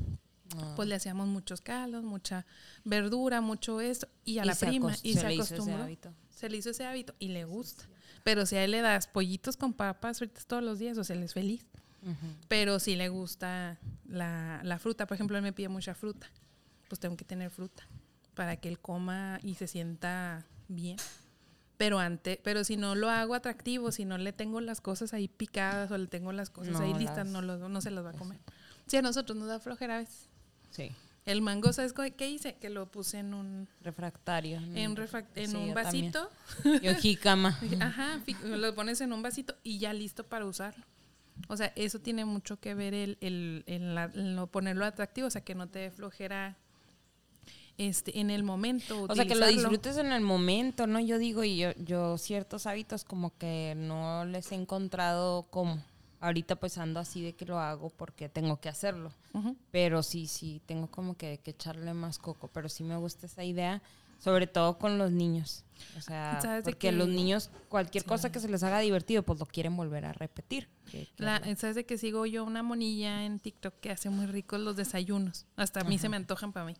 Ah. 0.56 0.74
Pues 0.78 0.88
le 0.88 0.96
hacíamos 0.96 1.28
muchos 1.28 1.60
caldos, 1.60 2.04
mucha 2.04 2.46
verdura, 2.86 3.41
mucho 3.41 3.82
esto, 3.82 4.08
y 4.24 4.39
a 4.39 4.43
Y 4.43 4.48
la 4.48 4.56
prima, 4.56 4.96
y 5.04 5.13
se 5.13 5.20
se, 5.20 5.28
acostumbró. 5.28 5.88
Se 6.30 6.50
le 6.50 6.58
hizo 6.58 6.70
ese 6.70 6.86
hábito 6.86 7.13
y 7.20 7.30
le 7.30 7.43
gusta. 7.43 7.84
Pero 8.24 8.46
si 8.46 8.56
a 8.56 8.63
él 8.63 8.72
le 8.72 8.82
das 8.82 9.08
pollitos 9.08 9.58
con 9.58 9.74
papas 9.74 10.20
fritas 10.20 10.46
todos 10.46 10.63
los 10.63 10.80
días, 10.80 10.98
o 10.98 11.04
sea, 11.04 11.15
él 11.15 11.24
es 11.24 11.34
feliz. 11.34 11.65
Pero 12.48 12.80
si 12.80 12.96
le 12.96 13.10
gusta 13.10 13.78
la, 14.06 14.62
la 14.63 14.80
fruta, 14.80 15.08
por 15.08 15.15
ejemplo, 15.15 15.36
él 15.36 15.43
me 15.43 15.52
pide 15.52 15.67
mucha 15.67 15.93
fruta, 15.93 16.32
pues 16.88 17.00
tengo 17.02 17.17
que 17.17 17.26
tener 17.26 17.50
fruta 17.50 17.86
para 18.34 18.56
que 18.56 18.70
él 18.70 18.80
coma 18.80 19.39
y 19.43 19.56
se 19.56 19.67
sienta 19.67 20.46
bien. 20.70 20.96
Pero 21.77 21.99
antes, 21.99 22.39
pero 22.43 22.63
si 22.63 22.75
no 22.75 22.95
lo 22.95 23.09
hago 23.09 23.35
atractivo, 23.35 23.91
si 23.91 24.03
no 24.05 24.17
le 24.17 24.33
tengo 24.33 24.61
las 24.61 24.81
cosas 24.81 25.13
ahí 25.13 25.27
picadas 25.27 25.91
o 25.91 25.97
le 25.97 26.07
tengo 26.07 26.31
las 26.31 26.49
cosas 26.49 26.73
No 26.73 26.79
ahí 26.79 26.93
listas, 26.95 27.17
las- 27.17 27.27
no, 27.27 27.41
lo- 27.41 27.69
no 27.69 27.81
se 27.81 27.91
las 27.91 28.03
va 28.03 28.09
a 28.09 28.13
comer. 28.13 28.39
Sí, 28.87 28.97
a 28.97 29.01
nosotros 29.01 29.37
nos 29.37 29.47
da 29.47 29.59
flojera 29.59 29.95
a 29.95 29.99
veces. 29.99 30.27
Sí, 30.71 30.91
El 31.25 31.41
mango, 31.41 31.73
¿sabes 31.73 31.93
qué 32.15 32.29
hice? 32.29 32.55
Que 32.55 32.69
lo 32.69 32.89
puse 32.89 33.19
en 33.19 33.33
un, 33.33 33.67
refractario. 33.81 34.57
en, 34.59 34.95
refac- 34.95 35.25
en 35.35 35.51
Sí, 35.51 35.57
un 35.57 35.67
yo 35.67 35.73
también. 35.73 36.11
vasito. 36.13 36.31
Yo 36.81 36.95
jícama. 36.95 37.59
Ajá, 37.81 38.21
lo 38.43 38.73
pones 38.75 39.01
en 39.01 39.11
un 39.13 39.21
vasito 39.21 39.55
y 39.61 39.77
ya 39.77 39.91
listo 39.93 40.23
para 40.25 40.45
usarlo. 40.45 40.85
O 41.49 41.57
sea, 41.57 41.71
eso 41.75 41.99
tiene 41.99 42.23
mucho 42.25 42.59
que 42.59 42.73
ver 42.73 42.93
el, 42.93 43.17
el, 43.21 43.63
el 43.67 44.35
lo 44.35 44.47
ponerlo 44.47 44.85
atractivo, 44.85 45.27
o 45.27 45.29
sea, 45.29 45.41
que 45.41 45.53
no 45.53 45.67
te 45.67 45.79
dé 45.79 45.91
flojera 45.91 46.55
este, 47.77 48.19
en 48.19 48.29
el 48.29 48.43
momento. 48.43 49.05
O 49.07 49.15
sea, 49.15 49.25
que 49.25 49.35
lo 49.35 49.47
disfrutes 49.47 49.97
en 49.97 50.11
el 50.11 50.21
momento, 50.21 50.87
¿no? 50.87 50.99
Yo 50.99 51.17
digo, 51.17 51.43
y 51.43 51.57
yo, 51.57 51.71
yo 51.77 52.17
ciertos 52.17 52.65
hábitos 52.65 53.03
como 53.03 53.37
que 53.37 53.73
no 53.77 54.25
les 54.25 54.51
he 54.51 54.55
encontrado 54.55 55.43
como. 55.49 55.81
Ahorita 56.19 56.55
pues 56.55 56.79
ando 56.79 56.99
así 56.99 57.21
de 57.21 57.33
que 57.33 57.45
lo 57.45 57.59
hago 57.59 57.91
porque 57.91 58.27
tengo 58.27 58.59
que 58.59 58.69
hacerlo. 58.69 59.11
Pero 59.69 60.01
sí, 60.01 60.25
sí, 60.25 60.61
tengo 60.65 60.87
como 60.87 61.15
que, 61.15 61.39
que 61.43 61.51
echarle 61.51 61.93
más 61.93 62.17
coco. 62.17 62.49
Pero 62.51 62.69
sí 62.69 62.83
me 62.83 62.97
gusta 62.97 63.27
esa 63.27 63.43
idea, 63.43 63.83
sobre 64.19 64.47
todo 64.47 64.79
con 64.79 64.97
los 64.97 65.11
niños. 65.11 65.63
O 65.97 66.01
sea, 66.01 66.39
¿Sabes 66.41 66.63
de 66.65 66.73
qué? 66.73 66.91
los 66.91 67.07
niños, 67.07 67.49
cualquier 67.69 68.03
Sí. 68.03 68.07
cosa 68.09 68.31
que 68.31 68.39
se 68.39 68.47
les 68.49 68.63
haga 68.63 68.79
divertido, 68.79 69.23
pues 69.23 69.39
lo 69.39 69.45
quieren 69.45 69.75
volver 69.75 70.05
a 70.05 70.13
repetir. 70.13 70.67
Que- 70.91 71.05
que- 71.17 71.23
La, 71.23 71.41
¿Sabes 71.57 71.75
de 71.75 71.85
que 71.85 71.97
sigo 71.97 72.25
yo 72.25 72.45
una 72.45 72.63
monilla 72.63 73.25
en 73.25 73.39
TikTok 73.39 73.73
que 73.81 73.91
hace 73.91 74.09
muy 74.09 74.25
ricos 74.25 74.59
los 74.59 74.75
desayunos? 74.77 75.45
Hasta 75.57 75.81
a 75.81 75.83
mí 75.83 75.97
se 75.97 76.07
me 76.07 76.15
antojan 76.15 76.53
para 76.53 76.65
mí. 76.65 76.75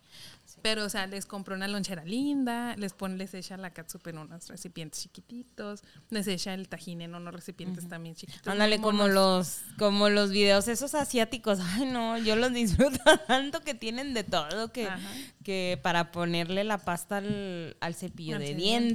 Pero, 0.62 0.86
o 0.86 0.90
sea, 0.90 1.08
les 1.08 1.26
compro 1.26 1.56
una 1.56 1.68
lonchera 1.68 2.06
linda, 2.06 2.76
les 2.78 2.94
pone, 2.94 3.18
les 3.18 3.34
echa 3.34 3.58
la 3.58 3.72
catsup 3.72 4.08
en 4.08 4.18
unos 4.20 4.48
recipientes 4.48 5.02
chiquititos, 5.02 5.82
les 6.10 6.28
echa 6.28 6.54
el 6.54 6.70
tajín 6.70 7.02
en 7.02 7.16
unos 7.16 7.34
recipientes 7.34 7.88
también 7.90 8.16
chiquitos. 8.16 8.48
Ándale, 8.48 8.80
como 8.80 9.08
los, 9.10 9.62
como 9.78 10.10
los 10.10 10.32
videos 10.32 10.68
esos 10.70 10.96
asiáticos. 10.96 11.60
Ay, 11.62 11.86
no, 11.86 12.18
yo 12.18 12.36
los 12.38 12.54
disfruto 12.54 13.00
tanto 13.28 13.60
que 13.62 13.74
tienen 13.74 14.14
de 14.14 14.24
todo 14.24 14.72
que, 14.72 14.88
Ajá. 14.88 15.00
que 15.44 15.80
para 15.84 16.12
ponerle 16.14 16.64
la 16.64 16.78
pasta 16.78 17.18
al, 17.18 17.76
al 17.82 17.94
cepillo 17.96 18.40
de 18.40 18.56
dientes. 18.56 18.87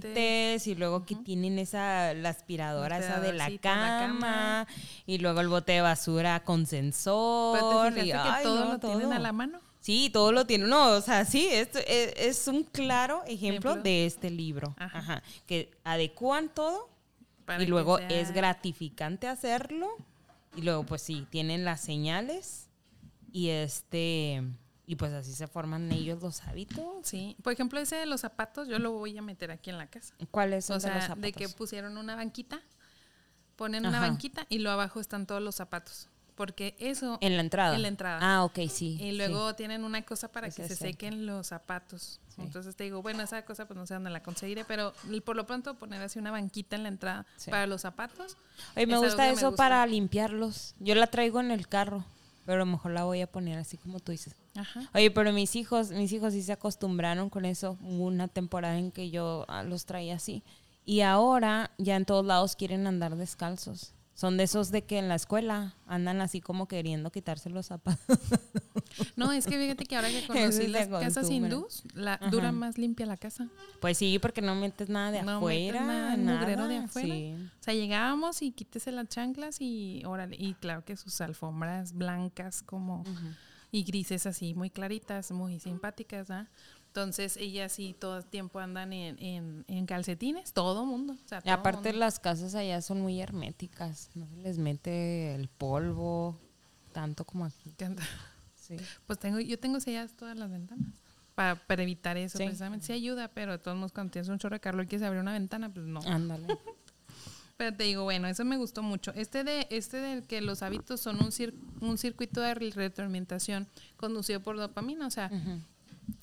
Y 0.66 0.74
luego 0.74 1.05
que 1.05 1.16
tienen 1.16 1.59
esa, 1.59 2.14
la 2.14 2.31
aspiradora 2.31 2.98
esa 2.98 3.20
de 3.20 3.33
la 3.33 3.50
cama 3.59 4.66
y 5.07 5.18
luego 5.18 5.40
el 5.40 5.48
bote 5.48 5.72
de 5.72 5.81
basura 5.81 6.44
con 6.44 6.66
sensor. 6.66 7.59
Pero 7.90 7.94
te 7.94 8.00
y, 8.07 8.11
que 8.11 8.14
ay, 8.14 8.42
todo 8.44 8.64
no, 8.64 8.72
lo 8.72 8.78
tienen 8.78 9.00
todo. 9.02 9.12
a 9.12 9.18
la 9.18 9.33
mano. 9.33 9.61
Sí, 9.81 10.11
todo 10.12 10.31
lo 10.33 10.46
tiene. 10.46 10.66
No, 10.66 10.90
o 10.92 11.00
sea, 11.00 11.24
sí, 11.24 11.48
esto 11.50 11.78
es, 11.87 12.14
es 12.16 12.46
un 12.48 12.62
claro 12.62 13.22
ejemplo, 13.26 13.70
Ejemplo. 13.72 13.83
de 13.83 14.07
este 14.07 14.31
libro. 14.31 14.74
Ajá. 14.78 14.98
Ajá. 14.98 15.22
Que 15.46 15.72
adecúan 15.83 16.48
todo 16.55 16.88
para 17.44 17.62
y 17.62 17.66
luego 17.66 17.98
sea- 17.98 18.09
es 18.09 18.33
gratificante 18.33 19.26
hacerlo. 19.26 19.88
Y 20.55 20.62
luego, 20.62 20.85
pues 20.85 21.02
sí, 21.02 21.26
tienen 21.31 21.64
las 21.64 21.81
señales. 21.81 22.68
Y 23.33 23.48
este. 23.48 24.42
Y 24.92 24.96
pues 24.96 25.11
así 25.14 25.33
se 25.33 25.46
forman 25.46 25.90
ellos 25.90 26.20
los 26.20 26.42
hábitos. 26.42 26.85
Sí, 27.02 27.35
por 27.42 27.55
ejemplo, 27.55 27.81
ese 27.81 27.96
de 27.96 28.05
los 28.05 28.20
zapatos, 28.20 28.68
yo 28.68 28.78
lo 28.78 28.92
voy 28.92 29.16
a 29.16 29.22
meter 29.22 29.50
aquí 29.50 29.70
en 29.70 29.78
la 29.78 29.87
casa. 29.87 30.12
¿Cuáles 30.31 30.66
son 30.66 30.76
O 30.76 30.81
de 30.81 30.88
los 30.90 31.05
zapatos? 31.05 31.22
de 31.22 31.33
que 31.33 31.48
pusieron 31.48 31.96
una 31.96 32.14
banquita, 32.14 32.61
ponen 33.57 33.87
una 33.87 34.00
banquita 34.00 34.44
y 34.50 34.59
luego 34.59 34.74
abajo 34.74 35.00
están 35.00 35.26
todos 35.26 35.40
los 35.40 35.55
zapatos. 35.55 36.11
Porque 36.35 36.76
eso. 36.78 37.16
En 37.22 37.37
la 37.37 37.40
entrada. 37.42 37.74
En 37.74 37.81
la 37.81 37.88
entrada. 37.88 38.18
Ah, 38.20 38.44
ok, 38.44 38.59
sí. 38.68 38.98
Y 39.00 39.12
luego 39.12 39.55
tienen 39.55 39.83
una 39.83 40.02
cosa 40.02 40.31
para 40.31 40.50
que 40.50 40.68
se 40.68 40.76
sequen 40.76 41.24
los 41.24 41.46
zapatos. 41.46 42.20
Sí. 42.28 42.42
Entonces 42.42 42.76
te 42.76 42.85
digo, 42.85 43.00
bueno, 43.00 43.22
esa 43.22 43.46
cosa 43.46 43.64
pues 43.66 43.78
no 43.78 43.87
sé 43.87 43.94
dónde 43.94 44.11
la 44.11 44.22
conseguiré, 44.22 44.66
pero 44.66 44.92
por 45.24 45.37
lo 45.37 45.46
pronto 45.46 45.72
poner 45.74 46.02
así 46.02 46.18
una 46.18 46.33
banquita 46.33 46.76
en 46.76 46.83
la 46.83 46.90
entrada 46.90 47.24
Sí. 47.38 47.50
para 47.50 47.66
los 47.66 47.81
zapatos. 47.81 48.37
Oye, 48.76 48.87
me 48.87 48.98
gusta 48.98 49.22
me 49.22 49.31
eso 49.31 49.46
gusta. 49.48 49.57
para 49.57 49.87
limpiarlos. 49.87 50.74
Yo 50.81 50.94
la 50.96 51.07
traigo 51.07 51.40
en 51.40 51.50
el 51.50 51.66
carro. 51.66 52.05
Pero 52.44 52.57
a 52.57 52.59
lo 52.59 52.66
mejor 52.66 52.90
la 52.90 53.05
voy 53.05 53.22
a 53.22 53.26
poner 53.26 53.59
así 53.59 53.78
como 53.78 53.98
tú 53.98 54.12
dices. 54.12 54.35
Ajá. 54.54 54.90
Oye, 54.94 55.10
pero 55.10 55.32
mis 55.32 55.56
hijos, 55.56 55.90
mis 55.90 56.12
hijos 56.12 56.32
sí 56.32 56.42
se 56.42 56.52
acostumbraron 56.52 57.30
con 57.30 57.44
eso. 57.44 57.78
Hubo 57.82 58.04
una 58.04 58.28
temporada 58.28 58.78
en 58.78 58.90
que 58.90 59.10
yo 59.10 59.44
ah, 59.48 59.62
los 59.62 59.86
traía 59.86 60.16
así. 60.16 60.42
Y 60.84 61.00
ahora 61.00 61.70
ya 61.78 61.96
en 61.96 62.04
todos 62.04 62.24
lados 62.26 62.56
quieren 62.56 62.86
andar 62.86 63.16
descalzos. 63.16 63.94
Son 64.14 64.36
de 64.36 64.44
esos 64.44 64.70
de 64.70 64.84
que 64.84 64.98
en 64.98 65.08
la 65.08 65.14
escuela 65.14 65.74
andan 65.86 66.20
así 66.20 66.40
como 66.40 66.68
queriendo 66.68 67.10
quitarse 67.10 67.50
los 67.50 67.66
zapatos. 67.66 68.18
No, 69.16 69.32
es 69.32 69.46
que 69.46 69.56
fíjate 69.56 69.86
que 69.86 69.96
ahora 69.96 70.10
que 70.10 70.26
conocí 70.26 70.66
las 70.66 70.86
casas 70.86 71.30
hindús, 71.30 71.82
la, 71.94 72.18
dura 72.30 72.52
más 72.52 72.76
limpia 72.76 73.06
la 73.06 73.16
casa. 73.16 73.48
Pues 73.80 73.96
sí, 73.96 74.18
porque 74.18 74.42
no 74.42 74.54
metes 74.54 74.90
nada 74.90 75.10
de 75.10 75.22
no 75.22 75.38
afuera. 75.38 75.80
Metes 75.80 76.18
nada, 76.18 76.68
de 76.68 76.76
afuera. 76.76 77.14
O 77.58 77.62
sea, 77.62 77.72
llegábamos 77.72 78.42
y 78.42 78.52
quítese 78.52 78.92
las 78.92 79.08
chanclas 79.08 79.62
y 79.62 80.02
órale. 80.04 80.36
Y 80.38 80.52
claro 80.54 80.84
que 80.84 80.96
sus 80.98 81.22
alfombras 81.22 81.94
blancas 81.94 82.62
como 82.62 83.02
y 83.72 83.82
grises 83.85 84.26
así, 84.26 84.54
muy 84.54 84.70
claritas, 84.70 85.32
muy 85.32 85.58
simpáticas, 85.58 86.30
¿ah? 86.30 86.48
Entonces 86.88 87.38
ellas 87.38 87.72
sí 87.72 87.96
todo 87.98 88.18
el 88.18 88.26
tiempo 88.26 88.61
andan 88.61 88.92
en, 88.92 89.64
en, 89.66 89.87
calcetines, 89.87 90.52
todo 90.52 90.85
mundo. 90.85 91.16
y 91.42 91.48
aparte 91.48 91.94
las 91.94 92.20
casas 92.20 92.54
allá 92.54 92.82
son 92.82 93.00
muy 93.00 93.18
herméticas, 93.18 94.11
no 94.14 94.28
se 94.28 94.37
les 94.37 94.58
mete 94.58 95.35
el 95.35 95.48
polvo 95.48 96.38
tanto 96.92 97.24
como 97.24 97.46
aquí. 97.46 97.74
Sí. 98.54 98.76
Pues 99.08 99.18
tengo, 99.18 99.40
yo 99.40 99.58
tengo 99.58 99.80
selladas 99.80 100.12
todas 100.12 100.37
las 100.38 100.48
ventanas 100.48 100.94
para, 101.35 101.56
para 101.56 101.82
evitar 101.82 102.16
eso 102.16 102.38
precisamente. 102.38 102.87
Sí 102.87 102.92
ayuda, 102.92 103.26
pero 103.26 103.50
de 103.50 103.58
todos 103.58 103.76
modos 103.76 103.90
cuando 103.90 104.12
tienes 104.12 104.28
un 104.28 104.38
chorro 104.38 104.54
de 104.54 104.61
calor 104.61 104.85
y 104.85 104.87
quieres 104.87 105.04
abrir 105.04 105.20
una 105.20 105.32
ventana, 105.32 105.68
pues 105.68 105.85
no. 105.85 105.98
Ándale. 106.06 106.46
Pero 107.62 107.77
te 107.77 107.85
digo, 107.85 108.03
bueno, 108.03 108.27
eso 108.27 108.44
me 108.44 108.57
gustó 108.57 108.83
mucho. 108.83 109.12
Este 109.14 109.44
de, 109.44 109.68
este 109.70 109.98
de 109.98 110.22
que 110.25 110.40
los 110.40 110.64
hábitos 110.64 111.01
son 111.01 111.18
un, 111.22 111.31
un 111.81 111.96
circuito 111.96 112.40
de 112.40 112.55
retroalimentación 112.55 113.68
conducido 113.96 114.40
por 114.40 114.57
dopamina, 114.57 115.07
o 115.07 115.11
sea, 115.11 115.31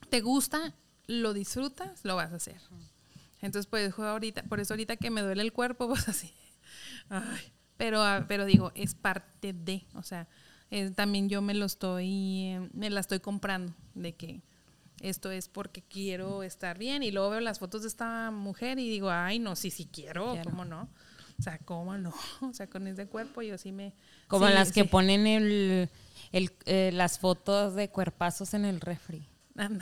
te 0.10 0.19
gusta, 0.19 0.75
lo 1.08 1.34
disfrutas, 1.34 2.04
lo 2.04 2.17
vas 2.17 2.34
a 2.34 2.36
hacer. 2.36 2.58
Entonces, 3.39 3.67
pues 3.67 3.97
ahorita, 3.97 4.43
por 4.49 4.60
eso 4.60 4.73
ahorita 4.73 4.97
que 4.97 5.12
me 5.12 5.21
duele 5.21 5.41
el 5.41 5.54
cuerpo, 5.54 5.88
pues 5.88 6.10
así. 6.10 6.34
pero, 7.78 8.04
ah, 8.04 8.25
pero 8.28 8.43
digo, 8.43 8.73
es 8.75 8.93
parte 8.93 9.54
de, 9.54 9.86
o 9.93 10.04
sea, 10.04 10.28
también 10.95 11.30
yo 11.30 11.41
me 11.41 11.54
lo 11.54 11.63
estoy, 11.63 12.69
me 12.73 12.89
la 12.89 12.99
estoy 12.99 13.21
comprando, 13.21 13.73
de 13.95 14.13
que 14.13 14.41
esto 14.99 15.32
es 15.32 15.47
porque 15.47 15.84
quiero 15.84 16.43
estar 16.43 16.78
bien. 16.78 17.02
Y 17.02 17.12
luego 17.12 17.30
veo 17.30 17.39
las 17.39 17.60
fotos 17.60 17.84
de 17.84 17.88
esta 17.88 18.30
mujer 18.30 18.78
y 18.78 18.89
digo, 18.89 19.10
ay, 19.10 19.39
no, 19.39 19.56
sí, 19.56 19.71
sí 19.71 19.88
quiero, 19.89 20.36
¿cómo 20.43 20.65
no? 20.65 20.89
O 21.39 21.41
sea, 21.41 21.58
¿cómo 21.60 21.97
no? 21.97 22.13
O 22.41 22.54
sea, 22.54 22.67
con 22.67 22.86
ese 22.88 23.08
cuerpo 23.08 23.41
yo 23.41 23.58
sí 23.58 23.71
me... 23.71 23.93
Como 24.28 24.47
las 24.49 24.71
que 24.71 24.86
ponen 24.86 25.25
el, 25.25 25.89
el 26.32 26.52
eh, 26.65 26.91
las 26.93 27.17
fotos 27.17 27.75
de 27.75 27.89
cuerpazos 27.89 28.54
en 28.54 28.65
el 28.65 28.82
refri. 28.82 29.25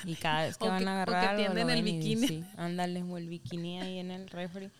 Y 0.05 0.15
cada 0.15 0.43
vez 0.43 0.57
que 0.57 0.67
van 0.67 0.87
a 0.87 1.03
agarrar. 1.03 1.35
O 1.35 1.37
que 1.37 1.43
tienden 1.43 1.69
el 1.69 1.83
bikini. 1.83 2.27
sí, 2.27 2.43
ándale, 2.55 3.03
o 3.03 3.17
el 3.17 3.29
bikini 3.29 3.81
ahí 3.81 3.99
en 3.99 4.11
el 4.11 4.27
refri. 4.29 4.71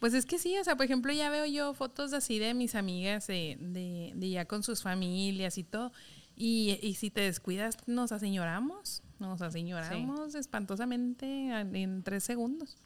Pues 0.00 0.14
es 0.14 0.26
que 0.26 0.38
sí, 0.38 0.56
o 0.58 0.64
sea, 0.64 0.76
por 0.76 0.84
ejemplo, 0.84 1.12
ya 1.12 1.30
veo 1.30 1.46
yo 1.46 1.72
fotos 1.74 2.12
así 2.12 2.38
de 2.38 2.54
mis 2.54 2.74
amigas 2.74 3.26
de, 3.26 3.56
de, 3.60 4.12
de 4.14 4.30
ya 4.30 4.44
con 4.44 4.62
sus 4.62 4.82
familias 4.82 5.58
y 5.58 5.64
todo. 5.64 5.92
Y, 6.36 6.78
y, 6.82 6.94
si 6.94 7.10
te 7.10 7.22
descuidas, 7.22 7.78
nos 7.86 8.12
aseñoramos, 8.12 9.02
nos 9.18 9.40
aseñoramos 9.40 10.34
espantosamente 10.34 11.48
en 11.50 12.02
tres 12.02 12.24
segundos. 12.24 12.76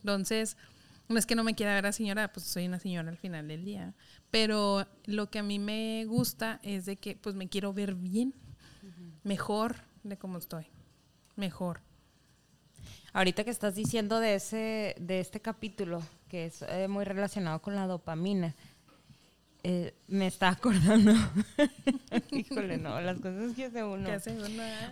Entonces, 0.00 0.58
no 1.08 1.18
es 1.18 1.26
que 1.26 1.34
no 1.34 1.44
me 1.44 1.54
quiera 1.54 1.74
ver 1.74 1.86
a 1.86 1.92
señora, 1.92 2.32
pues 2.32 2.46
soy 2.46 2.66
una 2.66 2.78
señora 2.78 3.08
al 3.08 3.16
final 3.16 3.48
del 3.48 3.64
día. 3.64 3.94
Pero 4.30 4.86
lo 5.06 5.30
que 5.30 5.38
a 5.38 5.42
mí 5.42 5.58
me 5.58 6.04
gusta 6.06 6.60
es 6.62 6.84
de 6.86 6.96
que 6.96 7.16
pues 7.16 7.34
me 7.34 7.48
quiero 7.48 7.72
ver 7.72 7.94
bien, 7.94 8.34
mejor 9.24 9.76
de 10.02 10.18
cómo 10.18 10.38
estoy, 10.38 10.66
mejor. 11.36 11.80
Ahorita 13.12 13.42
que 13.42 13.50
estás 13.50 13.74
diciendo 13.74 14.20
de 14.20 14.34
ese, 14.34 14.94
de 15.00 15.20
este 15.20 15.40
capítulo, 15.40 16.02
que 16.28 16.46
es 16.46 16.62
eh, 16.62 16.88
muy 16.88 17.04
relacionado 17.04 17.60
con 17.62 17.74
la 17.74 17.86
dopamina, 17.86 18.54
eh, 19.64 19.92
me 20.06 20.28
está 20.28 20.50
acordando. 20.50 21.12
Híjole, 22.30 22.78
no, 22.78 23.00
las 23.00 23.16
cosas 23.16 23.54
que 23.54 23.64
hace 23.64 23.82
uno. 23.82 24.08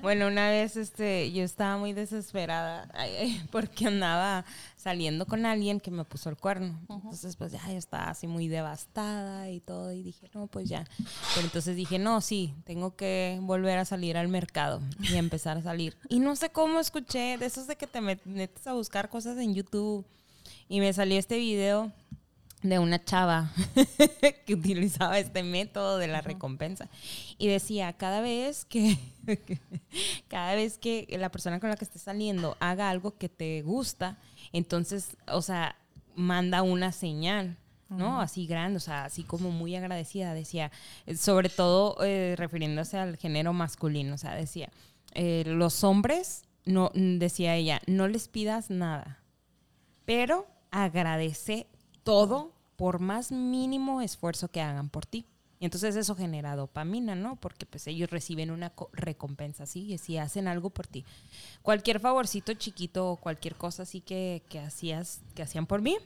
Bueno, 0.02 0.26
una 0.26 0.50
vez 0.50 0.76
este, 0.76 1.30
yo 1.30 1.44
estaba 1.44 1.78
muy 1.78 1.92
desesperada 1.92 2.88
porque 3.52 3.86
andaba 3.86 4.44
saliendo 4.76 5.24
con 5.26 5.46
alguien 5.46 5.78
que 5.78 5.90
me 5.90 6.04
puso 6.04 6.30
el 6.30 6.36
cuerno. 6.36 6.78
Entonces, 6.88 7.36
pues 7.36 7.52
ya 7.52 7.60
yo 7.68 7.78
estaba 7.78 8.10
así 8.10 8.26
muy 8.26 8.48
devastada 8.48 9.50
y 9.50 9.60
todo. 9.60 9.92
Y 9.92 10.02
dije, 10.02 10.28
no, 10.34 10.48
pues 10.48 10.68
ya. 10.68 10.84
Pero 11.34 11.46
entonces 11.46 11.76
dije, 11.76 11.98
no, 11.98 12.20
sí, 12.20 12.52
tengo 12.64 12.96
que 12.96 13.38
volver 13.42 13.78
a 13.78 13.84
salir 13.84 14.16
al 14.16 14.28
mercado 14.28 14.82
y 15.00 15.14
empezar 15.14 15.58
a 15.58 15.62
salir. 15.62 15.96
Y 16.08 16.18
no 16.18 16.34
sé 16.34 16.50
cómo 16.50 16.80
escuché 16.80 17.38
de 17.38 17.46
esos 17.46 17.68
de 17.68 17.76
que 17.76 17.86
te 17.86 18.00
metes 18.00 18.66
a 18.66 18.72
buscar 18.72 19.08
cosas 19.08 19.38
en 19.38 19.54
YouTube. 19.54 20.04
Y 20.68 20.80
me 20.80 20.92
salió 20.92 21.18
este 21.18 21.38
video 21.38 21.92
de 22.68 22.78
una 22.78 23.04
chava 23.04 23.52
que 24.46 24.54
utilizaba 24.54 25.18
este 25.18 25.42
método 25.42 25.98
de 25.98 26.08
la 26.08 26.20
recompensa 26.20 26.88
y 27.38 27.48
decía 27.48 27.92
cada 27.94 28.20
vez 28.20 28.64
que 28.64 28.98
cada 30.28 30.54
vez 30.54 30.78
que 30.78 31.06
la 31.18 31.30
persona 31.30 31.60
con 31.60 31.70
la 31.70 31.76
que 31.76 31.84
estés 31.84 32.02
saliendo 32.02 32.56
haga 32.60 32.90
algo 32.90 33.16
que 33.16 33.28
te 33.28 33.62
gusta 33.62 34.18
entonces 34.52 35.16
o 35.28 35.42
sea 35.42 35.76
manda 36.14 36.62
una 36.62 36.92
señal 36.92 37.56
¿no? 37.88 38.20
Así 38.20 38.46
grande, 38.46 38.78
o 38.78 38.80
sea, 38.80 39.04
así 39.04 39.22
como 39.22 39.50
muy 39.50 39.76
agradecida, 39.76 40.34
decía, 40.34 40.72
sobre 41.16 41.48
todo 41.48 41.96
eh, 42.02 42.34
refiriéndose 42.36 42.98
al 42.98 43.16
género 43.16 43.52
masculino, 43.52 44.14
o 44.14 44.18
sea, 44.18 44.34
decía, 44.34 44.70
eh, 45.14 45.44
los 45.46 45.84
hombres, 45.84 46.42
no, 46.64 46.90
decía 46.94 47.54
ella, 47.54 47.80
no 47.86 48.08
les 48.08 48.28
pidas 48.28 48.70
nada, 48.70 49.22
pero 50.04 50.48
agradece 50.70 51.68
todo 52.02 52.55
por 52.76 53.00
más 53.00 53.32
mínimo 53.32 54.02
esfuerzo 54.02 54.48
que 54.48 54.60
hagan 54.60 54.88
por 54.88 55.06
ti. 55.06 55.26
Y 55.58 55.64
entonces 55.64 55.96
eso 55.96 56.14
genera 56.14 56.54
dopamina, 56.54 57.14
¿no? 57.14 57.36
Porque 57.36 57.64
pues 57.64 57.86
ellos 57.86 58.10
reciben 58.10 58.50
una 58.50 58.72
recompensa 58.92 59.62
así, 59.64 59.96
si 59.96 60.18
hacen 60.18 60.48
algo 60.48 60.68
por 60.68 60.86
ti. 60.86 61.04
Cualquier 61.62 61.98
favorcito 61.98 62.52
chiquito 62.52 63.10
o 63.10 63.16
cualquier 63.16 63.54
cosa 63.54 63.84
así 63.84 64.02
que, 64.02 64.42
que, 64.50 64.58
hacías, 64.58 65.22
que 65.34 65.42
hacían 65.42 65.66
por 65.66 65.80
mí. 65.80 65.96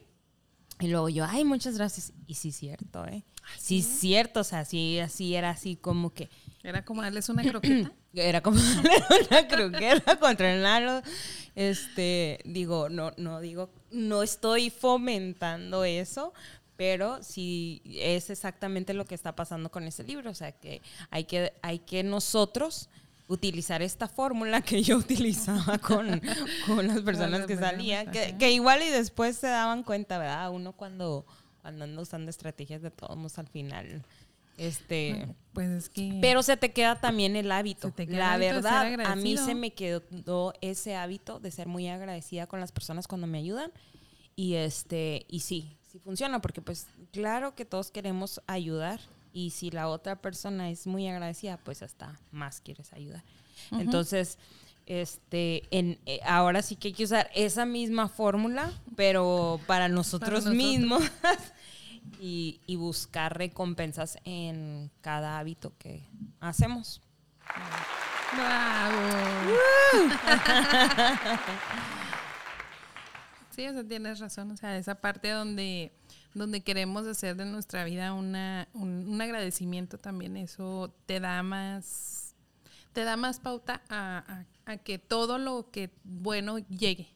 Y 0.79 0.87
luego 0.87 1.09
yo, 1.09 1.25
ay, 1.25 1.43
muchas 1.43 1.77
gracias. 1.77 2.13
Y 2.27 2.35
sí, 2.35 2.51
cierto, 2.51 3.05
¿eh? 3.05 3.23
Sí, 3.57 3.81
cierto, 3.81 4.39
o 4.39 4.43
sea, 4.43 4.65
sí, 4.65 4.99
así 4.99 5.35
era 5.35 5.49
así 5.49 5.75
como 5.75 6.11
que... 6.13 6.29
Era 6.63 6.85
como 6.85 7.01
darles 7.01 7.27
una 7.29 7.43
croqueta. 7.43 7.91
era 8.13 8.41
como 8.41 8.57
darles 8.57 9.29
una 9.29 9.47
croqueta 9.47 10.17
contra 10.17 10.53
el 10.53 10.63
lado. 10.63 11.03
Este, 11.55 12.39
digo, 12.45 12.89
no, 12.89 13.11
no 13.17 13.41
digo, 13.41 13.69
no 13.91 14.23
estoy 14.23 14.69
fomentando 14.69 15.83
eso, 15.83 16.33
pero 16.81 17.21
sí 17.21 17.79
es 17.85 18.31
exactamente 18.31 18.95
lo 18.95 19.05
que 19.05 19.13
está 19.13 19.35
pasando 19.35 19.69
con 19.69 19.83
ese 19.83 20.03
libro, 20.03 20.31
o 20.31 20.33
sea 20.33 20.51
que 20.51 20.81
hay 21.11 21.25
que, 21.25 21.53
hay 21.61 21.77
que 21.77 22.01
nosotros 22.01 22.89
utilizar 23.27 23.83
esta 23.83 24.07
fórmula 24.07 24.63
que 24.63 24.81
yo 24.81 24.97
utilizaba 24.97 25.77
con, 25.77 26.19
con 26.65 26.87
las 26.87 27.01
personas 27.01 27.45
que 27.45 27.55
salían, 27.55 28.09
que, 28.09 28.35
que, 28.35 28.51
igual 28.51 28.81
y 28.81 28.89
después 28.89 29.37
se 29.37 29.45
daban 29.45 29.83
cuenta, 29.83 30.17
¿verdad? 30.17 30.49
Uno 30.49 30.73
cuando, 30.73 31.23
cuando 31.61 31.83
anda 31.83 32.01
usando 32.01 32.31
estrategias 32.31 32.81
de 32.81 32.89
todos 32.89 33.15
modos 33.15 33.37
al 33.37 33.47
final. 33.47 34.01
Este, 34.57 35.27
pues 35.53 35.69
es 35.69 35.89
que 35.89 36.17
pero 36.19 36.41
se 36.41 36.57
te 36.57 36.71
queda 36.71 36.99
también 36.99 37.35
el 37.35 37.51
hábito. 37.51 37.93
La 38.07 38.37
verdad, 38.37 38.99
a 39.05 39.15
mí 39.15 39.37
se 39.37 39.53
me 39.53 39.71
quedó 39.73 40.53
ese 40.61 40.95
hábito 40.95 41.39
de 41.39 41.51
ser 41.51 41.67
muy 41.67 41.87
agradecida 41.89 42.47
con 42.47 42.59
las 42.59 42.71
personas 42.71 43.07
cuando 43.07 43.27
me 43.27 43.37
ayudan 43.37 43.71
y 44.35 44.55
este 44.55 45.27
y 45.29 45.41
sí, 45.41 45.77
si 45.91 45.99
funciona, 45.99 46.39
porque 46.39 46.61
pues 46.61 46.87
claro 47.11 47.53
que 47.53 47.65
todos 47.65 47.91
queremos 47.91 48.41
ayudar 48.47 49.01
y 49.33 49.49
si 49.51 49.71
la 49.71 49.89
otra 49.89 50.15
persona 50.15 50.69
es 50.69 50.87
muy 50.87 51.07
agradecida, 51.07 51.57
pues 51.57 51.81
hasta 51.81 52.17
más 52.31 52.61
quieres 52.61 52.93
ayudar. 52.93 53.23
Entonces, 53.71 54.37
este, 54.85 55.63
en, 55.71 55.99
eh, 56.05 56.21
ahora 56.25 56.61
sí 56.61 56.77
que 56.77 56.89
hay 56.89 56.93
que 56.93 57.03
usar 57.03 57.29
esa 57.35 57.65
misma 57.65 58.07
fórmula, 58.07 58.71
pero 58.95 59.59
para 59.67 59.89
nosotros, 59.89 60.45
mismos 60.45 61.03
y, 62.21 62.61
y, 62.65 62.77
buscar 62.77 63.37
recompensas 63.37 64.17
en 64.23 64.89
cada 65.01 65.39
hábito 65.39 65.73
que 65.77 66.07
hacemos. 66.39 67.01
¡Bravo! 68.33 68.97
Sí, 73.51 73.67
o 73.67 73.85
tienes 73.85 74.19
razón. 74.19 74.51
O 74.51 74.57
sea, 74.57 74.77
esa 74.77 74.95
parte 74.95 75.29
donde, 75.29 75.91
donde 76.33 76.61
queremos 76.61 77.05
hacer 77.05 77.35
de 77.35 77.45
nuestra 77.45 77.83
vida 77.83 78.13
una, 78.13 78.67
un, 78.73 79.21
agradecimiento 79.21 79.97
también, 79.97 80.37
eso 80.37 80.93
te 81.05 81.19
da 81.19 81.43
más, 81.43 82.35
te 82.93 83.03
da 83.03 83.17
más 83.17 83.39
pauta 83.39 83.81
a, 83.89 84.45
que 84.83 84.97
todo 84.97 85.37
lo 85.37 85.69
que 85.69 85.91
bueno 86.03 86.59
llegue. 86.59 87.09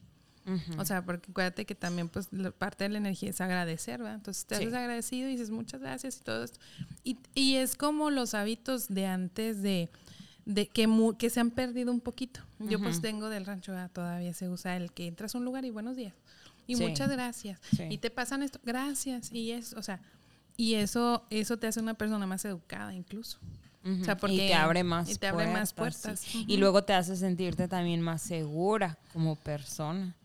O 0.78 0.86
sea, 0.86 1.04
porque 1.04 1.32
acuérdate 1.32 1.66
que 1.66 1.74
también 1.74 2.08
pues 2.08 2.30
parte 2.60 2.84
de 2.84 2.92
la 2.92 3.00
energía 3.00 3.32
es 3.32 3.42
agradecer, 3.42 3.98
¿verdad? 3.98 4.18
Entonces 4.18 4.46
te 4.46 4.54
haces 4.54 4.76
agradecido 4.76 5.28
y 5.28 5.32
dices 5.32 5.50
muchas 5.50 5.82
gracias 5.82 6.18
y 6.18 6.24
todo 6.24 6.44
esto. 6.44 6.60
Y, 7.04 7.18
y 7.34 7.56
es 7.56 7.76
como 7.76 8.12
los 8.12 8.36
hábitos 8.36 8.88
de 8.88 9.08
antes 9.08 9.64
de 9.64 9.90
de 10.46 10.68
que, 10.68 10.88
que 11.18 11.30
se 11.30 11.40
han 11.40 11.52
perdido 11.52 11.92
un 11.92 12.00
poquito. 12.00 12.42
Yo 12.60 12.80
pues 12.80 13.02
tengo 13.02 13.30
del 13.30 13.46
rancho 13.46 13.74
todavía 13.92 14.34
se 14.34 14.48
usa 14.48 14.78
el 14.78 14.92
que 14.92 15.08
entras 15.08 15.36
a 15.36 15.40
un 15.40 15.46
lugar 15.46 15.66
y 15.66 15.72
buenos 15.72 15.96
días. 15.96 16.14
y 16.68 16.76
muchas 16.76 17.10
gracias. 17.10 17.60
Y 17.90 17.98
te 17.98 18.10
pasan 18.10 18.44
esto, 18.44 18.60
gracias. 18.64 19.32
Y 19.32 19.52
es, 19.52 19.74
o 19.74 19.82
sea, 19.82 20.00
y 20.56 20.76
eso, 20.76 21.26
eso 21.30 21.58
te 21.58 21.68
hace 21.68 21.80
una 21.80 21.96
persona 21.96 22.26
más 22.26 22.46
educada 22.46 22.94
incluso. 22.94 23.40
o 23.84 24.04
sea, 24.04 24.16
porque, 24.18 24.36
y 24.36 24.48
te 24.48 24.54
abre 24.54 24.84
más 24.84 25.10
y 25.10 25.16
te 25.16 25.28
abre 25.28 25.46
puertas, 25.46 25.60
más 25.60 25.74
puertas. 25.74 26.36
Y 26.36 26.58
luego 26.58 26.84
te 26.84 26.94
hace 26.94 27.16
sentirte 27.16 27.68
también 27.68 28.02
más 28.02 28.22
segura 28.22 28.98
como 29.14 29.36
persona. 29.36 30.16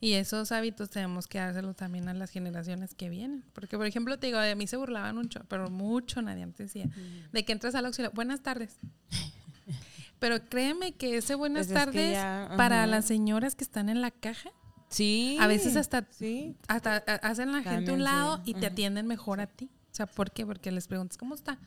Y 0.00 0.12
esos 0.14 0.52
hábitos 0.52 0.90
tenemos 0.90 1.26
que 1.26 1.38
dárselos 1.38 1.76
también 1.76 2.08
a 2.08 2.14
las 2.14 2.30
generaciones 2.30 2.94
que 2.94 3.08
vienen. 3.08 3.44
Porque, 3.52 3.76
por 3.76 3.86
ejemplo, 3.86 4.18
te 4.18 4.28
digo, 4.28 4.38
de 4.38 4.54
mí 4.54 4.66
se 4.66 4.76
burlaban 4.76 5.16
mucho, 5.16 5.40
pero 5.48 5.70
mucho 5.70 6.22
nadie 6.22 6.42
antes 6.42 6.72
decía, 6.72 6.90
de 7.32 7.44
que 7.44 7.52
entras 7.52 7.74
al 7.74 7.86
auxilio, 7.86 8.10
buenas 8.12 8.42
tardes. 8.42 8.78
pero 10.18 10.48
créeme 10.48 10.92
que 10.92 11.16
ese 11.16 11.34
buenas 11.34 11.68
pues 11.68 11.74
tardes 11.74 12.18
para 12.56 12.86
las 12.86 13.04
señoras 13.04 13.54
que 13.54 13.64
están 13.64 13.88
en 13.88 14.00
la 14.00 14.10
caja, 14.10 14.50
Sí. 14.94 15.36
A 15.40 15.48
veces 15.48 15.76
hasta, 15.76 16.06
sí. 16.10 16.56
hasta 16.68 16.98
hacen 16.98 17.50
la 17.50 17.62
gente 17.62 17.90
a 17.90 17.94
un 17.94 18.04
lado 18.04 18.40
y 18.44 18.54
te 18.54 18.66
atienden 18.66 19.08
mejor 19.08 19.40
a 19.40 19.48
ti. 19.48 19.68
O 19.90 19.94
sea, 19.94 20.06
¿por 20.06 20.30
qué? 20.30 20.46
Porque 20.46 20.70
les 20.70 20.86
preguntas, 20.86 21.18
¿cómo 21.18 21.34
está? 21.34 21.58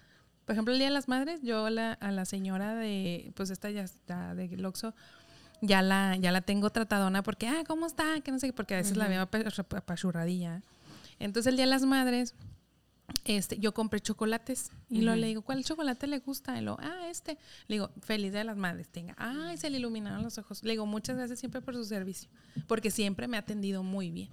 Por 0.46 0.54
ejemplo, 0.54 0.74
el 0.74 0.80
Día 0.80 0.88
de 0.88 0.94
las 0.94 1.10
Madres, 1.10 1.42
yo 1.44 1.66
a 1.66 1.70
la 1.70 2.26
señora 2.26 2.74
de, 2.76 3.34
pues 3.36 3.50
esta 3.50 3.70
ya 3.70 3.84
está 3.84 4.34
de 4.34 4.48
Loxo, 4.56 4.96
ya 5.62 5.82
la, 5.82 6.16
ya 6.16 6.32
la 6.32 6.42
tengo 6.42 6.70
tratadona 6.70 7.24
porque, 7.24 7.48
ah, 7.48 7.64
¿cómo 7.68 7.86
está? 7.86 8.20
Que 8.22 8.32
no 8.32 8.40
sé, 8.40 8.54
porque 8.54 8.76
a 8.76 8.78
veces 8.78 8.98
la 8.98 9.08
veo 9.08 9.22
apachurradilla. 9.22 10.62
Entonces 11.20 11.50
el 11.50 11.56
Día 11.58 11.66
de 11.66 11.72
las 11.72 11.84
Madres, 11.84 12.36
este, 13.24 13.58
yo 13.58 13.74
compré 13.74 14.00
chocolates 14.00 14.72
y 14.90 15.02
lo 15.02 15.16
le 15.16 15.28
digo, 15.28 15.42
¿cuál 15.42 15.64
chocolate 15.64 16.08
le 16.08 16.20
gusta? 16.20 16.58
Y 16.58 16.62
lo, 16.62 16.78
ah, 16.80 17.08
este. 17.10 17.38
Le 17.68 17.76
digo, 17.76 17.90
feliz 18.02 18.34
de 18.34 18.44
las 18.44 18.58
madres, 18.58 18.90
tenga. 18.90 19.16
Ay, 19.18 19.58
se 19.58 19.70
le 19.70 19.78
iluminaron 19.78 20.24
los 20.24 20.38
ojos. 20.38 20.64
Le 20.64 20.72
digo, 20.72 20.86
muchas 20.86 21.16
gracias 21.16 21.40
siempre 21.40 21.62
por 21.62 21.74
su 21.76 21.86
servicio, 21.86 22.30
porque 22.68 22.92
siempre 22.92 23.28
me 23.28 23.38
ha 23.38 23.42
atendido 23.42 23.84
muy 23.84 24.12
bien. 24.12 24.30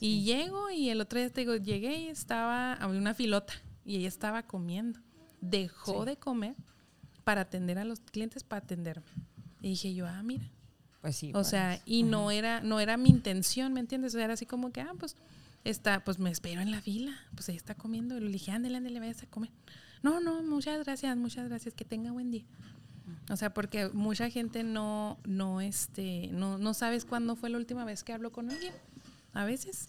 Y 0.00 0.22
llego 0.22 0.70
y 0.70 0.90
el 0.90 1.00
otro 1.00 1.18
día 1.18 1.30
te 1.30 1.40
digo, 1.40 1.56
llegué 1.56 1.98
y 1.98 2.08
estaba, 2.08 2.74
había 2.74 3.00
una 3.00 3.14
filota 3.14 3.54
y 3.84 3.96
ella 3.96 4.08
estaba 4.08 4.42
comiendo. 4.42 5.00
Dejó 5.40 6.04
de 6.04 6.16
comer 6.16 6.54
para 7.24 7.42
atender 7.42 7.78
a 7.78 7.84
los 7.84 8.00
clientes, 8.00 8.44
para 8.44 8.64
atenderme. 8.64 9.06
Y 9.64 9.70
dije 9.70 9.94
yo, 9.94 10.06
ah, 10.06 10.22
mira. 10.22 10.44
Pues 11.00 11.16
sí. 11.16 11.32
O 11.34 11.42
sea, 11.42 11.80
y 11.86 12.02
no 12.02 12.30
era, 12.30 12.60
no 12.60 12.80
era 12.80 12.98
mi 12.98 13.08
intención, 13.08 13.72
¿me 13.72 13.80
entiendes? 13.80 14.14
era 14.14 14.34
así 14.34 14.44
como 14.44 14.72
que, 14.72 14.82
ah, 14.82 14.92
pues 14.98 15.16
está, 15.64 16.04
pues 16.04 16.18
me 16.18 16.30
espero 16.30 16.60
en 16.60 16.70
la 16.70 16.82
fila, 16.82 17.18
pues 17.34 17.48
ahí 17.48 17.56
está 17.56 17.74
comiendo. 17.74 18.18
Y 18.18 18.20
le 18.20 18.30
dije, 18.30 18.50
ándale, 18.50 18.76
ándale, 18.76 19.00
vayas 19.00 19.22
a 19.22 19.26
comer. 19.26 19.50
No, 20.02 20.20
no, 20.20 20.42
muchas 20.42 20.84
gracias, 20.84 21.16
muchas 21.16 21.48
gracias, 21.48 21.72
que 21.72 21.86
tenga 21.86 22.12
buen 22.12 22.30
día. 22.30 22.44
O 23.30 23.36
sea, 23.38 23.54
porque 23.54 23.88
mucha 23.88 24.28
gente 24.28 24.64
no, 24.64 25.18
no, 25.24 25.62
este, 25.62 26.28
no, 26.30 26.58
no 26.58 26.74
sabes 26.74 27.06
cuándo 27.06 27.34
fue 27.34 27.48
la 27.48 27.56
última 27.56 27.86
vez 27.86 28.04
que 28.04 28.12
habló 28.12 28.32
con 28.32 28.50
alguien. 28.50 28.74
A 29.32 29.46
veces. 29.46 29.88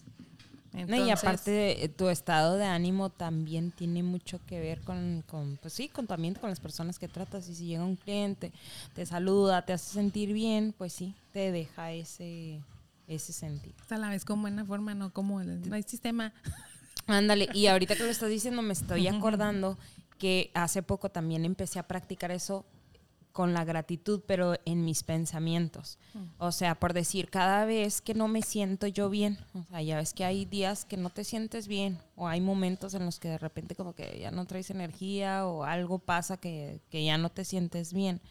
Y 0.76 1.10
aparte 1.10 1.90
tu 1.96 2.08
estado 2.08 2.56
de 2.56 2.66
ánimo 2.66 3.10
también 3.10 3.70
tiene 3.70 4.02
mucho 4.02 4.40
que 4.46 4.60
ver 4.60 4.80
con, 4.82 5.22
con, 5.26 5.56
pues 5.62 5.74
sí, 5.74 5.88
con 5.88 6.06
también 6.06 6.34
con 6.34 6.50
las 6.50 6.60
personas 6.60 6.98
que 6.98 7.08
tratas. 7.08 7.48
Y 7.48 7.54
si 7.54 7.66
llega 7.66 7.84
un 7.84 7.96
cliente, 7.96 8.52
te 8.94 9.06
saluda, 9.06 9.62
te 9.62 9.72
hace 9.72 9.94
sentir 9.94 10.32
bien, 10.32 10.74
pues 10.76 10.92
sí, 10.92 11.14
te 11.32 11.50
deja 11.50 11.92
ese, 11.92 12.60
ese 13.08 13.32
sentido. 13.32 13.74
A 13.88 13.96
la 13.96 14.10
vez 14.10 14.24
con 14.24 14.42
buena 14.42 14.64
forma, 14.64 14.94
no 14.94 15.12
como 15.12 15.40
el, 15.40 15.68
no 15.68 15.74
hay 15.74 15.82
sistema. 15.82 16.32
Ándale, 17.06 17.48
y 17.54 17.66
ahorita 17.68 17.96
que 17.96 18.02
lo 18.02 18.10
estás 18.10 18.28
diciendo 18.28 18.62
me 18.62 18.72
estoy 18.72 19.06
acordando 19.08 19.78
que 20.18 20.50
hace 20.54 20.82
poco 20.82 21.10
también 21.10 21.44
empecé 21.44 21.78
a 21.78 21.86
practicar 21.86 22.30
eso 22.30 22.64
con 23.36 23.52
la 23.52 23.66
gratitud, 23.66 24.22
pero 24.26 24.54
en 24.64 24.86
mis 24.86 25.02
pensamientos. 25.02 25.98
Mm. 26.14 26.24
O 26.38 26.52
sea, 26.52 26.74
por 26.74 26.94
decir, 26.94 27.28
cada 27.28 27.66
vez 27.66 28.00
que 28.00 28.14
no 28.14 28.28
me 28.28 28.40
siento 28.40 28.86
yo 28.86 29.10
bien, 29.10 29.36
o 29.52 29.62
sea, 29.64 29.82
ya 29.82 29.98
ves 29.98 30.14
que 30.14 30.24
hay 30.24 30.46
días 30.46 30.86
que 30.86 30.96
no 30.96 31.10
te 31.10 31.22
sientes 31.22 31.68
bien, 31.68 31.98
o 32.14 32.28
hay 32.28 32.40
momentos 32.40 32.94
en 32.94 33.04
los 33.04 33.20
que 33.20 33.28
de 33.28 33.36
repente 33.36 33.74
como 33.74 33.94
que 33.94 34.18
ya 34.18 34.30
no 34.30 34.46
traes 34.46 34.70
energía 34.70 35.46
o 35.46 35.64
algo 35.64 35.98
pasa 35.98 36.38
que, 36.38 36.80
que 36.88 37.04
ya 37.04 37.18
no 37.18 37.28
te 37.28 37.44
sientes 37.44 37.92
bien. 37.92 38.22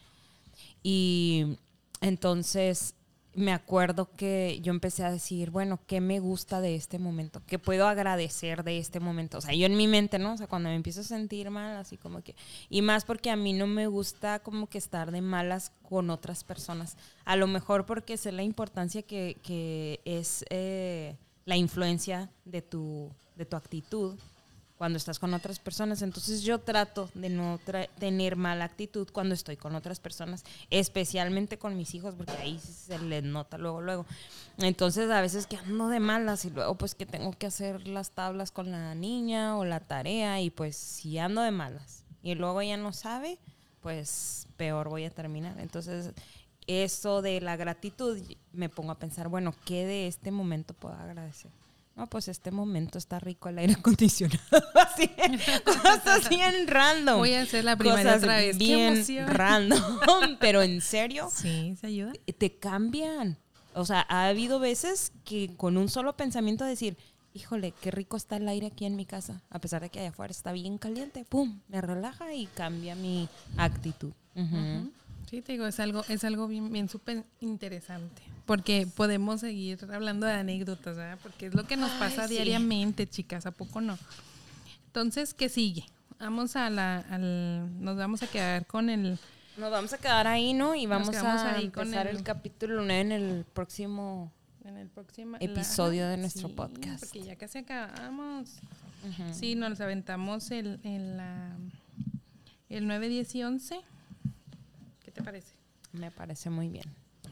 Y 0.82 1.56
entonces 2.00 2.96
me 3.36 3.52
acuerdo 3.52 4.08
que 4.16 4.60
yo 4.62 4.72
empecé 4.72 5.04
a 5.04 5.10
decir, 5.10 5.50
bueno, 5.50 5.78
¿qué 5.86 6.00
me 6.00 6.20
gusta 6.20 6.60
de 6.60 6.74
este 6.74 6.98
momento? 6.98 7.42
¿Qué 7.46 7.58
puedo 7.58 7.86
agradecer 7.86 8.64
de 8.64 8.78
este 8.78 8.98
momento? 8.98 9.38
O 9.38 9.40
sea, 9.40 9.54
yo 9.54 9.66
en 9.66 9.76
mi 9.76 9.86
mente, 9.86 10.18
¿no? 10.18 10.32
O 10.32 10.36
sea, 10.36 10.46
cuando 10.46 10.70
me 10.70 10.74
empiezo 10.74 11.02
a 11.02 11.04
sentir 11.04 11.50
mal, 11.50 11.76
así 11.76 11.98
como 11.98 12.22
que... 12.22 12.34
Y 12.70 12.80
más 12.80 13.04
porque 13.04 13.30
a 13.30 13.36
mí 13.36 13.52
no 13.52 13.66
me 13.66 13.86
gusta 13.86 14.38
como 14.38 14.68
que 14.68 14.78
estar 14.78 15.10
de 15.10 15.20
malas 15.20 15.70
con 15.88 16.08
otras 16.08 16.44
personas. 16.44 16.96
A 17.24 17.36
lo 17.36 17.46
mejor 17.46 17.84
porque 17.84 18.16
sé 18.16 18.32
la 18.32 18.42
importancia 18.42 19.02
que, 19.02 19.36
que 19.42 20.00
es 20.06 20.44
eh, 20.48 21.14
la 21.44 21.56
influencia 21.56 22.30
de 22.46 22.62
tu, 22.62 23.10
de 23.36 23.44
tu 23.44 23.56
actitud 23.56 24.18
cuando 24.78 24.98
estás 24.98 25.18
con 25.18 25.34
otras 25.34 25.58
personas. 25.58 26.02
Entonces 26.02 26.42
yo 26.42 26.58
trato 26.58 27.10
de 27.14 27.28
no 27.28 27.58
tener 27.98 28.36
mala 28.36 28.64
actitud 28.64 29.08
cuando 29.12 29.34
estoy 29.34 29.56
con 29.56 29.74
otras 29.74 30.00
personas, 30.00 30.44
especialmente 30.70 31.58
con 31.58 31.76
mis 31.76 31.94
hijos, 31.94 32.14
porque 32.14 32.32
ahí 32.32 32.58
se 32.58 32.98
les 32.98 33.22
nota 33.22 33.58
luego, 33.58 33.80
luego. 33.80 34.06
Entonces 34.58 35.10
a 35.10 35.20
veces 35.20 35.46
que 35.46 35.56
ando 35.56 35.88
de 35.88 36.00
malas 36.00 36.44
y 36.44 36.50
luego 36.50 36.74
pues 36.74 36.94
que 36.94 37.06
tengo 37.06 37.32
que 37.32 37.46
hacer 37.46 37.86
las 37.88 38.10
tablas 38.10 38.52
con 38.52 38.70
la 38.70 38.94
niña 38.94 39.56
o 39.56 39.64
la 39.64 39.80
tarea 39.80 40.40
y 40.40 40.50
pues 40.50 40.76
si 40.76 41.18
ando 41.18 41.42
de 41.42 41.50
malas 41.50 42.04
y 42.22 42.34
luego 42.34 42.60
ella 42.60 42.76
no 42.76 42.92
sabe, 42.92 43.38
pues 43.80 44.48
peor 44.56 44.88
voy 44.88 45.04
a 45.04 45.10
terminar. 45.10 45.58
Entonces 45.60 46.12
eso 46.66 47.22
de 47.22 47.40
la 47.40 47.56
gratitud 47.56 48.18
me 48.52 48.68
pongo 48.68 48.90
a 48.90 48.98
pensar, 48.98 49.28
bueno, 49.28 49.54
¿qué 49.64 49.86
de 49.86 50.08
este 50.08 50.30
momento 50.30 50.74
puedo 50.74 50.96
agradecer? 50.96 51.50
No, 51.96 52.06
pues 52.08 52.28
este 52.28 52.50
momento 52.50 52.98
está 52.98 53.18
rico 53.18 53.48
el 53.48 53.56
aire 53.56 53.72
acondicionado. 53.72 54.38
así, 54.74 55.10
cosas 55.64 56.28
bien 56.28 56.68
random. 56.68 57.16
Voy 57.16 57.32
a 57.32 57.40
hacer 57.40 57.64
la 57.64 57.74
primera 57.76 58.16
otra 58.16 58.36
vez. 58.36 58.58
Bien 58.58 59.02
random. 59.26 59.80
Pero 60.40 60.60
en 60.60 60.82
serio. 60.82 61.30
Sí, 61.34 61.74
se 61.80 61.86
ayuda. 61.86 62.12
Te 62.36 62.58
cambian. 62.58 63.38
O 63.72 63.86
sea, 63.86 64.04
ha 64.10 64.28
habido 64.28 64.58
veces 64.58 65.12
que 65.24 65.56
con 65.56 65.78
un 65.78 65.88
solo 65.88 66.16
pensamiento 66.18 66.66
decir, 66.66 66.98
híjole, 67.32 67.72
qué 67.80 67.90
rico 67.90 68.18
está 68.18 68.36
el 68.36 68.46
aire 68.46 68.66
aquí 68.66 68.84
en 68.84 68.96
mi 68.96 69.06
casa. 69.06 69.42
A 69.48 69.58
pesar 69.58 69.80
de 69.80 69.88
que 69.88 70.00
allá 70.00 70.10
afuera 70.10 70.32
está 70.32 70.52
bien 70.52 70.76
caliente, 70.76 71.24
pum, 71.24 71.60
me 71.68 71.80
relaja 71.80 72.34
y 72.34 72.44
cambia 72.46 72.94
mi 72.94 73.26
actitud. 73.56 74.12
Sí, 75.36 75.42
te 75.42 75.52
digo, 75.52 75.66
es 75.66 75.78
algo, 75.80 76.02
es 76.08 76.24
algo 76.24 76.48
bien, 76.48 76.72
bien 76.72 76.88
súper 76.88 77.22
interesante. 77.40 78.22
Porque 78.46 78.86
podemos 78.96 79.42
seguir 79.42 79.78
hablando 79.92 80.24
de 80.24 80.32
anécdotas, 80.32 80.96
¿verdad? 80.96 81.18
Porque 81.22 81.48
es 81.48 81.54
lo 81.54 81.66
que 81.66 81.76
nos 81.76 81.90
pasa 81.90 82.26
diariamente, 82.26 83.06
chicas, 83.06 83.44
¿a 83.44 83.50
poco 83.50 83.82
no? 83.82 83.98
Entonces, 84.86 85.34
¿qué 85.34 85.50
sigue? 85.50 85.84
Vamos 86.18 86.56
a 86.56 86.70
la, 86.70 87.00
al, 87.00 87.84
nos 87.84 87.98
vamos 87.98 88.22
a 88.22 88.28
quedar 88.28 88.64
con 88.64 88.88
el... 88.88 89.18
Nos 89.58 89.70
vamos 89.70 89.92
a 89.92 89.98
quedar 89.98 90.26
ahí, 90.26 90.54
¿no? 90.54 90.74
Y 90.74 90.86
vamos 90.86 91.10
a 91.10 91.58
empezar 91.58 92.08
el, 92.08 92.22
capítulo 92.22 92.76
9 92.76 93.00
en 93.02 93.12
el 93.12 93.44
próximo, 93.44 94.32
en 94.64 94.78
el 94.78 94.88
próximo 94.88 95.36
episodio 95.38 96.08
de 96.08 96.16
nuestro 96.16 96.48
podcast. 96.48 97.04
Porque 97.04 97.20
ya 97.20 97.36
casi 97.36 97.58
acabamos. 97.58 98.54
Sí, 99.34 99.54
nos 99.54 99.82
aventamos 99.82 100.50
el, 100.50 100.80
el, 100.82 101.20
el 102.70 102.86
9, 102.86 103.08
10 103.10 103.34
y 103.34 103.42
11 103.42 103.76
te 103.76 103.95
parece? 105.26 105.54
Me 105.92 106.10
parece 106.10 106.50
muy 106.50 106.68
bien. 106.68 106.84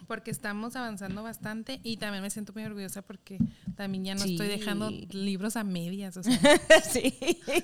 Porque 0.09 0.33
estamos 0.33 0.75
avanzando 0.75 1.23
bastante 1.23 1.81
y 1.85 1.97
también 1.97 2.23
me 2.23 2.29
siento 2.29 2.53
muy 2.53 2.65
orgullosa 2.65 3.03
porque 3.03 3.39
también 3.77 4.05
ya 4.05 4.15
no 4.17 4.25
estoy 4.25 4.49
dejando 4.49 4.91
libros 4.91 5.57
a 5.57 5.63
medias. 5.63 6.19
sí, 6.91 7.17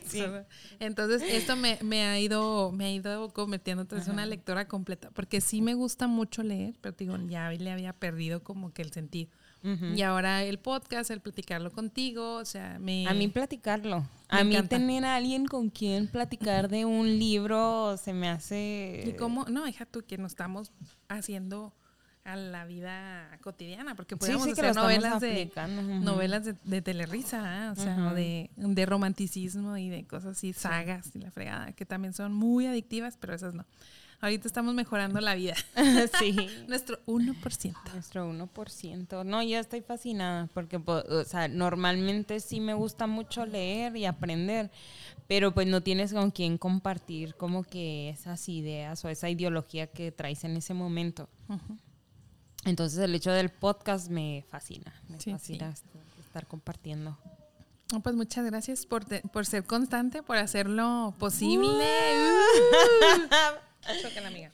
sí. 0.06 0.22
Entonces, 0.78 1.22
esto 1.22 1.56
me, 1.56 1.78
me, 1.82 2.04
ha 2.04 2.18
ido, 2.20 2.70
me 2.70 2.84
ha 2.84 2.92
ido 2.92 3.30
convirtiendo 3.30 3.82
entonces 3.82 4.08
una 4.08 4.24
lectora 4.24 4.68
completa. 4.68 5.10
Porque 5.10 5.40
sí 5.40 5.60
me 5.60 5.74
gusta 5.74 6.06
mucho 6.06 6.44
leer, 6.44 6.76
pero 6.80 6.94
digo, 6.96 7.18
ya 7.26 7.50
le 7.50 7.72
había 7.72 7.92
perdido 7.92 8.44
como 8.44 8.72
que 8.72 8.82
el 8.82 8.92
sentido. 8.92 9.30
Y 9.62 10.02
ahora 10.02 10.42
el 10.42 10.58
podcast, 10.58 11.10
el 11.10 11.20
platicarlo 11.20 11.70
contigo, 11.70 12.36
o 12.36 12.44
sea, 12.44 12.78
me... 12.78 13.06
A 13.06 13.14
mí 13.14 13.28
platicarlo. 13.28 14.06
a 14.28 14.44
mí 14.44 14.60
tener 14.62 15.04
a 15.04 15.16
alguien 15.16 15.46
con 15.46 15.68
quien 15.68 16.08
platicar 16.08 16.68
de 16.68 16.84
un 16.84 17.18
libro 17.18 17.96
se 17.96 18.12
me 18.12 18.28
hace... 18.28 19.04
¿Y 19.06 19.12
cómo? 19.12 19.44
No, 19.46 19.68
hija 19.68 19.84
tú, 19.86 20.02
que 20.06 20.16
nos 20.18 20.32
estamos 20.32 20.72
haciendo 21.08 21.74
a 22.24 22.36
la 22.36 22.64
vida 22.64 23.38
cotidiana, 23.42 23.94
porque 23.94 24.16
podemos 24.16 24.46
hacer 24.46 24.74
novelas 24.74 25.20
de, 25.20 25.50
novelas 26.02 26.44
de, 26.44 26.54
de 26.64 26.82
telerisa, 26.82 27.66
¿eh? 27.66 27.70
o 27.70 27.74
sea, 27.74 28.12
de, 28.14 28.50
de 28.56 28.86
romanticismo 28.86 29.76
y 29.76 29.88
de 29.88 30.06
cosas 30.06 30.36
así, 30.36 30.52
sagas 30.52 31.14
y 31.14 31.20
la 31.20 31.30
fregada, 31.30 31.72
que 31.72 31.86
también 31.86 32.12
son 32.12 32.32
muy 32.32 32.66
adictivas, 32.66 33.16
pero 33.18 33.34
esas 33.34 33.54
no. 33.54 33.64
Ahorita 34.22 34.46
estamos 34.46 34.74
mejorando 34.74 35.18
la 35.20 35.34
vida. 35.34 35.54
sí. 36.18 36.36
Nuestro 36.68 36.98
1%. 37.06 37.74
Nuestro 37.94 38.30
1%. 38.30 39.24
No, 39.24 39.42
ya 39.42 39.60
estoy 39.60 39.80
fascinada 39.80 40.48
porque, 40.52 40.76
o 40.76 41.24
sea, 41.24 41.48
normalmente 41.48 42.40
sí 42.40 42.60
me 42.60 42.74
gusta 42.74 43.06
mucho 43.06 43.46
leer 43.46 43.96
y 43.96 44.04
aprender, 44.04 44.70
pero 45.26 45.54
pues 45.54 45.66
no 45.66 45.82
tienes 45.82 46.12
con 46.12 46.30
quién 46.30 46.58
compartir 46.58 47.34
como 47.34 47.64
que 47.64 48.10
esas 48.10 48.46
ideas 48.50 49.02
o 49.04 49.08
esa 49.08 49.30
ideología 49.30 49.86
que 49.86 50.12
traes 50.12 50.44
en 50.44 50.56
ese 50.56 50.74
momento. 50.74 51.30
Entonces 52.66 52.98
el 52.98 53.14
hecho 53.14 53.32
del 53.32 53.48
podcast 53.48 54.10
me 54.10 54.44
fascina, 54.50 54.92
me 55.08 55.18
fascina 55.18 55.72
estar 56.18 56.46
compartiendo. 56.46 57.16
pues 58.02 58.14
muchas 58.14 58.44
gracias 58.44 58.84
por, 58.84 59.06
por 59.30 59.46
ser 59.46 59.64
constante, 59.64 60.22
por 60.22 60.36
hacerlo 60.36 61.14
posible. 61.18 61.86
Uh. 61.86 63.60
amiga. 64.26 64.50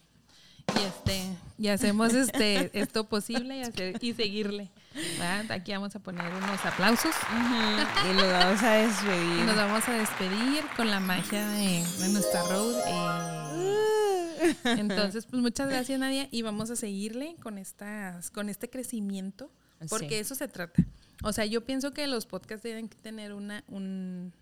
Y 0.74 0.84
este, 0.84 1.22
y 1.58 1.68
hacemos 1.68 2.12
este 2.12 2.70
esto 2.78 3.08
posible 3.08 3.58
y, 3.58 3.62
hacer, 3.62 3.96
y 4.00 4.12
seguirle. 4.14 4.70
Aquí 5.48 5.72
vamos 5.72 5.94
a 5.94 6.00
poner 6.00 6.26
unos 6.32 6.64
aplausos. 6.64 7.14
Y 7.32 8.14
nos 8.14 8.32
vamos 8.32 8.62
a 8.62 8.72
despedir. 8.72 9.44
nos 9.44 9.56
vamos 9.56 9.88
a 9.88 9.92
despedir 9.92 10.64
con 10.76 10.90
la 10.90 11.00
magia 11.00 11.48
de, 11.50 11.84
nuestra 12.10 12.42
road. 12.44 12.74
Eh. 12.86 14.56
entonces, 14.64 15.26
pues 15.26 15.40
muchas 15.40 15.68
gracias, 15.68 15.98
Nadia. 15.98 16.28
Y 16.30 16.42
vamos 16.42 16.70
a 16.70 16.76
seguirle 16.76 17.36
con 17.42 17.58
estas, 17.58 18.30
con 18.30 18.48
este 18.48 18.68
crecimiento. 18.68 19.50
Porque 19.88 20.18
eso 20.18 20.34
se 20.34 20.48
trata. 20.48 20.84
O 21.22 21.32
sea, 21.32 21.44
yo 21.44 21.64
pienso 21.64 21.92
que 21.92 22.06
los 22.06 22.26
podcasts 22.26 22.62
deben 22.62 22.88
tener 22.88 23.32
una, 23.32 23.64
un, 23.68 24.32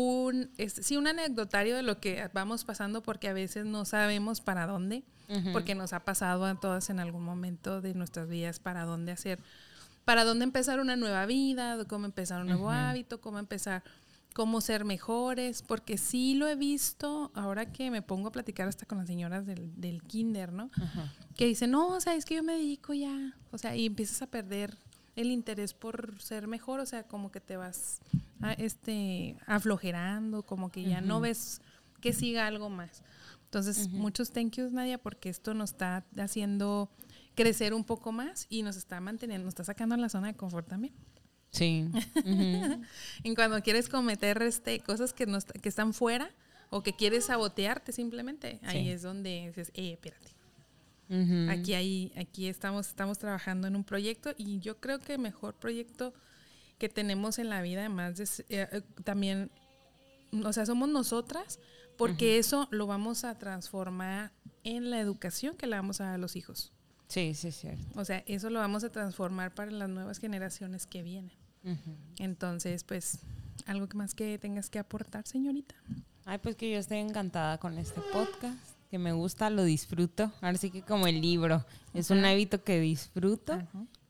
un, 0.00 0.48
sí, 0.68 0.96
un 0.96 1.08
anecdotario 1.08 1.74
de 1.74 1.82
lo 1.82 1.98
que 1.98 2.30
vamos 2.32 2.64
pasando 2.64 3.02
porque 3.02 3.26
a 3.26 3.32
veces 3.32 3.66
no 3.66 3.84
sabemos 3.84 4.40
para 4.40 4.64
dónde, 4.64 5.02
porque 5.52 5.74
nos 5.74 5.92
ha 5.92 6.04
pasado 6.04 6.44
a 6.44 6.54
todas 6.54 6.88
en 6.88 7.00
algún 7.00 7.24
momento 7.24 7.80
de 7.80 7.94
nuestras 7.94 8.28
vidas 8.28 8.60
para 8.60 8.84
dónde 8.84 9.10
hacer, 9.10 9.40
para 10.04 10.22
dónde 10.22 10.44
empezar 10.44 10.78
una 10.78 10.94
nueva 10.94 11.26
vida, 11.26 11.84
cómo 11.86 12.06
empezar 12.06 12.40
un 12.42 12.46
nuevo 12.46 12.70
hábito, 12.70 13.20
cómo 13.20 13.40
empezar, 13.40 13.82
cómo 14.34 14.60
ser 14.60 14.84
mejores, 14.84 15.62
porque 15.62 15.98
sí 15.98 16.34
lo 16.34 16.46
he 16.46 16.54
visto, 16.54 17.32
ahora 17.34 17.72
que 17.72 17.90
me 17.90 18.00
pongo 18.00 18.28
a 18.28 18.32
platicar 18.32 18.68
hasta 18.68 18.86
con 18.86 18.98
las 18.98 19.08
señoras 19.08 19.46
del, 19.46 19.72
del 19.80 20.04
kinder, 20.04 20.52
¿no? 20.52 20.70
Que 21.34 21.46
dicen, 21.46 21.72
no, 21.72 21.88
o 21.88 22.00
sea, 22.00 22.14
es 22.14 22.24
que 22.24 22.36
yo 22.36 22.44
me 22.44 22.52
dedico 22.52 22.94
ya, 22.94 23.34
o 23.50 23.58
sea, 23.58 23.74
y 23.74 23.86
empiezas 23.86 24.22
a 24.22 24.28
perder 24.28 24.78
el 25.18 25.32
interés 25.32 25.74
por 25.74 26.20
ser 26.20 26.46
mejor, 26.46 26.78
o 26.78 26.86
sea, 26.86 27.02
como 27.02 27.32
que 27.32 27.40
te 27.40 27.56
vas 27.56 28.00
este, 28.56 29.36
aflojerando, 29.46 30.44
como 30.44 30.70
que 30.70 30.84
ya 30.84 31.00
no 31.00 31.20
ves 31.20 31.60
que 32.00 32.12
siga 32.12 32.46
algo 32.46 32.70
más. 32.70 33.02
Entonces, 33.44 33.88
muchos 33.88 34.30
thank 34.30 34.52
yous, 34.52 34.72
Nadia, 34.72 34.98
porque 34.98 35.28
esto 35.28 35.54
nos 35.54 35.70
está 35.70 36.04
haciendo 36.18 36.88
crecer 37.34 37.74
un 37.74 37.82
poco 37.82 38.12
más 38.12 38.46
y 38.48 38.62
nos 38.62 38.76
está 38.76 39.00
manteniendo, 39.00 39.44
nos 39.44 39.52
está 39.52 39.64
sacando 39.64 39.96
a 39.96 39.98
la 39.98 40.08
zona 40.08 40.28
de 40.28 40.34
confort 40.34 40.68
también. 40.68 40.94
Sí. 41.50 41.88
y 43.24 43.34
cuando 43.34 43.60
quieres 43.62 43.88
cometer 43.88 44.40
este, 44.42 44.78
cosas 44.80 45.12
que, 45.12 45.26
no, 45.26 45.38
que 45.40 45.68
están 45.68 45.94
fuera 45.94 46.30
o 46.70 46.82
que 46.82 46.92
quieres 46.92 47.24
sabotearte 47.24 47.90
simplemente, 47.90 48.60
ahí 48.62 48.90
es 48.90 49.02
donde 49.02 49.48
dices, 49.48 49.72
eh, 49.74 49.94
espérate. 49.94 50.37
Aquí 51.48 51.74
hay, 51.74 52.12
aquí 52.16 52.48
estamos, 52.48 52.88
estamos 52.88 53.18
trabajando 53.18 53.66
en 53.66 53.76
un 53.76 53.84
proyecto 53.84 54.34
y 54.36 54.58
yo 54.58 54.78
creo 54.78 54.98
que 54.98 55.14
el 55.14 55.18
mejor 55.18 55.54
proyecto 55.54 56.12
que 56.78 56.88
tenemos 56.88 57.38
en 57.38 57.48
la 57.48 57.62
vida, 57.62 57.80
además 57.80 58.16
de, 58.16 58.24
eh, 58.50 58.68
eh, 58.70 58.82
también, 59.04 59.50
o 60.44 60.52
sea, 60.52 60.66
somos 60.66 60.88
nosotras, 60.88 61.58
porque 61.96 62.38
eso 62.38 62.68
lo 62.70 62.86
vamos 62.86 63.24
a 63.24 63.36
transformar 63.38 64.32
en 64.64 64.90
la 64.90 65.00
educación 65.00 65.56
que 65.56 65.66
le 65.66 65.76
damos 65.76 66.00
a 66.00 66.18
los 66.18 66.36
hijos. 66.36 66.72
Sí, 67.08 67.34
sí, 67.34 67.50
cierto. 67.52 67.84
O 67.98 68.04
sea, 68.04 68.22
eso 68.26 68.50
lo 68.50 68.60
vamos 68.60 68.84
a 68.84 68.90
transformar 68.90 69.54
para 69.54 69.70
las 69.70 69.88
nuevas 69.88 70.18
generaciones 70.18 70.86
que 70.86 71.02
vienen. 71.02 71.36
Entonces, 72.18 72.84
pues, 72.84 73.20
algo 73.66 73.88
que 73.88 73.96
más 73.96 74.14
que 74.14 74.38
tengas 74.38 74.70
que 74.70 74.78
aportar, 74.78 75.26
señorita. 75.26 75.74
Ay, 76.24 76.38
pues 76.38 76.56
que 76.56 76.70
yo 76.70 76.78
estoy 76.78 76.98
encantada 76.98 77.58
con 77.58 77.76
este 77.78 78.00
podcast 78.12 78.67
que 78.88 78.98
me 78.98 79.12
gusta, 79.12 79.50
lo 79.50 79.64
disfruto. 79.64 80.32
Ahora 80.40 80.58
sí 80.58 80.70
que 80.70 80.82
como 80.82 81.06
el 81.06 81.20
libro, 81.20 81.64
es 81.94 82.10
un 82.10 82.24
hábito 82.24 82.62
que 82.64 82.80
disfruto. 82.80 83.58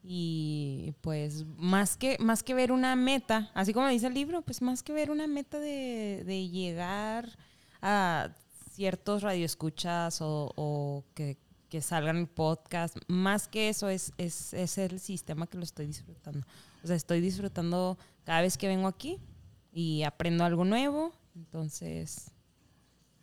Y 0.02 0.94
pues 1.02 1.44
más 1.56 1.96
que, 1.96 2.16
más 2.18 2.42
que 2.42 2.54
ver 2.54 2.72
una 2.72 2.96
meta, 2.96 3.50
así 3.54 3.74
como 3.74 3.88
dice 3.88 4.06
el 4.06 4.14
libro, 4.14 4.42
pues 4.42 4.62
más 4.62 4.82
que 4.82 4.92
ver 4.92 5.10
una 5.10 5.26
meta 5.26 5.58
de, 5.58 6.22
de 6.24 6.48
llegar 6.48 7.28
a 7.82 8.30
ciertos 8.72 9.22
radioescuchas 9.22 10.22
o, 10.22 10.52
o 10.56 11.04
que, 11.14 11.36
que 11.68 11.82
salgan 11.82 12.16
el 12.16 12.28
podcast, 12.28 12.96
más 13.08 13.48
que 13.48 13.68
eso 13.68 13.88
es, 13.88 14.12
es, 14.18 14.54
es 14.54 14.78
el 14.78 15.00
sistema 15.00 15.46
que 15.46 15.58
lo 15.58 15.64
estoy 15.64 15.86
disfrutando. 15.86 16.46
O 16.82 16.86
sea, 16.86 16.96
estoy 16.96 17.20
disfrutando 17.20 17.98
cada 18.24 18.40
vez 18.40 18.56
que 18.56 18.68
vengo 18.68 18.86
aquí 18.86 19.18
y 19.72 20.04
aprendo 20.04 20.44
algo 20.44 20.64
nuevo, 20.64 21.12
entonces 21.34 22.30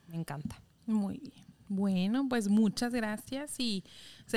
me 0.07 0.17
encanta. 0.17 0.61
Muy 0.85 1.17
bien. 1.17 1.44
Bueno, 1.67 2.27
pues 2.29 2.47
muchas 2.47 2.93
gracias 2.93 3.59
y 3.59 3.83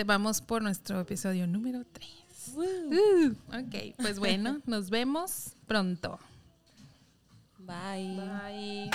vamos 0.07 0.41
por 0.41 0.63
nuestro 0.63 1.01
episodio 1.01 1.47
número 1.47 1.85
3. 1.85 2.09
Uh, 2.57 3.35
ok, 3.49 3.95
pues 3.99 4.19
bueno, 4.19 4.61
nos 4.67 4.91
vemos 4.91 5.53
pronto. 5.67 6.19
Bye. 7.59 8.91